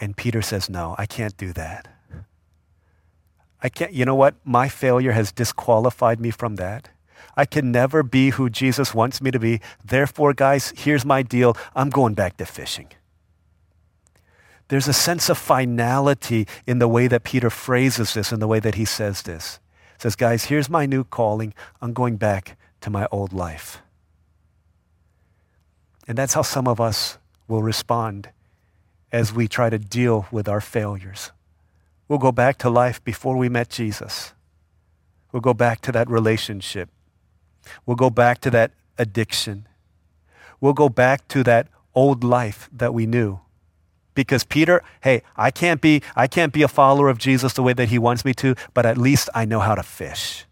and 0.05 0.15
Peter 0.15 0.43
says, 0.43 0.69
No, 0.69 0.95
I 0.99 1.07
can't 1.07 1.35
do 1.39 1.55
that. 1.55 1.89
I 3.63 3.71
can't, 3.71 3.95
you 3.95 4.05
know 4.05 4.15
what? 4.15 4.35
My 4.45 4.69
failure 4.69 5.13
has 5.13 5.33
disqualified 5.33 6.21
me 6.21 6.31
from 6.31 6.57
that. 6.57 6.91
I 7.39 7.47
can 7.47 7.73
never 7.73 8.03
be 8.03 8.29
who 8.31 8.51
Jesus 8.51 8.95
wants 8.95 9.23
me 9.23 9.31
to 9.31 9.39
be. 9.39 9.63
Therefore, 9.83 10.35
guys, 10.35 10.75
here's 10.77 11.07
my 11.07 11.23
deal 11.23 11.57
I'm 11.75 11.89
going 11.89 12.13
back 12.13 12.37
to 12.37 12.45
fishing. 12.45 12.89
There's 14.69 14.89
a 14.89 14.93
sense 14.93 15.31
of 15.31 15.39
finality 15.39 16.47
in 16.67 16.81
the 16.81 16.89
way 16.89 17.09
that 17.09 17.25
Peter 17.25 17.49
phrases 17.49 18.13
this, 18.13 18.31
in 18.31 18.41
the 18.41 18.47
way 18.47 18.61
that 18.61 18.75
he 18.75 18.85
says 18.85 19.23
this. 19.23 19.59
He 19.97 20.03
says, 20.03 20.17
guys, 20.17 20.45
here's 20.45 20.69
my 20.69 20.85
new 20.85 21.05
calling. 21.05 21.55
I'm 21.81 21.95
going 21.95 22.19
back 22.19 22.59
to 22.83 22.91
my 22.91 23.09
old 23.11 23.33
life. 23.33 23.81
And 26.07 26.19
that's 26.19 26.35
how 26.35 26.43
some 26.43 26.69
of 26.69 26.79
us 26.79 27.17
will 27.49 27.63
respond 27.63 28.29
as 29.15 29.33
we 29.33 29.47
try 29.47 29.71
to 29.71 29.79
deal 29.79 30.27
with 30.33 30.49
our 30.49 30.61
failures. 30.61 31.31
We'll 32.09 32.19
go 32.19 32.33
back 32.33 32.59
to 32.59 32.69
life 32.69 33.03
before 33.05 33.37
we 33.37 33.49
met 33.49 33.71
Jesus. 33.71 34.35
We'll 35.31 35.41
go 35.41 35.55
back 35.55 35.81
to 35.83 35.93
that 35.93 36.11
relationship. 36.11 36.89
We'll 37.87 37.95
go 37.95 38.11
back 38.11 38.41
to 38.41 38.51
that 38.51 38.73
addiction. 38.99 39.69
We'll 40.61 40.73
go 40.73 40.89
back 40.89 41.29
to 41.29 41.45
that 41.45 41.69
old 41.95 42.25
life 42.25 42.69
that 42.73 42.93
we 42.93 43.07
knew. 43.07 43.39
Because 44.15 44.43
Peter, 44.43 44.83
hey, 45.03 45.23
I 45.37 45.53
can't 45.53 45.81
be 45.81 46.03
I 46.17 46.27
can't 46.27 46.53
be 46.53 46.63
a 46.63 46.69
follower 46.69 47.09
of 47.09 47.19
Jesus 47.19 47.53
the 47.53 47.63
way 47.63 47.73
that 47.73 47.91
he 47.91 48.01
wants 48.01 48.25
me 48.25 48.35
to, 48.35 48.57
but 48.75 48.85
at 48.85 48.99
least 48.99 49.29
I 49.33 49.45
know 49.45 49.61
how 49.61 49.77
to 49.77 49.85
fish. 49.85 50.45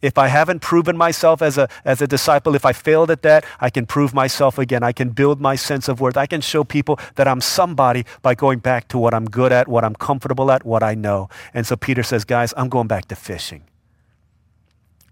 If 0.00 0.16
I 0.16 0.28
haven't 0.28 0.60
proven 0.60 0.96
myself 0.96 1.42
as 1.42 1.58
a, 1.58 1.68
as 1.84 2.00
a 2.00 2.06
disciple, 2.06 2.54
if 2.54 2.64
I 2.64 2.72
failed 2.72 3.10
at 3.10 3.22
that, 3.22 3.44
I 3.60 3.70
can 3.70 3.86
prove 3.86 4.14
myself 4.14 4.58
again. 4.58 4.82
I 4.82 4.92
can 4.92 5.10
build 5.10 5.40
my 5.40 5.56
sense 5.56 5.88
of 5.88 6.00
worth. 6.00 6.16
I 6.16 6.26
can 6.26 6.40
show 6.40 6.62
people 6.62 6.98
that 7.16 7.26
I'm 7.26 7.40
somebody 7.40 8.04
by 8.22 8.34
going 8.34 8.60
back 8.60 8.88
to 8.88 8.98
what 8.98 9.12
I'm 9.12 9.24
good 9.24 9.52
at, 9.52 9.66
what 9.66 9.84
I'm 9.84 9.94
comfortable 9.94 10.50
at, 10.50 10.64
what 10.64 10.82
I 10.82 10.94
know. 10.94 11.28
And 11.52 11.66
so 11.66 11.76
Peter 11.76 12.02
says, 12.02 12.24
guys, 12.24 12.54
I'm 12.56 12.68
going 12.68 12.86
back 12.86 13.06
to 13.08 13.16
fishing. 13.16 13.64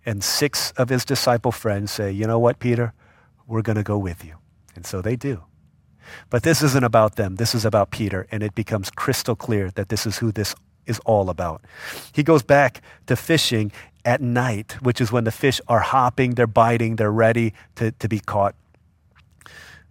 And 0.06 0.22
six 0.22 0.70
of 0.72 0.88
his 0.88 1.04
disciple 1.04 1.50
friends 1.50 1.90
say, 1.90 2.12
You 2.12 2.26
know 2.28 2.38
what, 2.38 2.60
Peter? 2.60 2.94
We're 3.48 3.62
going 3.62 3.76
to 3.76 3.82
go 3.82 3.98
with 3.98 4.24
you. 4.24 4.36
And 4.76 4.86
so 4.86 5.02
they 5.02 5.16
do. 5.16 5.42
But 6.30 6.44
this 6.44 6.62
isn't 6.62 6.84
about 6.84 7.16
them. 7.16 7.36
This 7.36 7.54
is 7.54 7.64
about 7.64 7.90
Peter. 7.90 8.28
And 8.30 8.44
it 8.44 8.54
becomes 8.54 8.88
crystal 8.90 9.34
clear 9.34 9.72
that 9.72 9.88
this 9.88 10.06
is 10.06 10.18
who 10.18 10.30
this 10.30 10.54
is 10.86 11.00
all 11.00 11.28
about. 11.28 11.64
He 12.12 12.22
goes 12.22 12.44
back 12.44 12.80
to 13.06 13.16
fishing 13.16 13.72
at 14.06 14.22
night, 14.22 14.76
which 14.80 15.00
is 15.00 15.12
when 15.12 15.24
the 15.24 15.32
fish 15.32 15.60
are 15.68 15.80
hopping, 15.80 16.34
they're 16.34 16.46
biting, 16.46 16.96
they're 16.96 17.12
ready 17.12 17.52
to, 17.74 17.90
to 17.90 18.08
be 18.08 18.20
caught. 18.20 18.54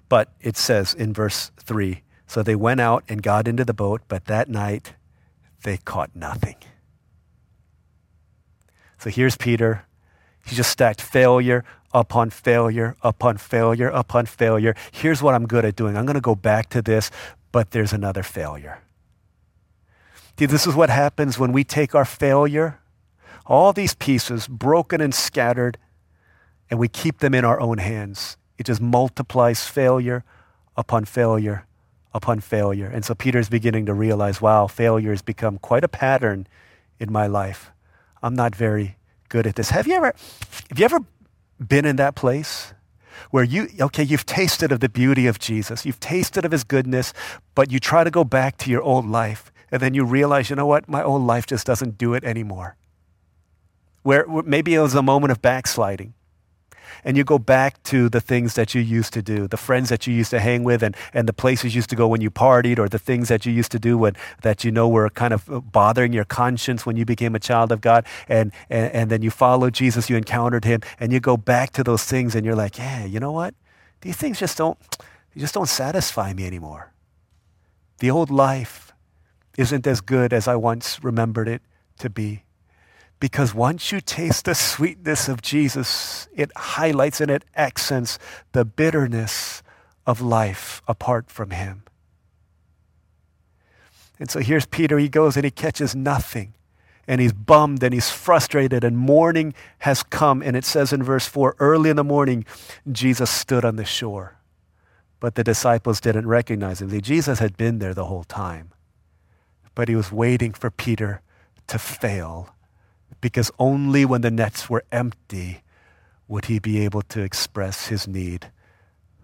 But 0.09 0.31
it 0.41 0.57
says 0.57 0.93
in 0.93 1.13
verse 1.13 1.51
3 1.57 2.01
So 2.25 2.41
they 2.41 2.55
went 2.55 2.79
out 2.79 3.03
and 3.07 3.21
got 3.21 3.47
into 3.47 3.65
the 3.65 3.73
boat, 3.73 4.01
but 4.07 4.25
that 4.25 4.49
night 4.49 4.93
they 5.63 5.77
caught 5.77 6.15
nothing. 6.15 6.55
So 8.97 9.09
here's 9.09 9.35
Peter 9.35 9.85
he 10.45 10.55
just 10.55 10.69
stacked 10.71 11.01
failure 11.01 11.65
upon 11.93 12.29
failure 12.29 12.95
upon 13.01 13.37
failure 13.37 13.87
upon 13.87 14.25
failure. 14.27 14.75
Here's 14.91 15.21
what 15.21 15.33
I'm 15.33 15.47
good 15.47 15.65
at 15.65 15.75
doing. 15.75 15.97
I'm 15.97 16.05
going 16.05 16.15
to 16.15 16.21
go 16.21 16.35
back 16.35 16.69
to 16.69 16.81
this, 16.81 17.09
but 17.51 17.71
there's 17.71 17.93
another 17.93 18.23
failure. 18.23 18.79
See, 20.37 20.45
this 20.45 20.67
is 20.67 20.75
what 20.75 20.89
happens 20.89 21.39
when 21.39 21.51
we 21.51 21.63
take 21.63 21.95
our 21.95 22.05
failure, 22.05 22.79
all 23.45 23.73
these 23.73 23.95
pieces, 23.95 24.47
broken 24.47 25.01
and 25.01 25.13
scattered, 25.13 25.77
and 26.69 26.79
we 26.79 26.87
keep 26.87 27.19
them 27.19 27.33
in 27.33 27.45
our 27.45 27.59
own 27.59 27.77
hands. 27.77 28.37
It 28.57 28.65
just 28.65 28.81
multiplies 28.81 29.67
failure 29.67 30.23
upon 30.75 31.05
failure 31.05 31.65
upon 32.15 32.39
failure. 32.39 32.87
And 32.87 33.03
so 33.03 33.13
Peter's 33.13 33.49
beginning 33.49 33.85
to 33.87 33.93
realize 33.93 34.41
wow, 34.41 34.67
failure 34.67 35.11
has 35.11 35.21
become 35.21 35.57
quite 35.57 35.83
a 35.83 35.89
pattern 35.89 36.47
in 36.97 37.11
my 37.11 37.27
life. 37.27 37.71
I'm 38.23 38.33
not 38.33 38.55
very 38.55 38.95
good 39.27 39.45
at 39.45 39.57
this. 39.57 39.69
Have 39.71 39.85
you 39.85 39.95
ever, 39.95 40.13
have 40.69 40.79
you 40.79 40.85
ever 40.85 40.99
been 41.59 41.85
in 41.85 41.97
that 41.97 42.15
place 42.15 42.73
where 43.31 43.43
you, 43.43 43.67
okay, 43.81 44.03
you've 44.03 44.25
tasted 44.25 44.71
of 44.71 44.79
the 44.79 44.87
beauty 44.87 45.27
of 45.27 45.39
Jesus, 45.39 45.85
you've 45.85 45.99
tasted 45.99 46.45
of 46.45 46.53
his 46.53 46.63
goodness, 46.63 47.13
but 47.53 47.69
you 47.69 47.79
try 47.79 48.05
to 48.05 48.11
go 48.11 48.23
back 48.23 48.57
to 48.59 48.71
your 48.71 48.81
old 48.81 49.05
life, 49.05 49.51
and 49.69 49.81
then 49.81 49.93
you 49.93 50.05
realize, 50.05 50.49
you 50.49 50.55
know 50.55 50.65
what, 50.65 50.87
my 50.87 51.03
old 51.03 51.23
life 51.23 51.45
just 51.45 51.67
doesn't 51.67 51.97
do 51.97 52.13
it 52.13 52.23
anymore. 52.23 52.77
Where, 54.05 54.23
maybe 54.27 54.75
it 54.75 54.81
was 54.81 54.93
a 54.93 55.01
moment 55.01 55.31
of 55.31 55.41
backsliding 55.41 56.13
and 57.03 57.17
you 57.17 57.23
go 57.23 57.39
back 57.39 57.81
to 57.83 58.07
the 58.07 58.21
things 58.21 58.53
that 58.53 58.75
you 58.75 58.81
used 58.81 59.13
to 59.13 59.23
do, 59.23 59.47
the 59.47 59.57
friends 59.57 59.89
that 59.89 60.05
you 60.05 60.13
used 60.13 60.29
to 60.29 60.39
hang 60.39 60.63
with, 60.63 60.83
and, 60.83 60.95
and 61.11 61.27
the 61.27 61.33
places 61.33 61.73
you 61.73 61.79
used 61.79 61.89
to 61.89 61.95
go 61.95 62.07
when 62.07 62.21
you 62.21 62.29
partied, 62.29 62.77
or 62.77 62.87
the 62.87 62.99
things 62.99 63.29
that 63.29 63.47
you 63.47 63.51
used 63.51 63.71
to 63.71 63.79
do 63.79 63.97
when, 63.97 64.15
that 64.43 64.63
you 64.63 64.71
know 64.71 64.87
were 64.87 65.09
kind 65.09 65.33
of 65.33 65.49
uh, 65.49 65.59
bothering 65.59 66.13
your 66.13 66.23
conscience 66.23 66.85
when 66.85 66.97
you 66.97 67.03
became 67.03 67.33
a 67.33 67.39
child 67.39 67.71
of 67.71 67.81
God, 67.81 68.05
and, 68.27 68.51
and, 68.69 68.91
and 68.93 69.09
then 69.09 69.23
you 69.23 69.31
followed 69.31 69.73
Jesus, 69.73 70.07
you 70.07 70.17
encountered 70.17 70.65
him, 70.65 70.81
and 70.99 71.11
you 71.11 71.19
go 71.19 71.35
back 71.35 71.71
to 71.71 71.83
those 71.83 72.03
things, 72.03 72.35
and 72.35 72.45
you're 72.45 72.55
like, 72.55 72.77
yeah, 72.77 73.05
you 73.05 73.19
know 73.19 73.31
what? 73.31 73.55
These 74.01 74.17
things 74.17 74.39
just 74.39 74.55
don't, 74.55 74.77
they 75.33 75.41
just 75.41 75.55
don't 75.55 75.67
satisfy 75.67 76.31
me 76.31 76.45
anymore. 76.45 76.93
The 77.97 78.11
old 78.11 78.29
life 78.29 78.93
isn't 79.57 79.87
as 79.87 79.99
good 79.99 80.31
as 80.31 80.47
I 80.47 80.55
once 80.55 81.03
remembered 81.03 81.47
it 81.47 81.63
to 81.99 82.09
be. 82.09 82.44
Because 83.19 83.53
once 83.53 83.91
you 83.91 84.01
taste 84.01 84.45
the 84.45 84.55
sweetness 84.55 85.29
of 85.29 85.41
Jesus, 85.41 86.27
it 86.35 86.51
highlights 86.55 87.21
and 87.21 87.31
it 87.31 87.45
accents 87.55 88.19
the 88.51 88.65
bitterness 88.65 89.63
of 90.05 90.21
life 90.21 90.81
apart 90.87 91.31
from 91.31 91.51
Him. 91.51 91.83
And 94.19 94.29
so 94.29 94.39
here's 94.39 94.65
Peter. 94.65 94.97
He 94.97 95.09
goes 95.09 95.35
and 95.35 95.45
he 95.45 95.51
catches 95.51 95.95
nothing. 95.95 96.53
And 97.07 97.21
he's 97.21 97.33
bummed 97.33 97.83
and 97.83 97.93
he's 97.93 98.09
frustrated, 98.09 98.83
and 98.83 98.97
morning 98.97 99.53
has 99.79 100.01
come. 100.01 100.41
And 100.41 100.57
it 100.57 100.65
says 100.65 100.91
in 100.91 101.03
verse 101.03 101.27
4 101.27 101.55
early 101.59 101.91
in 101.91 101.97
the 101.97 102.03
morning, 102.03 102.45
Jesus 102.91 103.29
stood 103.29 103.63
on 103.63 103.75
the 103.75 103.85
shore. 103.85 104.37
But 105.19 105.35
the 105.35 105.43
disciples 105.43 106.01
didn't 106.01 106.27
recognize 106.27 106.81
him. 106.81 106.89
See, 106.89 107.01
Jesus 107.01 107.37
had 107.37 107.57
been 107.57 107.77
there 107.77 107.93
the 107.93 108.05
whole 108.05 108.23
time. 108.23 108.71
But 109.75 109.87
he 109.87 109.95
was 109.95 110.11
waiting 110.11 110.51
for 110.53 110.71
Peter 110.71 111.21
to 111.67 111.77
fail 111.77 112.54
because 113.25 113.49
only 113.57 114.05
when 114.05 114.21
the 114.21 114.29
nets 114.29 114.69
were 114.69 114.83
empty 114.91 115.63
would 116.27 116.45
he 116.45 116.59
be 116.59 116.85
able 116.85 117.01
to 117.01 117.23
express 117.23 117.87
his 117.87 118.07
need 118.07 118.51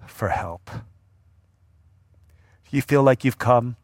for 0.07 0.29
help. 0.29 0.71
You 2.71 2.81
feel 2.81 3.03
like 3.03 3.23
you've 3.23 3.37
come 3.37 3.75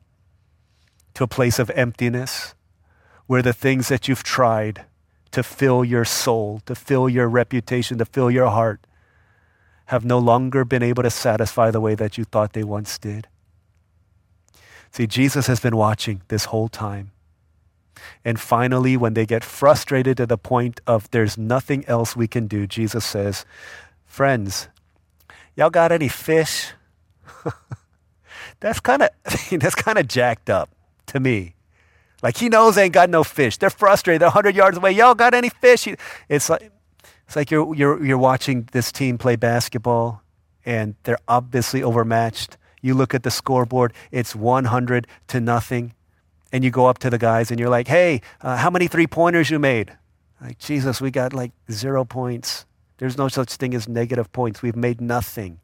to 1.14 1.24
a 1.24 1.28
place 1.28 1.60
of 1.60 1.70
emptiness 1.70 2.56
where 3.28 3.44
the 3.44 3.54
things 3.54 3.90
that 3.90 4.08
you've 4.08 4.24
tried 4.24 4.86
to 5.30 5.44
fill 5.44 5.86
your 5.86 6.04
soul, 6.04 6.64
to 6.66 6.74
fill 6.74 7.08
your 7.08 7.28
reputation, 7.30 8.00
to 8.00 8.06
fill 8.06 8.32
your 8.32 8.50
heart, 8.50 8.88
have 9.94 10.04
no 10.04 10.18
longer 10.18 10.66
been 10.66 10.82
able 10.82 11.04
to 11.04 11.12
satisfy 11.12 11.70
the 11.70 11.80
way 11.80 11.94
that 11.94 12.18
you 12.18 12.24
thought 12.24 12.54
they 12.54 12.64
once 12.64 12.98
did. 12.98 13.28
See, 14.90 15.06
Jesus 15.06 15.46
has 15.46 15.60
been 15.60 15.76
watching 15.76 16.24
this 16.30 16.46
whole 16.46 16.70
time. 16.70 17.12
And 18.24 18.40
finally, 18.40 18.98
when 18.98 19.14
they 19.14 19.26
get 19.26 19.44
frustrated 19.44 20.18
to 20.18 20.26
the 20.26 20.38
point 20.38 20.82
of 20.88 21.10
there's 21.12 21.38
nothing 21.38 21.86
else 21.86 22.16
we 22.16 22.28
can 22.28 22.48
do, 22.48 22.68
Jesus 22.68 23.06
says, 23.06 23.46
Friends, 24.06 24.68
y'all 25.56 25.70
got 25.70 25.92
any 25.92 26.08
fish? 26.08 26.74
that's 28.60 28.80
kind 28.80 29.04
of 29.04 29.10
that's 29.52 29.76
kind 29.76 29.98
of 29.98 30.08
jacked 30.08 30.50
up 30.50 30.70
to 31.08 31.20
me. 31.20 31.56
Like 32.22 32.38
he 32.38 32.50
knows 32.50 32.76
they 32.76 32.84
ain't 32.84 32.94
got 32.94 33.10
no 33.10 33.24
fish. 33.24 33.58
They're 33.58 33.70
frustrated. 33.70 34.22
They're 34.22 34.28
100 34.28 34.56
yards 34.56 34.78
away. 34.78 34.92
Y'all 34.92 35.16
got 35.16 35.34
any 35.34 35.50
fish? 35.50 35.88
It's 36.30 36.50
like, 36.50 36.72
it's 37.28 37.36
like 37.36 37.52
you're, 37.52 37.76
you're, 37.76 38.04
you're 38.04 38.18
watching 38.18 38.68
this 38.72 38.92
team 38.92 39.18
play 39.18 39.36
basketball 39.36 40.24
and 40.66 40.96
they're 41.04 41.20
obviously 41.28 41.84
overmatched. 41.84 42.58
You 42.82 42.94
look 42.94 43.14
at 43.14 43.24
the 43.24 43.32
scoreboard, 43.32 43.94
it's 44.12 44.36
100 44.36 45.08
to 45.28 45.40
nothing. 45.40 45.94
And 46.52 46.64
you 46.64 46.72
go 46.72 46.86
up 46.86 47.00
to 47.00 47.10
the 47.10 47.18
guys 47.18 47.52
and 47.52 47.60
you're 47.60 47.70
like, 47.70 47.88
hey, 47.88 48.22
uh, 48.42 48.58
how 48.58 48.70
many 48.70 48.88
three 48.88 49.08
pointers 49.08 49.50
you 49.50 49.60
made? 49.60 49.96
Like, 50.42 50.60
Jesus, 50.60 51.02
we 51.02 51.12
got 51.12 51.34
like 51.34 51.52
zero 51.72 52.06
points. 52.06 52.66
There's 52.98 53.18
no 53.18 53.28
such 53.28 53.56
thing 53.56 53.74
as 53.74 53.88
negative 53.88 54.32
points. 54.32 54.62
We've 54.62 54.76
made 54.76 55.02
nothing. 55.02 55.60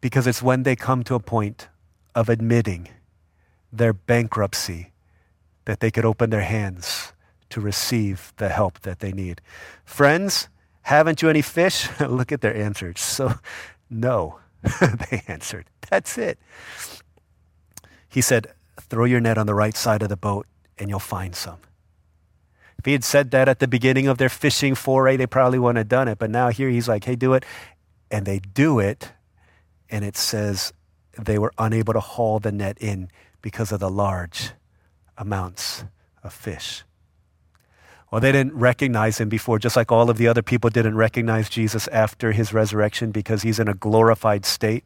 Because 0.00 0.26
it's 0.26 0.42
when 0.42 0.62
they 0.62 0.76
come 0.76 1.04
to 1.04 1.14
a 1.14 1.20
point 1.20 1.68
of 2.14 2.28
admitting 2.28 2.88
their 3.72 3.92
bankruptcy 3.92 4.92
that 5.66 5.80
they 5.80 5.90
could 5.90 6.04
open 6.04 6.30
their 6.30 6.42
hands 6.42 7.12
to 7.50 7.60
receive 7.60 8.32
the 8.36 8.48
help 8.48 8.80
that 8.80 9.00
they 9.00 9.12
need. 9.12 9.40
Friends, 9.84 10.48
haven't 10.82 11.22
you 11.22 11.28
any 11.28 11.42
fish? 11.42 11.88
Look 12.00 12.32
at 12.32 12.40
their 12.40 12.56
answers. 12.56 13.00
So, 13.00 13.34
no, 13.90 14.38
they 15.10 15.22
answered. 15.28 15.66
That's 15.88 16.16
it. 16.18 16.38
He 18.10 18.20
said, 18.20 18.52
Throw 18.78 19.04
your 19.04 19.20
net 19.20 19.38
on 19.38 19.46
the 19.46 19.54
right 19.54 19.76
side 19.76 20.02
of 20.02 20.08
the 20.08 20.16
boat 20.16 20.46
and 20.78 20.90
you'll 20.90 20.98
find 20.98 21.34
some. 21.34 21.58
If 22.78 22.84
he 22.84 22.92
had 22.92 23.04
said 23.04 23.30
that 23.30 23.48
at 23.48 23.58
the 23.58 23.68
beginning 23.68 24.06
of 24.08 24.18
their 24.18 24.28
fishing 24.28 24.74
foray, 24.74 25.16
they 25.16 25.26
probably 25.26 25.58
wouldn't 25.58 25.78
have 25.78 25.88
done 25.88 26.08
it. 26.08 26.18
But 26.18 26.30
now 26.30 26.48
here 26.48 26.68
he's 26.68 26.88
like, 26.88 27.04
Hey, 27.04 27.14
do 27.16 27.32
it. 27.32 27.44
And 28.10 28.26
they 28.26 28.40
do 28.40 28.78
it. 28.78 29.12
And 29.88 30.04
it 30.04 30.16
says, 30.16 30.72
they 31.18 31.38
were 31.38 31.52
unable 31.58 31.92
to 31.92 32.00
haul 32.00 32.38
the 32.38 32.52
net 32.52 32.78
in 32.80 33.10
because 33.42 33.72
of 33.72 33.80
the 33.80 33.90
large 33.90 34.52
amounts 35.18 35.84
of 36.22 36.32
fish. 36.32 36.84
Well, 38.10 38.20
they 38.20 38.32
didn't 38.32 38.54
recognize 38.54 39.18
him 39.18 39.28
before, 39.28 39.58
just 39.58 39.76
like 39.76 39.92
all 39.92 40.10
of 40.10 40.18
the 40.18 40.26
other 40.26 40.42
people 40.42 40.68
didn't 40.68 40.96
recognize 40.96 41.48
Jesus 41.48 41.86
after 41.88 42.32
his 42.32 42.52
resurrection 42.52 43.12
because 43.12 43.42
he's 43.42 43.60
in 43.60 43.68
a 43.68 43.74
glorified 43.74 44.44
state. 44.44 44.84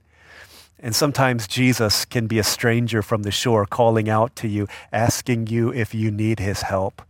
And 0.78 0.94
sometimes 0.94 1.46
Jesus 1.46 2.04
can 2.04 2.26
be 2.26 2.38
a 2.38 2.44
stranger 2.44 3.02
from 3.02 3.22
the 3.22 3.30
shore 3.30 3.64
calling 3.64 4.08
out 4.08 4.36
to 4.36 4.48
you, 4.48 4.68
asking 4.92 5.46
you 5.46 5.72
if 5.72 5.94
you 5.94 6.10
need 6.10 6.40
his 6.40 6.62
help 6.62 7.02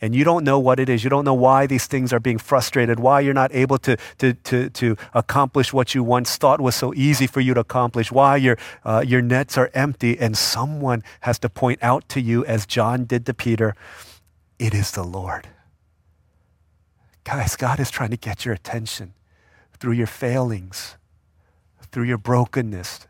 and 0.00 0.14
you 0.14 0.24
don't 0.24 0.44
know 0.44 0.58
what 0.58 0.80
it 0.80 0.88
is. 0.88 1.04
You 1.04 1.10
don't 1.10 1.24
know 1.24 1.34
why 1.34 1.66
these 1.66 1.86
things 1.86 2.12
are 2.12 2.20
being 2.20 2.38
frustrated, 2.38 3.00
why 3.00 3.20
you're 3.20 3.34
not 3.34 3.54
able 3.54 3.78
to, 3.78 3.96
to, 4.18 4.34
to, 4.34 4.70
to 4.70 4.96
accomplish 5.14 5.72
what 5.72 5.94
you 5.94 6.02
once 6.02 6.36
thought 6.36 6.60
was 6.60 6.74
so 6.74 6.92
easy 6.94 7.26
for 7.26 7.40
you 7.40 7.54
to 7.54 7.60
accomplish, 7.60 8.10
why 8.10 8.36
your, 8.36 8.58
uh, 8.84 9.04
your 9.06 9.22
nets 9.22 9.56
are 9.56 9.70
empty, 9.74 10.18
and 10.18 10.36
someone 10.36 11.02
has 11.20 11.38
to 11.40 11.48
point 11.48 11.78
out 11.82 12.08
to 12.10 12.20
you, 12.20 12.44
as 12.46 12.66
John 12.66 13.04
did 13.04 13.26
to 13.26 13.34
Peter, 13.34 13.74
it 14.58 14.74
is 14.74 14.90
the 14.90 15.04
Lord. 15.04 15.48
Guys, 17.24 17.56
God 17.56 17.78
is 17.78 17.90
trying 17.90 18.10
to 18.10 18.16
get 18.16 18.44
your 18.44 18.54
attention 18.54 19.14
through 19.78 19.92
your 19.92 20.08
failings, 20.08 20.96
through 21.92 22.04
your 22.04 22.18
brokenness, 22.18 23.06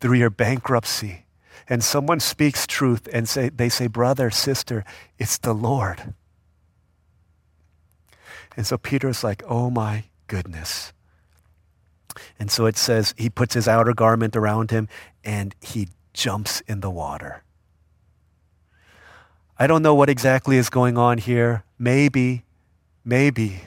through 0.00 0.18
your 0.18 0.30
bankruptcy 0.30 1.24
and 1.70 1.84
someone 1.84 2.18
speaks 2.18 2.66
truth 2.66 3.08
and 3.12 3.28
say, 3.28 3.48
they 3.48 3.68
say, 3.68 3.86
brother, 3.86 4.28
sister, 4.28 4.84
it's 5.18 5.38
the 5.38 5.52
Lord. 5.52 6.14
And 8.56 8.66
so 8.66 8.76
Peter's 8.76 9.22
like, 9.22 9.44
oh 9.48 9.70
my 9.70 10.04
goodness. 10.26 10.92
And 12.40 12.50
so 12.50 12.66
it 12.66 12.76
says 12.76 13.14
he 13.16 13.30
puts 13.30 13.54
his 13.54 13.68
outer 13.68 13.94
garment 13.94 14.34
around 14.34 14.72
him 14.72 14.88
and 15.24 15.54
he 15.60 15.88
jumps 16.12 16.60
in 16.62 16.80
the 16.80 16.90
water. 16.90 17.44
I 19.56 19.68
don't 19.68 19.82
know 19.82 19.94
what 19.94 20.10
exactly 20.10 20.56
is 20.56 20.70
going 20.70 20.98
on 20.98 21.18
here. 21.18 21.62
Maybe, 21.78 22.44
maybe 23.04 23.62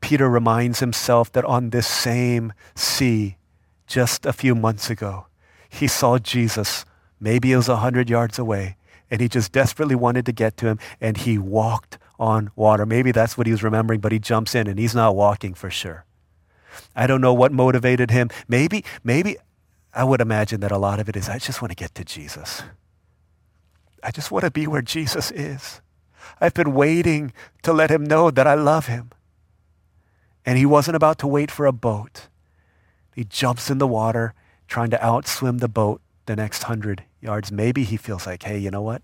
Peter 0.00 0.28
reminds 0.28 0.80
himself 0.80 1.32
that 1.32 1.44
on 1.44 1.70
this 1.70 1.86
same 1.86 2.52
sea, 2.74 3.36
just 3.86 4.26
a 4.26 4.32
few 4.32 4.54
months 4.54 4.90
ago, 4.90 5.26
he 5.68 5.86
saw 5.86 6.18
Jesus 6.18 6.84
Maybe 7.20 7.52
it 7.52 7.56
was 7.56 7.68
a 7.68 7.76
hundred 7.76 8.08
yards 8.08 8.38
away 8.38 8.76
and 9.10 9.20
he 9.20 9.28
just 9.28 9.52
desperately 9.52 9.94
wanted 9.94 10.26
to 10.26 10.32
get 10.32 10.56
to 10.58 10.66
him 10.66 10.78
and 11.00 11.16
he 11.16 11.38
walked 11.38 11.98
on 12.18 12.50
water. 12.56 12.84
Maybe 12.84 13.12
that's 13.12 13.38
what 13.38 13.46
he 13.46 13.52
was 13.52 13.62
remembering, 13.62 14.00
but 14.00 14.12
he 14.12 14.18
jumps 14.18 14.54
in 14.54 14.66
and 14.66 14.78
he's 14.78 14.94
not 14.94 15.16
walking 15.16 15.54
for 15.54 15.70
sure. 15.70 16.04
I 16.94 17.06
don't 17.06 17.20
know 17.20 17.34
what 17.34 17.52
motivated 17.52 18.10
him. 18.10 18.28
Maybe, 18.46 18.84
maybe 19.02 19.36
I 19.94 20.04
would 20.04 20.20
imagine 20.20 20.60
that 20.60 20.70
a 20.70 20.78
lot 20.78 21.00
of 21.00 21.08
it 21.08 21.16
is 21.16 21.28
I 21.28 21.38
just 21.38 21.62
want 21.62 21.70
to 21.70 21.76
get 21.76 21.94
to 21.96 22.04
Jesus. 22.04 22.62
I 24.02 24.10
just 24.10 24.30
want 24.30 24.44
to 24.44 24.50
be 24.50 24.66
where 24.66 24.82
Jesus 24.82 25.30
is. 25.32 25.80
I've 26.40 26.54
been 26.54 26.74
waiting 26.74 27.32
to 27.62 27.72
let 27.72 27.90
him 27.90 28.04
know 28.04 28.30
that 28.30 28.46
I 28.46 28.54
love 28.54 28.86
him. 28.86 29.10
And 30.48 30.56
he 30.56 30.64
wasn't 30.64 30.96
about 30.96 31.18
to 31.18 31.26
wait 31.26 31.50
for 31.50 31.66
a 31.66 31.72
boat. 31.72 32.28
He 33.14 33.22
jumps 33.22 33.68
in 33.68 33.76
the 33.76 33.86
water, 33.86 34.32
trying 34.66 34.88
to 34.88 34.96
outswim 34.96 35.60
the 35.60 35.68
boat 35.68 36.00
the 36.24 36.34
next 36.34 36.62
hundred 36.62 37.04
yards, 37.20 37.52
maybe 37.52 37.84
he 37.84 37.98
feels 37.98 38.26
like, 38.26 38.44
hey, 38.44 38.56
you 38.56 38.70
know 38.70 38.80
what? 38.80 39.02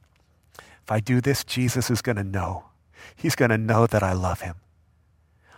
If 0.59 0.90
I 0.90 1.01
do 1.01 1.20
this, 1.20 1.45
Jesus 1.45 1.90
is 1.90 2.01
going 2.01 2.16
to 2.16 2.24
know. 2.24 2.64
He's 3.14 3.34
going 3.34 3.51
to 3.51 3.59
know 3.59 3.86
that 3.86 4.03
I 4.03 4.14
love 4.14 4.40
him. 4.40 4.55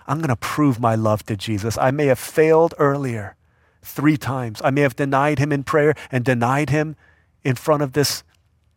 I'm 0.08 0.18
going 0.18 0.28
to 0.28 0.34
prove 0.34 0.80
my 0.80 0.96
love 0.96 1.24
to 1.26 1.36
Jesus. 1.36 1.78
I 1.78 1.92
may 1.92 2.06
have 2.06 2.18
failed 2.18 2.74
earlier 2.78 3.36
three 3.80 4.16
times. 4.16 4.60
I 4.64 4.70
may 4.70 4.80
have 4.80 4.96
denied 4.96 5.38
him 5.38 5.52
in 5.52 5.62
prayer 5.62 5.94
and 6.10 6.24
denied 6.24 6.70
him 6.70 6.96
in 7.44 7.54
front 7.54 7.84
of 7.84 7.92
this 7.92 8.24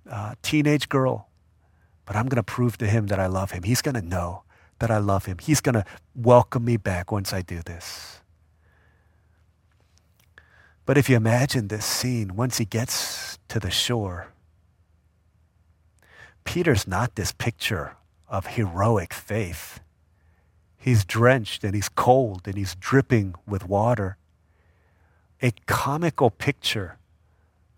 uh, 0.07 0.35
teenage 0.43 0.89
girl. 0.89 1.27
But 2.05 2.15
I'm 2.15 2.27
going 2.27 2.35
to 2.35 2.43
prove 2.43 2.77
to 2.77 2.85
him 2.85 3.07
that 3.07 3.19
I 3.19 3.25
love 3.25 3.49
him. 3.49 3.63
He's 3.63 3.81
going 3.81 3.95
to 3.95 4.05
know 4.05 4.43
that 4.79 4.91
I 4.91 4.97
love 4.97 5.25
him. 5.25 5.37
He's 5.39 5.61
going 5.61 5.75
to 5.75 5.85
welcome 6.15 6.65
me 6.65 6.77
back 6.77 7.11
once 7.11 7.33
I 7.33 7.41
do 7.41 7.61
this. 7.61 8.19
But 10.85 10.97
if 10.97 11.09
you 11.09 11.15
imagine 11.15 11.67
this 11.67 11.85
scene, 11.85 12.35
once 12.35 12.57
he 12.57 12.65
gets 12.65 13.37
to 13.49 13.59
the 13.59 13.69
shore, 13.69 14.29
Peter's 16.43 16.87
not 16.87 17.15
this 17.15 17.31
picture 17.31 17.95
of 18.27 18.47
heroic 18.47 19.13
faith. 19.13 19.81
He's 20.77 21.05
drenched 21.05 21.63
and 21.63 21.75
he's 21.75 21.89
cold 21.89 22.43
and 22.45 22.55
he's 22.55 22.73
dripping 22.73 23.35
with 23.45 23.67
water. 23.67 24.17
A 25.41 25.51
comical 25.67 26.31
picture 26.31 26.97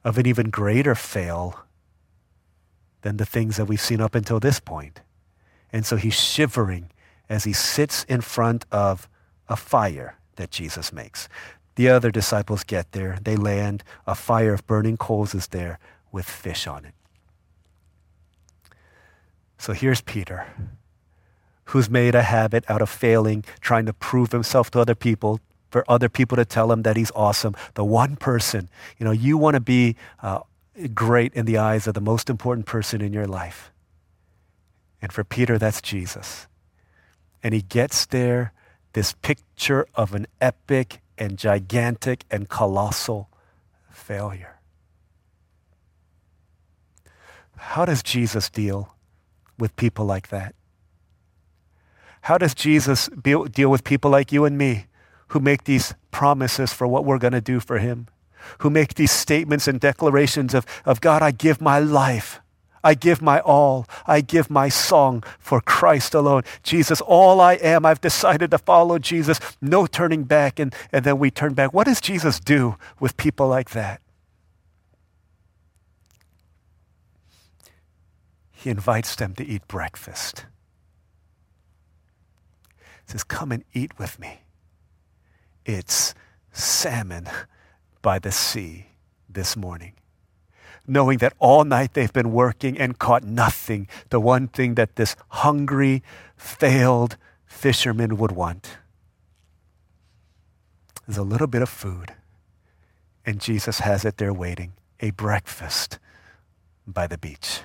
of 0.04 0.18
an 0.18 0.26
even 0.26 0.50
greater 0.50 0.96
fail 0.96 1.60
than 3.02 3.18
the 3.18 3.26
things 3.26 3.58
that 3.58 3.66
we've 3.66 3.82
seen 3.82 4.00
up 4.00 4.16
until 4.16 4.40
this 4.40 4.60
point. 4.60 5.02
And 5.74 5.86
so 5.86 5.96
he's 5.96 6.20
shivering 6.20 6.90
as 7.30 7.46
he 7.46 7.54
sits 7.54 8.04
in 8.06 8.22
front 8.22 8.66
of 8.72 9.08
a 9.48 9.56
fire 9.56 10.18
that 10.36 10.52
Jesus 10.52 10.92
makes. 10.92 11.30
The 11.76 11.90
other 11.90 12.12
disciples 12.12 12.64
get 12.64 12.92
there. 12.92 13.18
They 13.22 13.36
land. 13.36 13.84
A 14.06 14.16
fire 14.16 14.54
of 14.54 14.68
burning 14.68 14.98
coals 14.98 15.34
is 15.34 15.48
there 15.48 15.80
with 16.12 16.26
fish 16.26 16.68
on 16.68 16.86
it. 16.86 16.94
So 19.58 19.74
here's 19.74 20.02
Peter, 20.02 20.48
who's 21.66 21.90
made 21.90 22.16
a 22.16 22.24
habit 22.24 22.66
out 22.68 22.82
of 22.82 22.90
failing, 22.90 23.46
trying 23.62 23.86
to 23.86 23.94
prove 23.94 24.32
himself 24.32 24.72
to 24.72 24.80
other 24.80 24.96
people, 24.96 25.40
for 25.70 25.86
other 25.88 26.10
people 26.10 26.36
to 26.36 26.44
tell 26.44 26.72
him 26.72 26.82
that 26.82 26.98
he's 26.98 27.12
awesome. 27.16 27.56
The 27.76 27.86
one 27.86 28.16
person, 28.18 28.70
you 28.98 29.06
know, 29.06 29.12
you 29.12 29.38
want 29.38 29.54
to 29.54 29.62
be 29.62 29.96
uh, 30.22 30.42
great 30.94 31.34
in 31.34 31.46
the 31.46 31.58
eyes 31.58 31.88
of 31.88 31.94
the 31.94 32.02
most 32.02 32.30
important 32.30 32.66
person 32.66 33.02
in 33.02 33.14
your 33.14 33.28
life. 33.28 33.71
And 35.02 35.12
for 35.12 35.24
Peter, 35.24 35.58
that's 35.58 35.82
Jesus. 35.82 36.48
And 37.44 37.54
he 37.54 37.62
gets 37.62 38.06
there, 38.06 38.54
this 38.94 39.14
picture 39.14 39.88
of 39.96 40.14
an 40.14 40.28
epic 40.40 41.02
and 41.18 41.38
gigantic 41.38 42.26
and 42.30 42.50
colossal 42.50 43.30
failure. 43.90 44.60
How 47.58 47.86
does 47.86 48.04
Jesus 48.04 48.50
deal 48.50 48.96
with 49.58 49.76
people 49.76 50.06
like 50.06 50.30
that? 50.30 50.56
How 52.22 52.38
does 52.38 52.54
Jesus 52.54 53.10
deal 53.22 53.70
with 53.70 53.84
people 53.84 54.12
like 54.12 54.32
you 54.32 54.46
and 54.46 54.58
me 54.58 54.88
who 55.30 55.40
make 55.40 55.64
these 55.64 55.96
promises 56.12 56.74
for 56.74 56.88
what 56.88 57.06
we're 57.06 57.18
going 57.18 57.34
to 57.34 57.42
do 57.42 57.60
for 57.60 57.80
him? 57.80 58.08
Who 58.60 58.70
make 58.70 58.96
these 58.96 59.12
statements 59.12 59.68
and 59.68 59.80
declarations 59.80 60.54
of, 60.54 60.66
of 60.86 61.02
God, 61.02 61.22
I 61.22 61.32
give 61.32 61.62
my 61.62 61.80
life. 61.80 62.41
I 62.84 62.94
give 62.94 63.22
my 63.22 63.40
all. 63.40 63.86
I 64.08 64.22
give 64.22 64.50
my 64.50 64.70
song 64.70 65.24
for 65.40 65.62
Christ 65.62 66.14
alone. 66.14 66.44
Jesus, 66.64 67.02
all 67.02 67.40
I 67.40 67.54
am, 67.54 67.86
I've 67.86 68.02
decided 68.02 68.52
to 68.52 68.58
follow 68.58 69.00
Jesus. 69.00 69.40
No 69.62 69.86
turning 69.86 70.24
back. 70.24 70.60
And, 70.60 70.74
and 70.92 71.06
then 71.06 71.20
we 71.20 71.32
turn 71.32 71.54
back. 71.54 71.74
What 71.74 71.88
does 71.88 72.02
Jesus 72.02 72.40
do 72.40 72.78
with 73.00 73.18
people 73.18 73.48
like 73.48 73.72
that? 73.72 74.02
he 78.62 78.70
invites 78.70 79.16
them 79.16 79.34
to 79.34 79.44
eat 79.44 79.68
breakfast. 79.68 80.46
He 83.08 83.12
says, 83.12 83.24
Come 83.24 83.52
and 83.52 83.64
eat 83.74 83.98
with 83.98 84.20
me. 84.20 84.42
It's 85.66 86.14
salmon 86.52 87.28
by 88.04 88.20
the 88.20 88.32
sea 88.32 88.88
this 89.28 89.58
morning. 89.58 89.94
Knowing 90.88 91.20
that 91.20 91.34
all 91.40 91.64
night 91.64 91.94
they've 91.94 92.14
been 92.14 92.32
working 92.32 92.78
and 92.78 92.98
caught 92.98 93.24
nothing, 93.24 93.88
the 94.10 94.20
one 94.20 94.48
thing 94.48 94.76
that 94.76 94.96
this 94.96 95.16
hungry, 95.30 96.04
failed 96.36 97.18
fisherman 97.46 98.18
would 98.18 98.32
want 98.32 98.78
is 101.08 101.18
a 101.18 101.24
little 101.24 101.48
bit 101.48 101.62
of 101.62 101.70
food. 101.70 102.14
And 103.26 103.40
Jesus 103.40 103.80
has 103.80 104.04
it 104.06 104.18
there 104.18 104.34
waiting 104.34 104.74
a 105.00 105.12
breakfast 105.12 106.00
by 106.88 107.08
the 107.08 107.18
beach. 107.18 107.62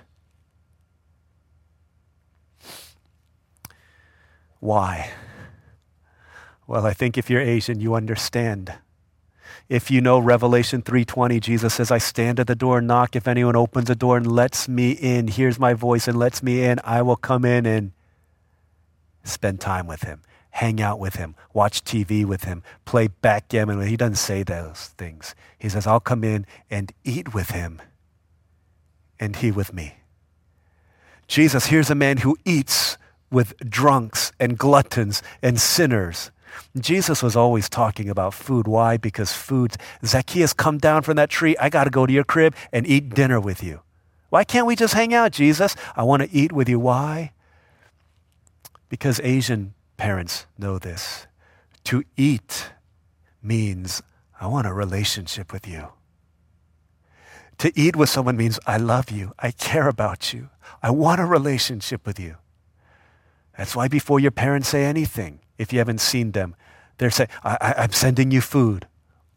Why? 4.60 5.12
Well, 6.66 6.86
I 6.86 6.92
think 6.92 7.16
if 7.16 7.30
you're 7.30 7.40
Asian, 7.40 7.80
you 7.80 7.94
understand. 7.94 8.74
If 9.68 9.90
you 9.90 10.00
know 10.00 10.18
Revelation 10.20 10.80
3:20, 10.80 11.40
Jesus 11.40 11.74
says, 11.74 11.90
"I 11.90 11.98
stand 11.98 12.38
at 12.38 12.46
the 12.46 12.54
door 12.54 12.78
and 12.78 12.86
knock. 12.86 13.16
If 13.16 13.26
anyone 13.26 13.56
opens 13.56 13.88
the 13.88 13.96
door 13.96 14.16
and 14.16 14.30
lets 14.30 14.68
me 14.68 14.92
in, 14.92 15.28
hears 15.28 15.58
my 15.58 15.74
voice 15.74 16.06
and 16.06 16.16
lets 16.16 16.42
me 16.42 16.62
in, 16.62 16.78
I 16.84 17.02
will 17.02 17.16
come 17.16 17.44
in 17.44 17.66
and 17.66 17.90
spend 19.24 19.60
time 19.60 19.88
with 19.88 20.02
him, 20.02 20.20
hang 20.50 20.80
out 20.80 21.00
with 21.00 21.16
him, 21.16 21.34
watch 21.52 21.82
TV 21.82 22.24
with 22.24 22.44
him, 22.44 22.62
play 22.84 23.08
backgammon." 23.08 23.80
He 23.82 23.96
doesn't 23.96 24.16
say 24.16 24.44
those 24.44 24.92
things. 24.96 25.34
He 25.58 25.68
says, 25.68 25.84
"I'll 25.84 25.98
come 25.98 26.22
in 26.22 26.46
and 26.70 26.92
eat 27.02 27.34
with 27.34 27.50
him, 27.50 27.82
and 29.18 29.34
he 29.34 29.50
with 29.50 29.72
me." 29.72 29.96
Jesus, 31.26 31.66
here's 31.66 31.90
a 31.90 31.96
man 31.96 32.18
who 32.18 32.36
eats 32.44 32.98
with 33.32 33.56
drunks 33.68 34.30
and 34.38 34.56
gluttons 34.56 35.24
and 35.42 35.60
sinners. 35.60 36.30
Jesus 36.78 37.22
was 37.22 37.36
always 37.36 37.68
talking 37.68 38.08
about 38.08 38.34
food. 38.34 38.66
Why? 38.66 38.96
Because 38.96 39.32
food. 39.32 39.76
Zacchaeus, 40.04 40.52
come 40.52 40.78
down 40.78 41.02
from 41.02 41.16
that 41.16 41.30
tree. 41.30 41.56
I 41.58 41.68
got 41.68 41.84
to 41.84 41.90
go 41.90 42.06
to 42.06 42.12
your 42.12 42.24
crib 42.24 42.54
and 42.72 42.86
eat 42.86 43.10
dinner 43.10 43.40
with 43.40 43.62
you. 43.62 43.80
Why 44.30 44.44
can't 44.44 44.66
we 44.66 44.76
just 44.76 44.94
hang 44.94 45.14
out, 45.14 45.32
Jesus? 45.32 45.76
I 45.94 46.02
want 46.02 46.22
to 46.22 46.30
eat 46.32 46.52
with 46.52 46.68
you. 46.68 46.78
Why? 46.80 47.32
Because 48.88 49.20
Asian 49.20 49.74
parents 49.96 50.46
know 50.58 50.78
this. 50.78 51.26
To 51.84 52.04
eat 52.16 52.70
means 53.42 54.02
I 54.40 54.46
want 54.46 54.66
a 54.66 54.72
relationship 54.72 55.52
with 55.52 55.66
you. 55.66 55.88
To 57.58 57.72
eat 57.74 57.96
with 57.96 58.10
someone 58.10 58.36
means 58.36 58.58
I 58.66 58.76
love 58.76 59.10
you. 59.10 59.32
I 59.38 59.50
care 59.50 59.88
about 59.88 60.34
you. 60.34 60.50
I 60.82 60.90
want 60.90 61.20
a 61.20 61.24
relationship 61.24 62.06
with 62.06 62.20
you. 62.20 62.36
That's 63.56 63.74
why 63.74 63.88
before 63.88 64.20
your 64.20 64.30
parents 64.30 64.68
say 64.68 64.84
anything, 64.84 65.40
if 65.58 65.72
you 65.72 65.78
haven't 65.78 66.00
seen 66.00 66.32
them, 66.32 66.54
they're 66.98 67.10
saying, 67.10 67.30
I, 67.44 67.74
am 67.76 67.92
sending 67.92 68.30
you 68.30 68.40
food. 68.40 68.86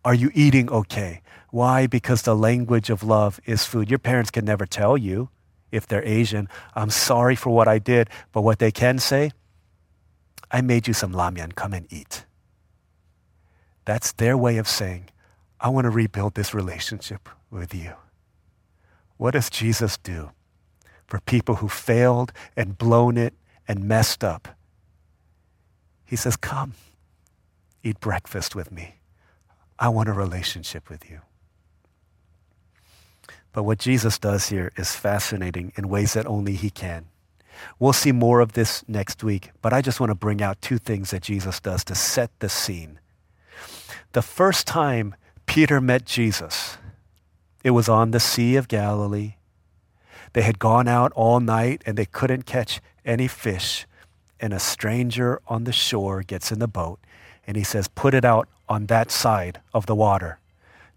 Are 0.06 0.14
you 0.14 0.32
eating 0.34 0.70
okay? 0.70 1.22
Why? 1.52 1.88
Because 1.88 2.22
the 2.22 2.36
language 2.36 2.90
of 2.90 3.04
love 3.04 3.40
is 3.46 3.66
food. 3.66 3.90
Your 3.90 4.00
parents 4.00 4.32
can 4.32 4.46
never 4.46 4.66
tell 4.66 4.98
you, 4.98 5.30
if 5.72 5.86
they're 5.86 6.06
Asian, 6.06 6.48
I'm 6.76 6.90
sorry 6.90 7.36
for 7.36 7.50
what 7.50 7.68
I 7.68 7.80
did. 7.80 8.10
But 8.32 8.42
what 8.42 8.60
they 8.60 8.72
can 8.72 8.98
say, 8.98 9.32
I 10.52 10.62
made 10.62 10.88
you 10.88 10.94
some 10.94 11.14
ramyun. 11.14 11.56
Come 11.56 11.74
and 11.74 11.92
eat. 11.92 12.26
That's 13.86 14.12
their 14.14 14.38
way 14.38 14.58
of 14.58 14.68
saying, 14.68 15.10
I 15.60 15.70
want 15.70 15.86
to 15.86 15.90
rebuild 15.90 16.36
this 16.36 16.54
relationship 16.54 17.28
with 17.52 17.76
you. 17.76 17.94
What 19.18 19.32
does 19.32 19.50
Jesus 19.50 19.98
do 19.98 20.32
for 21.10 21.20
people 21.22 21.56
who 21.56 21.68
failed 21.68 22.32
and 22.56 22.78
blown 22.78 23.18
it 23.18 23.34
and 23.68 23.84
messed 23.84 24.24
up. 24.24 24.48
He 26.10 26.16
says, 26.16 26.36
Come, 26.36 26.74
eat 27.84 28.00
breakfast 28.00 28.56
with 28.56 28.72
me. 28.72 28.96
I 29.78 29.90
want 29.90 30.10
a 30.10 30.14
relationship 30.14 30.90
with 30.90 31.08
you. 31.08 31.22
But 33.54 33.62
what 33.62 33.78
Jesus 33.78 34.18
does 34.18 34.50
here 34.50 34.72
is 34.76 34.96
fascinating 34.96 35.72
in 35.76 35.88
ways 35.88 36.14
that 36.14 36.26
only 36.26 36.54
He 36.54 36.72
can. 36.72 37.06
We'll 37.78 37.94
see 37.94 38.12
more 38.12 38.40
of 38.40 38.54
this 38.54 38.84
next 38.88 39.24
week, 39.24 39.52
but 39.62 39.72
I 39.72 39.84
just 39.84 40.00
want 40.00 40.10
to 40.10 40.16
bring 40.16 40.42
out 40.42 40.64
two 40.64 40.80
things 40.80 41.12
that 41.12 41.22
Jesus 41.22 41.60
does 41.60 41.84
to 41.84 41.94
set 41.94 42.32
the 42.40 42.50
scene. 42.50 43.00
The 44.14 44.24
first 44.24 44.66
time 44.66 45.14
Peter 45.46 45.80
met 45.80 46.06
Jesus, 46.06 46.80
it 47.64 47.72
was 47.72 47.88
on 47.88 48.10
the 48.10 48.20
Sea 48.20 48.56
of 48.56 48.68
Galilee. 48.68 49.36
They 50.34 50.42
had 50.42 50.58
gone 50.58 50.88
out 50.88 51.12
all 51.12 51.40
night 51.40 51.84
and 51.86 51.98
they 51.98 52.06
couldn't 52.06 52.48
catch 52.48 52.82
any 53.06 53.28
fish, 53.28 53.86
and 54.40 54.54
a 54.54 54.60
stranger 54.60 55.42
on 55.48 55.66
the 55.66 55.72
shore 55.72 56.24
gets 56.24 56.52
in 56.52 56.60
the 56.60 56.68
boat 56.68 57.00
and 57.46 57.58
he 57.58 57.64
says, 57.64 57.88
Put 57.88 58.14
it 58.14 58.26
out 58.26 58.48
on 58.68 58.86
that 58.88 59.12
side 59.12 59.62
of 59.74 59.86
the 59.86 59.96
water. 59.96 60.40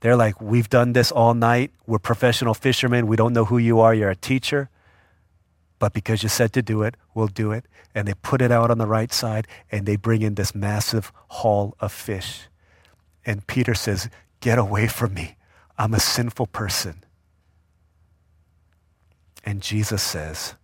They're 0.00 0.16
like, 0.16 0.40
We've 0.40 0.68
done 0.68 0.92
this 0.92 1.10
all 1.10 1.34
night. 1.34 1.70
We're 1.86 1.98
professional 1.98 2.54
fishermen. 2.54 3.06
We 3.06 3.16
don't 3.16 3.32
know 3.32 3.46
who 3.46 3.58
you 3.58 3.80
are. 3.80 3.94
You're 3.94 4.10
a 4.10 4.16
teacher. 4.16 4.68
But 5.78 5.92
because 5.92 6.22
you 6.22 6.28
said 6.28 6.52
to 6.52 6.62
do 6.62 6.82
it, 6.82 6.94
we'll 7.14 7.26
do 7.26 7.50
it. 7.50 7.64
And 7.94 8.06
they 8.06 8.14
put 8.14 8.40
it 8.40 8.52
out 8.52 8.70
on 8.70 8.78
the 8.78 8.86
right 8.86 9.12
side 9.12 9.48
and 9.70 9.84
they 9.84 9.96
bring 9.96 10.22
in 10.22 10.36
this 10.36 10.54
massive 10.54 11.10
haul 11.28 11.74
of 11.80 11.90
fish. 11.90 12.42
And 13.26 13.46
Peter 13.46 13.74
says, 13.74 14.08
Get 14.40 14.58
away 14.58 14.86
from 14.88 15.14
me. 15.14 15.36
I'm 15.78 15.94
a 15.94 16.00
sinful 16.00 16.48
person. 16.48 17.02
And 19.44 19.60
Jesus 19.60 20.02
says, 20.02 20.54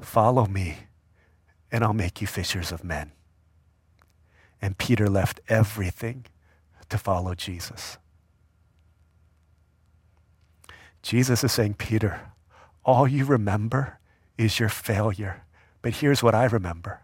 Follow 0.00 0.46
me 0.46 0.76
and 1.72 1.82
I'll 1.82 1.94
make 1.94 2.20
you 2.20 2.26
fishers 2.26 2.70
of 2.70 2.84
men. 2.84 3.10
And 4.60 4.78
Peter 4.78 5.08
left 5.08 5.40
everything 5.48 6.26
to 6.90 6.98
follow 6.98 7.34
Jesus. 7.34 7.96
Jesus 11.02 11.42
is 11.42 11.50
saying, 11.50 11.74
Peter, 11.74 12.20
all 12.84 13.08
you 13.08 13.24
remember 13.24 13.98
is 14.38 14.60
your 14.60 14.68
failure. 14.68 15.42
But 15.80 15.94
here's 15.94 16.22
what 16.22 16.34
I 16.34 16.44
remember. 16.44 17.00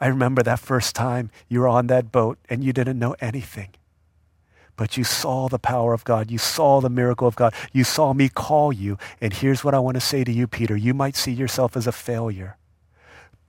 I 0.00 0.06
remember 0.06 0.42
that 0.42 0.58
first 0.58 0.94
time 0.96 1.30
you 1.48 1.60
were 1.60 1.68
on 1.68 1.88
that 1.88 2.10
boat 2.10 2.38
and 2.48 2.64
you 2.64 2.72
didn't 2.72 2.98
know 2.98 3.14
anything. 3.20 3.70
But 4.76 4.96
you 4.96 5.04
saw 5.04 5.48
the 5.48 5.58
power 5.58 5.92
of 5.92 6.04
God. 6.04 6.30
You 6.30 6.38
saw 6.38 6.80
the 6.80 6.88
miracle 6.88 7.28
of 7.28 7.36
God. 7.36 7.52
You 7.72 7.84
saw 7.84 8.14
me 8.14 8.28
call 8.28 8.72
you. 8.72 8.96
And 9.20 9.34
here's 9.34 9.62
what 9.62 9.74
I 9.74 9.78
want 9.78 9.96
to 9.96 10.00
say 10.00 10.24
to 10.24 10.32
you, 10.32 10.46
Peter. 10.46 10.76
You 10.76 10.94
might 10.94 11.14
see 11.14 11.32
yourself 11.32 11.76
as 11.76 11.86
a 11.86 11.92
failure. 11.92 12.56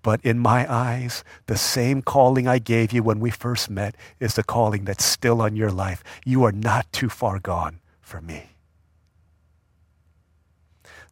But 0.03 0.19
in 0.23 0.37
my 0.37 0.71
eyes, 0.71 1.23
the 1.47 1.57
same 1.57 2.01
calling 2.01 2.47
I 2.47 2.59
gave 2.59 2.91
you 2.91 3.01
when 3.01 3.21
we 3.21 3.31
first 3.31 3.69
met 3.69 3.95
is 4.19 4.35
the 4.35 4.43
calling 4.43 4.83
that's 4.83 5.03
still 5.03 5.41
on 5.41 5.55
your 5.55 5.71
life. 5.71 6.03
You 6.25 6.43
are 6.43 6.51
not 6.51 6.91
too 6.91 7.09
far 7.09 7.39
gone 7.39 7.79
for 8.01 8.21
me. 8.21 8.49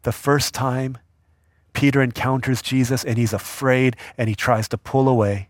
The 0.04 0.12
first 0.12 0.54
time 0.54 0.98
Peter 1.74 2.02
encounters 2.02 2.62
Jesus 2.62 3.06
and 3.06 3.18
he's 3.18 3.34
afraid 3.34 3.96
and 4.18 4.28
he 4.28 4.36
tries 4.36 4.68
to 4.68 4.78
pull 4.78 5.08
away, 5.08 5.48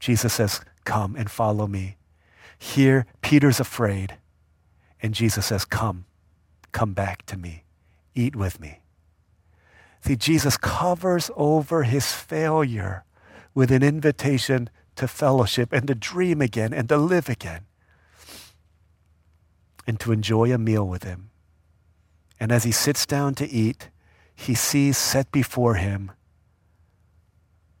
Jesus 0.00 0.32
says, 0.32 0.62
Come 0.84 1.14
and 1.14 1.30
follow 1.30 1.66
me. 1.66 1.96
Here, 2.58 3.06
Peter's 3.20 3.60
afraid. 3.60 4.16
And 5.02 5.14
Jesus 5.14 5.46
says, 5.46 5.64
Come, 5.64 6.06
come 6.72 6.94
back 6.94 7.26
to 7.26 7.36
me. 7.36 7.64
Eat 8.14 8.34
with 8.34 8.58
me. 8.58 8.81
See, 10.04 10.16
Jesus 10.16 10.56
covers 10.56 11.30
over 11.36 11.84
his 11.84 12.12
failure 12.12 13.04
with 13.54 13.70
an 13.70 13.82
invitation 13.82 14.68
to 14.96 15.06
fellowship 15.06 15.72
and 15.72 15.86
to 15.86 15.94
dream 15.94 16.40
again 16.40 16.72
and 16.72 16.88
to 16.88 16.96
live 16.96 17.28
again 17.28 17.66
and 19.86 20.00
to 20.00 20.12
enjoy 20.12 20.52
a 20.52 20.58
meal 20.58 20.86
with 20.86 21.04
him. 21.04 21.30
And 22.40 22.50
as 22.50 22.64
he 22.64 22.72
sits 22.72 23.06
down 23.06 23.34
to 23.36 23.48
eat, 23.48 23.90
he 24.34 24.54
sees 24.54 24.98
set 24.98 25.30
before 25.30 25.74
him 25.74 26.10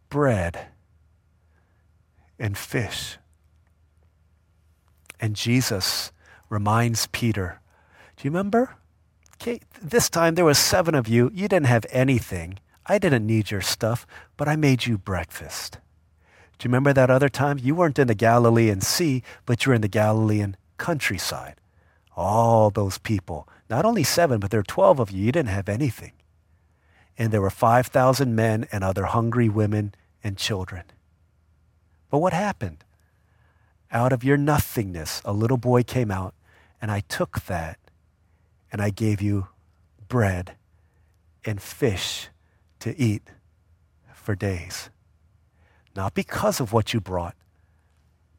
bread 0.08 0.68
and 2.38 2.56
fish. 2.56 3.18
And 5.18 5.34
Jesus 5.34 6.12
reminds 6.48 7.08
Peter, 7.08 7.60
Do 8.16 8.24
you 8.24 8.30
remember? 8.30 8.76
Okay, 9.42 9.58
this 9.82 10.08
time 10.08 10.36
there 10.36 10.44
was 10.44 10.56
seven 10.56 10.94
of 10.94 11.08
you. 11.08 11.28
You 11.34 11.48
didn't 11.48 11.66
have 11.66 11.84
anything. 11.90 12.60
I 12.86 12.98
didn't 12.98 13.26
need 13.26 13.50
your 13.50 13.60
stuff, 13.60 14.06
but 14.36 14.46
I 14.46 14.54
made 14.54 14.86
you 14.86 14.96
breakfast. 14.96 15.78
Do 16.58 16.64
you 16.64 16.68
remember 16.68 16.92
that 16.92 17.10
other 17.10 17.28
time? 17.28 17.58
You 17.60 17.74
weren't 17.74 17.98
in 17.98 18.06
the 18.06 18.14
Galilean 18.14 18.80
Sea, 18.82 19.24
but 19.44 19.64
you 19.66 19.70
were 19.70 19.74
in 19.74 19.80
the 19.80 19.88
Galilean 19.88 20.56
countryside. 20.76 21.56
All 22.16 22.70
those 22.70 22.98
people, 22.98 23.48
not 23.68 23.84
only 23.84 24.04
seven, 24.04 24.38
but 24.38 24.52
there 24.52 24.60
were 24.60 24.64
12 24.64 25.00
of 25.00 25.10
you. 25.10 25.24
You 25.24 25.32
didn't 25.32 25.48
have 25.48 25.68
anything. 25.68 26.12
And 27.18 27.32
there 27.32 27.42
were 27.42 27.50
5,000 27.50 28.36
men 28.36 28.68
and 28.70 28.84
other 28.84 29.06
hungry 29.06 29.48
women 29.48 29.92
and 30.22 30.38
children. 30.38 30.84
But 32.10 32.18
what 32.18 32.32
happened? 32.32 32.84
Out 33.90 34.12
of 34.12 34.22
your 34.22 34.36
nothingness, 34.36 35.20
a 35.24 35.32
little 35.32 35.56
boy 35.56 35.82
came 35.82 36.12
out, 36.12 36.32
and 36.80 36.92
I 36.92 37.00
took 37.00 37.46
that 37.46 37.80
and 38.72 38.80
I 38.80 38.90
gave 38.90 39.20
you 39.20 39.48
bread 40.08 40.56
and 41.44 41.60
fish 41.60 42.28
to 42.80 42.98
eat 42.98 43.22
for 44.14 44.34
days. 44.34 44.88
Not 45.94 46.14
because 46.14 46.58
of 46.58 46.72
what 46.72 46.94
you 46.94 47.00
brought, 47.00 47.36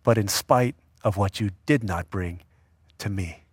but 0.03 0.17
in 0.17 0.27
spite 0.27 0.75
of 1.03 1.15
what 1.15 1.39
you 1.39 1.51
did 1.65 1.83
not 1.83 2.09
bring 2.09 2.41
to 2.97 3.09
me. 3.09 3.43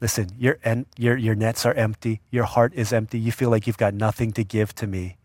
Listen, 0.00 0.28
your, 0.38 0.58
en- 0.64 0.86
your, 0.98 1.16
your 1.16 1.34
nets 1.34 1.64
are 1.64 1.72
empty. 1.72 2.20
Your 2.30 2.44
heart 2.44 2.74
is 2.74 2.92
empty. 2.92 3.18
You 3.18 3.32
feel 3.32 3.48
like 3.48 3.66
you've 3.66 3.78
got 3.78 3.94
nothing 3.94 4.32
to 4.32 4.44
give 4.44 4.74
to 4.74 4.86
me. 4.86 5.16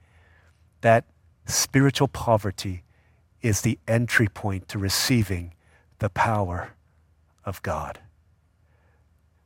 That 0.82 1.04
spiritual 1.46 2.08
poverty 2.08 2.84
is 3.42 3.62
the 3.62 3.78
entry 3.88 4.28
point 4.28 4.70
to 4.70 4.80
receiving 4.80 5.54
the 5.98 6.10
power 6.10 6.70
of 7.44 7.62
God. 7.64 8.00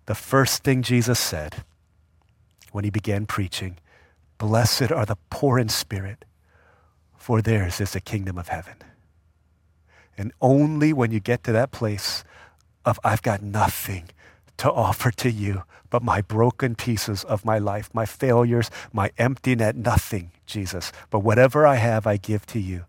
The 0.05 0.15
first 0.15 0.63
thing 0.63 0.81
Jesus 0.81 1.19
said 1.19 1.63
when 2.71 2.83
he 2.83 2.89
began 2.89 3.25
preaching, 3.25 3.77
Blessed 4.37 4.91
are 4.91 5.05
the 5.05 5.17
poor 5.29 5.57
in 5.57 5.69
spirit, 5.69 6.25
for 7.15 7.41
theirs 7.41 7.79
is 7.79 7.91
the 7.91 8.01
kingdom 8.01 8.37
of 8.37 8.49
heaven. 8.49 8.75
And 10.17 10.33
only 10.41 10.91
when 10.91 11.11
you 11.11 11.19
get 11.19 11.43
to 11.45 11.51
that 11.53 11.71
place 11.71 12.23
of, 12.83 12.99
I've 13.03 13.21
got 13.21 13.41
nothing 13.41 14.09
to 14.57 14.71
offer 14.71 15.11
to 15.11 15.31
you 15.31 15.63
but 15.89 16.03
my 16.03 16.21
broken 16.21 16.75
pieces 16.75 17.23
of 17.23 17.45
my 17.45 17.59
life, 17.59 17.89
my 17.93 18.05
failures, 18.05 18.69
my 18.91 19.11
empty 19.17 19.55
net, 19.55 19.75
nothing, 19.75 20.31
Jesus. 20.45 20.91
But 21.11 21.19
whatever 21.19 21.67
I 21.67 21.75
have, 21.75 22.07
I 22.07 22.17
give 22.17 22.45
to 22.47 22.59
you. 22.59 22.85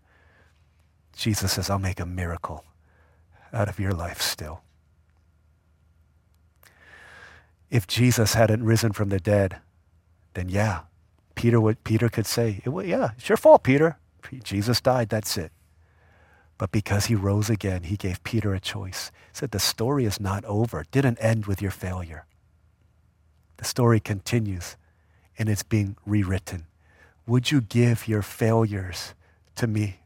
Jesus 1.15 1.53
says, 1.53 1.69
I'll 1.69 1.79
make 1.79 1.99
a 1.99 2.05
miracle 2.05 2.65
out 3.53 3.69
of 3.69 3.79
your 3.79 3.93
life 3.93 4.21
still 4.21 4.64
if 7.75 7.87
Jesus 7.87 8.35
hadn't 8.35 8.63
risen 8.63 8.93
from 8.93 9.09
the 9.09 9.19
dead, 9.19 9.57
then 10.33 10.47
yeah, 10.47 10.83
Peter 11.35 11.59
would, 11.59 11.83
Peter 11.83 12.07
could 12.07 12.25
say, 12.25 12.61
yeah, 12.65 13.09
it's 13.17 13.27
your 13.27 13.35
fault, 13.35 13.63
Peter. 13.63 13.97
Jesus 14.43 14.79
died, 14.79 15.09
that's 15.09 15.37
it. 15.37 15.51
But 16.57 16.71
because 16.71 17.07
he 17.07 17.15
rose 17.15 17.49
again, 17.49 17.83
he 17.83 17.97
gave 17.97 18.23
Peter 18.23 18.53
a 18.53 18.61
choice. 18.61 19.11
He 19.27 19.39
said, 19.39 19.51
the 19.51 19.59
story 19.59 20.05
is 20.05 20.21
not 20.21 20.45
over. 20.45 20.79
It 20.79 20.91
didn't 20.91 21.17
end 21.17 21.47
with 21.47 21.61
your 21.61 21.69
failure. 21.69 22.25
The 23.57 23.65
story 23.65 23.99
continues 23.99 24.77
and 25.37 25.49
it's 25.49 25.63
being 25.63 25.97
rewritten. 26.05 26.67
Would 27.27 27.51
you 27.51 27.59
give 27.59 28.07
your 28.07 28.21
failures 28.21 29.13
to 29.57 29.67
me? 29.67 29.99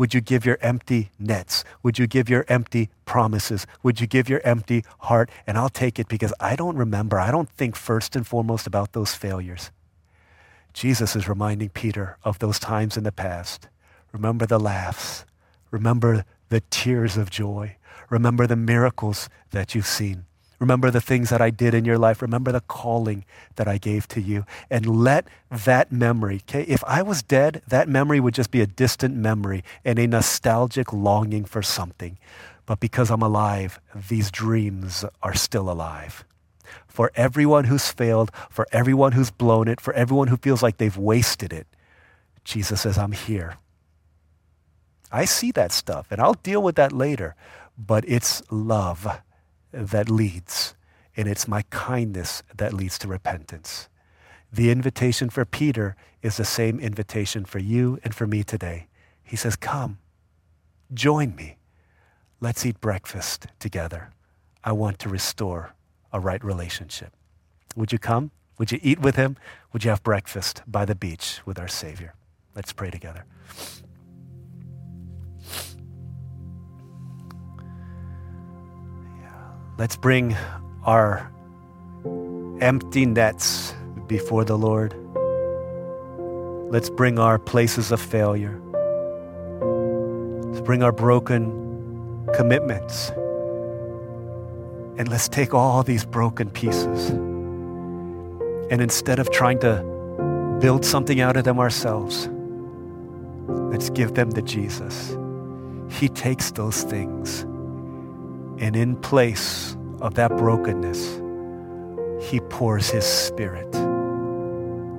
Would 0.00 0.14
you 0.14 0.22
give 0.22 0.46
your 0.46 0.56
empty 0.62 1.10
nets? 1.18 1.62
Would 1.82 1.98
you 1.98 2.06
give 2.06 2.30
your 2.30 2.46
empty 2.48 2.88
promises? 3.04 3.66
Would 3.82 4.00
you 4.00 4.06
give 4.06 4.30
your 4.30 4.40
empty 4.44 4.82
heart? 5.00 5.28
And 5.46 5.58
I'll 5.58 5.68
take 5.68 5.98
it 5.98 6.08
because 6.08 6.32
I 6.40 6.56
don't 6.56 6.78
remember. 6.78 7.20
I 7.20 7.30
don't 7.30 7.50
think 7.50 7.76
first 7.76 8.16
and 8.16 8.26
foremost 8.26 8.66
about 8.66 8.94
those 8.94 9.12
failures. 9.12 9.70
Jesus 10.72 11.14
is 11.14 11.28
reminding 11.28 11.68
Peter 11.68 12.16
of 12.24 12.38
those 12.38 12.58
times 12.58 12.96
in 12.96 13.04
the 13.04 13.12
past. 13.12 13.68
Remember 14.10 14.46
the 14.46 14.58
laughs. 14.58 15.26
Remember 15.70 16.24
the 16.48 16.62
tears 16.70 17.18
of 17.18 17.28
joy. 17.28 17.76
Remember 18.08 18.46
the 18.46 18.56
miracles 18.56 19.28
that 19.50 19.74
you've 19.74 19.86
seen. 19.86 20.24
Remember 20.60 20.90
the 20.90 21.00
things 21.00 21.30
that 21.30 21.40
I 21.40 21.48
did 21.48 21.72
in 21.72 21.86
your 21.86 21.96
life. 21.96 22.20
Remember 22.20 22.52
the 22.52 22.60
calling 22.60 23.24
that 23.56 23.66
I 23.66 23.78
gave 23.78 24.06
to 24.08 24.20
you. 24.20 24.44
And 24.68 25.02
let 25.02 25.26
that 25.50 25.90
memory, 25.90 26.42
okay, 26.48 26.62
if 26.64 26.84
I 26.84 27.00
was 27.02 27.22
dead, 27.22 27.62
that 27.66 27.88
memory 27.88 28.20
would 28.20 28.34
just 28.34 28.50
be 28.50 28.60
a 28.60 28.66
distant 28.66 29.16
memory 29.16 29.64
and 29.86 29.98
a 29.98 30.06
nostalgic 30.06 30.92
longing 30.92 31.46
for 31.46 31.62
something. 31.62 32.18
But 32.66 32.78
because 32.78 33.10
I'm 33.10 33.22
alive, 33.22 33.80
these 33.94 34.30
dreams 34.30 35.04
are 35.22 35.34
still 35.34 35.70
alive. 35.70 36.24
For 36.86 37.10
everyone 37.14 37.64
who's 37.64 37.90
failed, 37.90 38.30
for 38.50 38.66
everyone 38.70 39.12
who's 39.12 39.30
blown 39.30 39.66
it, 39.66 39.80
for 39.80 39.94
everyone 39.94 40.28
who 40.28 40.36
feels 40.36 40.62
like 40.62 40.76
they've 40.76 40.96
wasted 40.96 41.54
it, 41.54 41.66
Jesus 42.44 42.82
says, 42.82 42.98
I'm 42.98 43.12
here. 43.12 43.56
I 45.10 45.24
see 45.24 45.52
that 45.52 45.72
stuff, 45.72 46.08
and 46.10 46.20
I'll 46.20 46.34
deal 46.34 46.62
with 46.62 46.76
that 46.76 46.92
later. 46.92 47.34
But 47.78 48.04
it's 48.06 48.42
love 48.50 49.08
that 49.72 50.10
leads, 50.10 50.74
and 51.16 51.28
it's 51.28 51.48
my 51.48 51.62
kindness 51.70 52.42
that 52.54 52.72
leads 52.72 52.98
to 52.98 53.08
repentance. 53.08 53.88
The 54.52 54.70
invitation 54.70 55.30
for 55.30 55.44
Peter 55.44 55.96
is 56.22 56.36
the 56.36 56.44
same 56.44 56.80
invitation 56.80 57.44
for 57.44 57.58
you 57.58 57.98
and 58.02 58.14
for 58.14 58.26
me 58.26 58.42
today. 58.42 58.88
He 59.22 59.36
says, 59.36 59.56
Come, 59.56 59.98
join 60.92 61.36
me. 61.36 61.56
Let's 62.40 62.66
eat 62.66 62.80
breakfast 62.80 63.46
together. 63.58 64.10
I 64.64 64.72
want 64.72 64.98
to 65.00 65.08
restore 65.08 65.74
a 66.12 66.20
right 66.20 66.42
relationship. 66.42 67.12
Would 67.76 67.92
you 67.92 67.98
come? 67.98 68.32
Would 68.58 68.72
you 68.72 68.80
eat 68.82 68.98
with 68.98 69.16
him? 69.16 69.36
Would 69.72 69.84
you 69.84 69.90
have 69.90 70.02
breakfast 70.02 70.62
by 70.66 70.84
the 70.84 70.94
beach 70.94 71.40
with 71.46 71.58
our 71.58 71.68
Savior? 71.68 72.14
Let's 72.54 72.72
pray 72.72 72.90
together. 72.90 73.24
Let's 79.80 79.96
bring 79.96 80.36
our 80.84 81.32
empty 82.60 83.06
nets 83.06 83.74
before 84.08 84.44
the 84.44 84.58
Lord. 84.58 84.94
Let's 86.70 86.90
bring 86.90 87.18
our 87.18 87.38
places 87.38 87.90
of 87.90 87.98
failure. 87.98 88.60
Let's 90.50 90.60
bring 90.60 90.82
our 90.82 90.92
broken 90.92 92.28
commitments. 92.34 93.08
And 94.98 95.08
let's 95.08 95.30
take 95.30 95.54
all 95.54 95.82
these 95.82 96.04
broken 96.04 96.50
pieces. 96.50 97.08
And 98.68 98.82
instead 98.82 99.18
of 99.18 99.30
trying 99.30 99.60
to 99.60 100.58
build 100.60 100.84
something 100.84 101.22
out 101.22 101.38
of 101.38 101.44
them 101.44 101.58
ourselves, 101.58 102.28
let's 103.48 103.88
give 103.88 104.12
them 104.12 104.30
to 104.32 104.42
Jesus. 104.42 105.16
He 105.88 106.10
takes 106.10 106.50
those 106.50 106.82
things 106.82 107.46
and 108.60 108.76
in 108.76 108.94
place 108.96 109.74
of 110.02 110.14
that 110.14 110.36
brokenness, 110.36 111.20
He 112.30 112.40
pours 112.50 112.90
His 112.90 113.06
Spirit. 113.06 113.72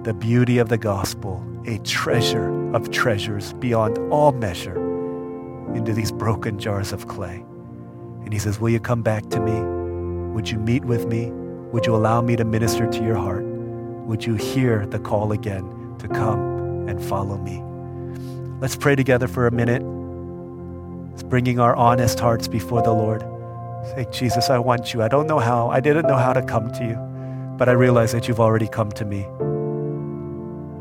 The 0.04 0.16
beauty 0.18 0.58
of 0.58 0.70
the 0.70 0.80
gospel, 0.80 1.46
a 1.68 1.78
treasure 1.80 2.50
of 2.76 2.90
treasures 2.90 3.54
beyond 3.54 4.00
all 4.12 4.32
measure, 4.32 4.76
into 5.76 5.94
these 5.94 6.12
broken 6.12 6.60
jars 6.60 6.92
of 6.92 7.08
clay. 7.08 7.46
And 8.24 8.34
He 8.34 8.40
says, 8.40 8.60
Will 8.60 8.72
you 8.72 8.80
come 8.80 9.04
back 9.04 9.30
to 9.30 9.40
me? 9.40 9.62
Would 10.34 10.50
you 10.50 10.58
meet 10.58 10.84
with 10.84 11.06
me? 11.06 11.30
Would 11.72 11.86
you 11.86 11.96
allow 11.96 12.22
me 12.22 12.36
to 12.36 12.44
minister 12.44 12.90
to 12.90 13.04
your 13.04 13.16
heart? 13.16 13.46
Would 13.46 14.26
you 14.26 14.34
hear 14.34 14.88
the 14.88 15.00
call 15.00 15.32
again 15.32 15.96
to 16.00 16.08
come 16.08 16.90
and 16.90 17.02
follow 17.02 17.38
me? 17.38 17.62
Let's 18.60 18.76
pray 18.76 18.96
together 18.96 19.28
for 19.28 19.46
a 19.46 19.52
minute. 19.52 19.84
It's 21.14 21.24
bringing 21.24 21.60
our 21.60 21.76
honest 21.76 22.20
hearts 22.20 22.48
before 22.48 22.82
the 22.82 22.92
Lord. 22.92 23.24
Say, 23.84 24.06
Jesus, 24.12 24.50
I 24.50 24.60
want 24.60 24.94
you. 24.94 25.02
I 25.02 25.08
don't 25.08 25.28
know 25.28 25.40
how. 25.40 25.70
I 25.70 25.80
didn't 25.80 26.08
know 26.08 26.18
how 26.18 26.34
to 26.34 26.42
come 26.42 26.72
to 26.72 26.86
you, 26.86 26.96
but 27.58 27.68
I 27.68 27.74
realize 27.74 28.12
that 28.12 28.28
you've 28.28 28.40
already 28.40 28.68
come 28.68 28.92
to 28.92 29.06
me. 29.06 29.22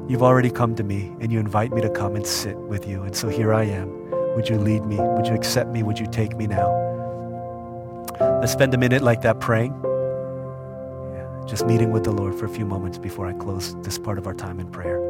You've 0.08 0.22
already 0.22 0.50
come 0.50 0.74
to 0.76 0.82
me, 0.82 1.12
and 1.20 1.32
you 1.32 1.38
invite 1.38 1.72
me 1.72 1.80
to 1.80 1.90
come 1.90 2.14
and 2.14 2.26
sit 2.26 2.56
with 2.56 2.86
you. 2.86 3.02
And 3.02 3.16
so 3.16 3.28
here 3.28 3.54
I 3.54 3.64
am. 3.64 3.88
Would 4.34 4.48
you 4.48 4.58
lead 4.58 4.84
me? 4.84 4.96
Would 4.96 5.26
you 5.26 5.34
accept 5.34 5.70
me? 5.70 5.82
Would 5.82 5.98
you 5.98 6.06
take 6.06 6.36
me 6.36 6.46
now? 6.46 6.68
Let's 8.40 8.52
spend 8.52 8.74
a 8.74 8.78
minute 8.78 9.02
like 9.02 9.22
that 9.22 9.40
praying. 9.40 9.72
Yeah, 11.14 11.46
just 11.46 11.66
meeting 11.66 11.90
with 11.90 12.04
the 12.04 12.12
Lord 12.12 12.34
for 12.34 12.44
a 12.44 12.50
few 12.50 12.66
moments 12.66 12.98
before 12.98 13.26
I 13.26 13.32
close 13.32 13.74
this 13.82 13.98
part 13.98 14.18
of 14.18 14.26
our 14.26 14.34
time 14.34 14.60
in 14.60 14.70
prayer. 14.70 15.09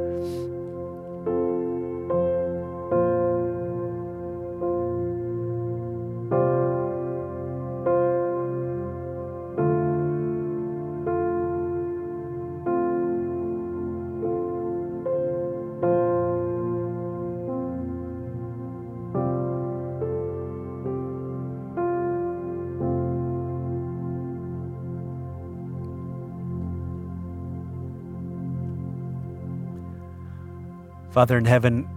Father 31.11 31.37
in 31.37 31.45
heaven, 31.45 31.89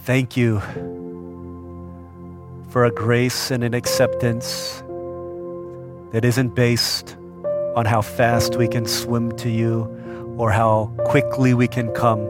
thank 0.00 0.36
you 0.36 0.60
for 2.68 2.84
a 2.84 2.90
grace 2.90 3.50
and 3.50 3.64
an 3.64 3.72
acceptance 3.72 4.82
that 6.12 6.22
isn't 6.22 6.54
based 6.54 7.16
on 7.76 7.86
how 7.86 8.02
fast 8.02 8.56
we 8.56 8.68
can 8.68 8.84
swim 8.84 9.34
to 9.38 9.48
you 9.48 9.84
or 10.36 10.50
how 10.50 10.92
quickly 11.06 11.54
we 11.54 11.66
can 11.66 11.90
come 11.92 12.20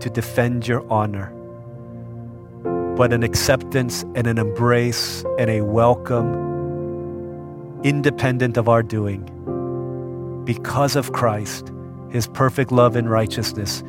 to 0.00 0.10
defend 0.10 0.68
your 0.68 0.84
honor, 0.92 1.32
but 2.94 3.14
an 3.14 3.22
acceptance 3.22 4.02
and 4.14 4.26
an 4.26 4.36
embrace 4.36 5.24
and 5.38 5.48
a 5.48 5.62
welcome 5.62 6.52
independent 7.84 8.58
of 8.58 8.68
our 8.68 8.82
doing 8.82 9.22
because 10.44 10.94
of 10.94 11.12
Christ, 11.12 11.72
his 12.10 12.26
perfect 12.26 12.70
love 12.70 12.96
and 12.96 13.08
righteousness 13.08 13.82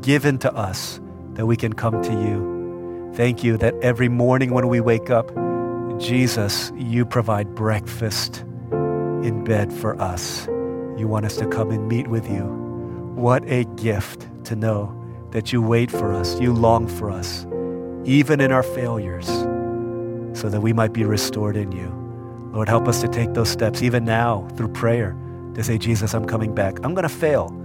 given 0.00 0.38
to 0.38 0.50
us 0.54 1.00
that 1.38 1.46
we 1.46 1.56
can 1.56 1.72
come 1.72 2.02
to 2.02 2.10
you. 2.10 3.12
Thank 3.14 3.44
you 3.44 3.56
that 3.58 3.72
every 3.80 4.08
morning 4.08 4.52
when 4.52 4.66
we 4.66 4.80
wake 4.80 5.08
up, 5.08 5.30
Jesus, 6.00 6.72
you 6.76 7.06
provide 7.06 7.54
breakfast 7.54 8.40
in 9.22 9.44
bed 9.44 9.72
for 9.72 9.98
us. 10.00 10.46
You 10.96 11.06
want 11.06 11.26
us 11.26 11.36
to 11.36 11.46
come 11.46 11.70
and 11.70 11.86
meet 11.86 12.08
with 12.08 12.28
you. 12.28 12.42
What 13.14 13.44
a 13.46 13.64
gift 13.76 14.28
to 14.46 14.56
know 14.56 14.92
that 15.30 15.52
you 15.52 15.62
wait 15.62 15.92
for 15.92 16.12
us, 16.12 16.40
you 16.40 16.52
long 16.52 16.88
for 16.88 17.08
us, 17.08 17.46
even 18.04 18.40
in 18.40 18.50
our 18.50 18.64
failures, 18.64 19.28
so 20.36 20.48
that 20.48 20.60
we 20.60 20.72
might 20.72 20.92
be 20.92 21.04
restored 21.04 21.56
in 21.56 21.70
you. 21.70 21.88
Lord, 22.52 22.68
help 22.68 22.88
us 22.88 23.00
to 23.02 23.06
take 23.06 23.34
those 23.34 23.48
steps 23.48 23.80
even 23.80 24.04
now 24.04 24.48
through 24.56 24.72
prayer 24.72 25.16
to 25.54 25.62
say, 25.62 25.78
Jesus, 25.78 26.14
I'm 26.14 26.24
coming 26.24 26.52
back. 26.52 26.78
I'm 26.82 26.94
going 26.94 27.08
to 27.08 27.08
fail. 27.08 27.57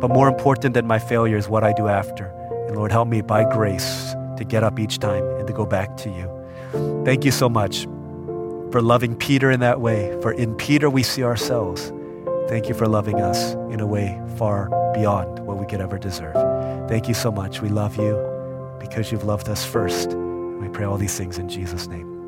But 0.00 0.08
more 0.08 0.28
important 0.28 0.74
than 0.74 0.86
my 0.86 0.98
failure 0.98 1.36
is 1.36 1.48
what 1.48 1.62
I 1.62 1.72
do 1.72 1.88
after. 1.88 2.26
And 2.66 2.76
Lord, 2.76 2.90
help 2.90 3.08
me 3.08 3.20
by 3.20 3.44
grace 3.44 4.14
to 4.38 4.44
get 4.44 4.62
up 4.62 4.78
each 4.78 4.98
time 4.98 5.24
and 5.38 5.46
to 5.46 5.52
go 5.52 5.66
back 5.66 5.96
to 5.98 6.10
you. 6.10 7.04
Thank 7.04 7.24
you 7.24 7.30
so 7.30 7.48
much 7.48 7.84
for 8.72 8.80
loving 8.80 9.16
Peter 9.16 9.50
in 9.50 9.60
that 9.60 9.80
way, 9.80 10.16
for 10.22 10.32
in 10.32 10.54
Peter 10.54 10.88
we 10.88 11.02
see 11.02 11.24
ourselves. 11.24 11.92
Thank 12.48 12.68
you 12.68 12.74
for 12.74 12.86
loving 12.86 13.20
us 13.20 13.52
in 13.72 13.80
a 13.80 13.86
way 13.86 14.20
far 14.36 14.68
beyond 14.94 15.40
what 15.40 15.58
we 15.58 15.66
could 15.66 15.80
ever 15.80 15.98
deserve. 15.98 16.34
Thank 16.88 17.08
you 17.08 17.14
so 17.14 17.30
much. 17.30 17.60
We 17.60 17.68
love 17.68 17.96
you 17.96 18.16
because 18.78 19.12
you've 19.12 19.24
loved 19.24 19.48
us 19.48 19.64
first. 19.64 20.14
We 20.14 20.68
pray 20.68 20.84
all 20.84 20.96
these 20.96 21.16
things 21.16 21.38
in 21.38 21.48
Jesus' 21.48 21.86
name. 21.86 22.19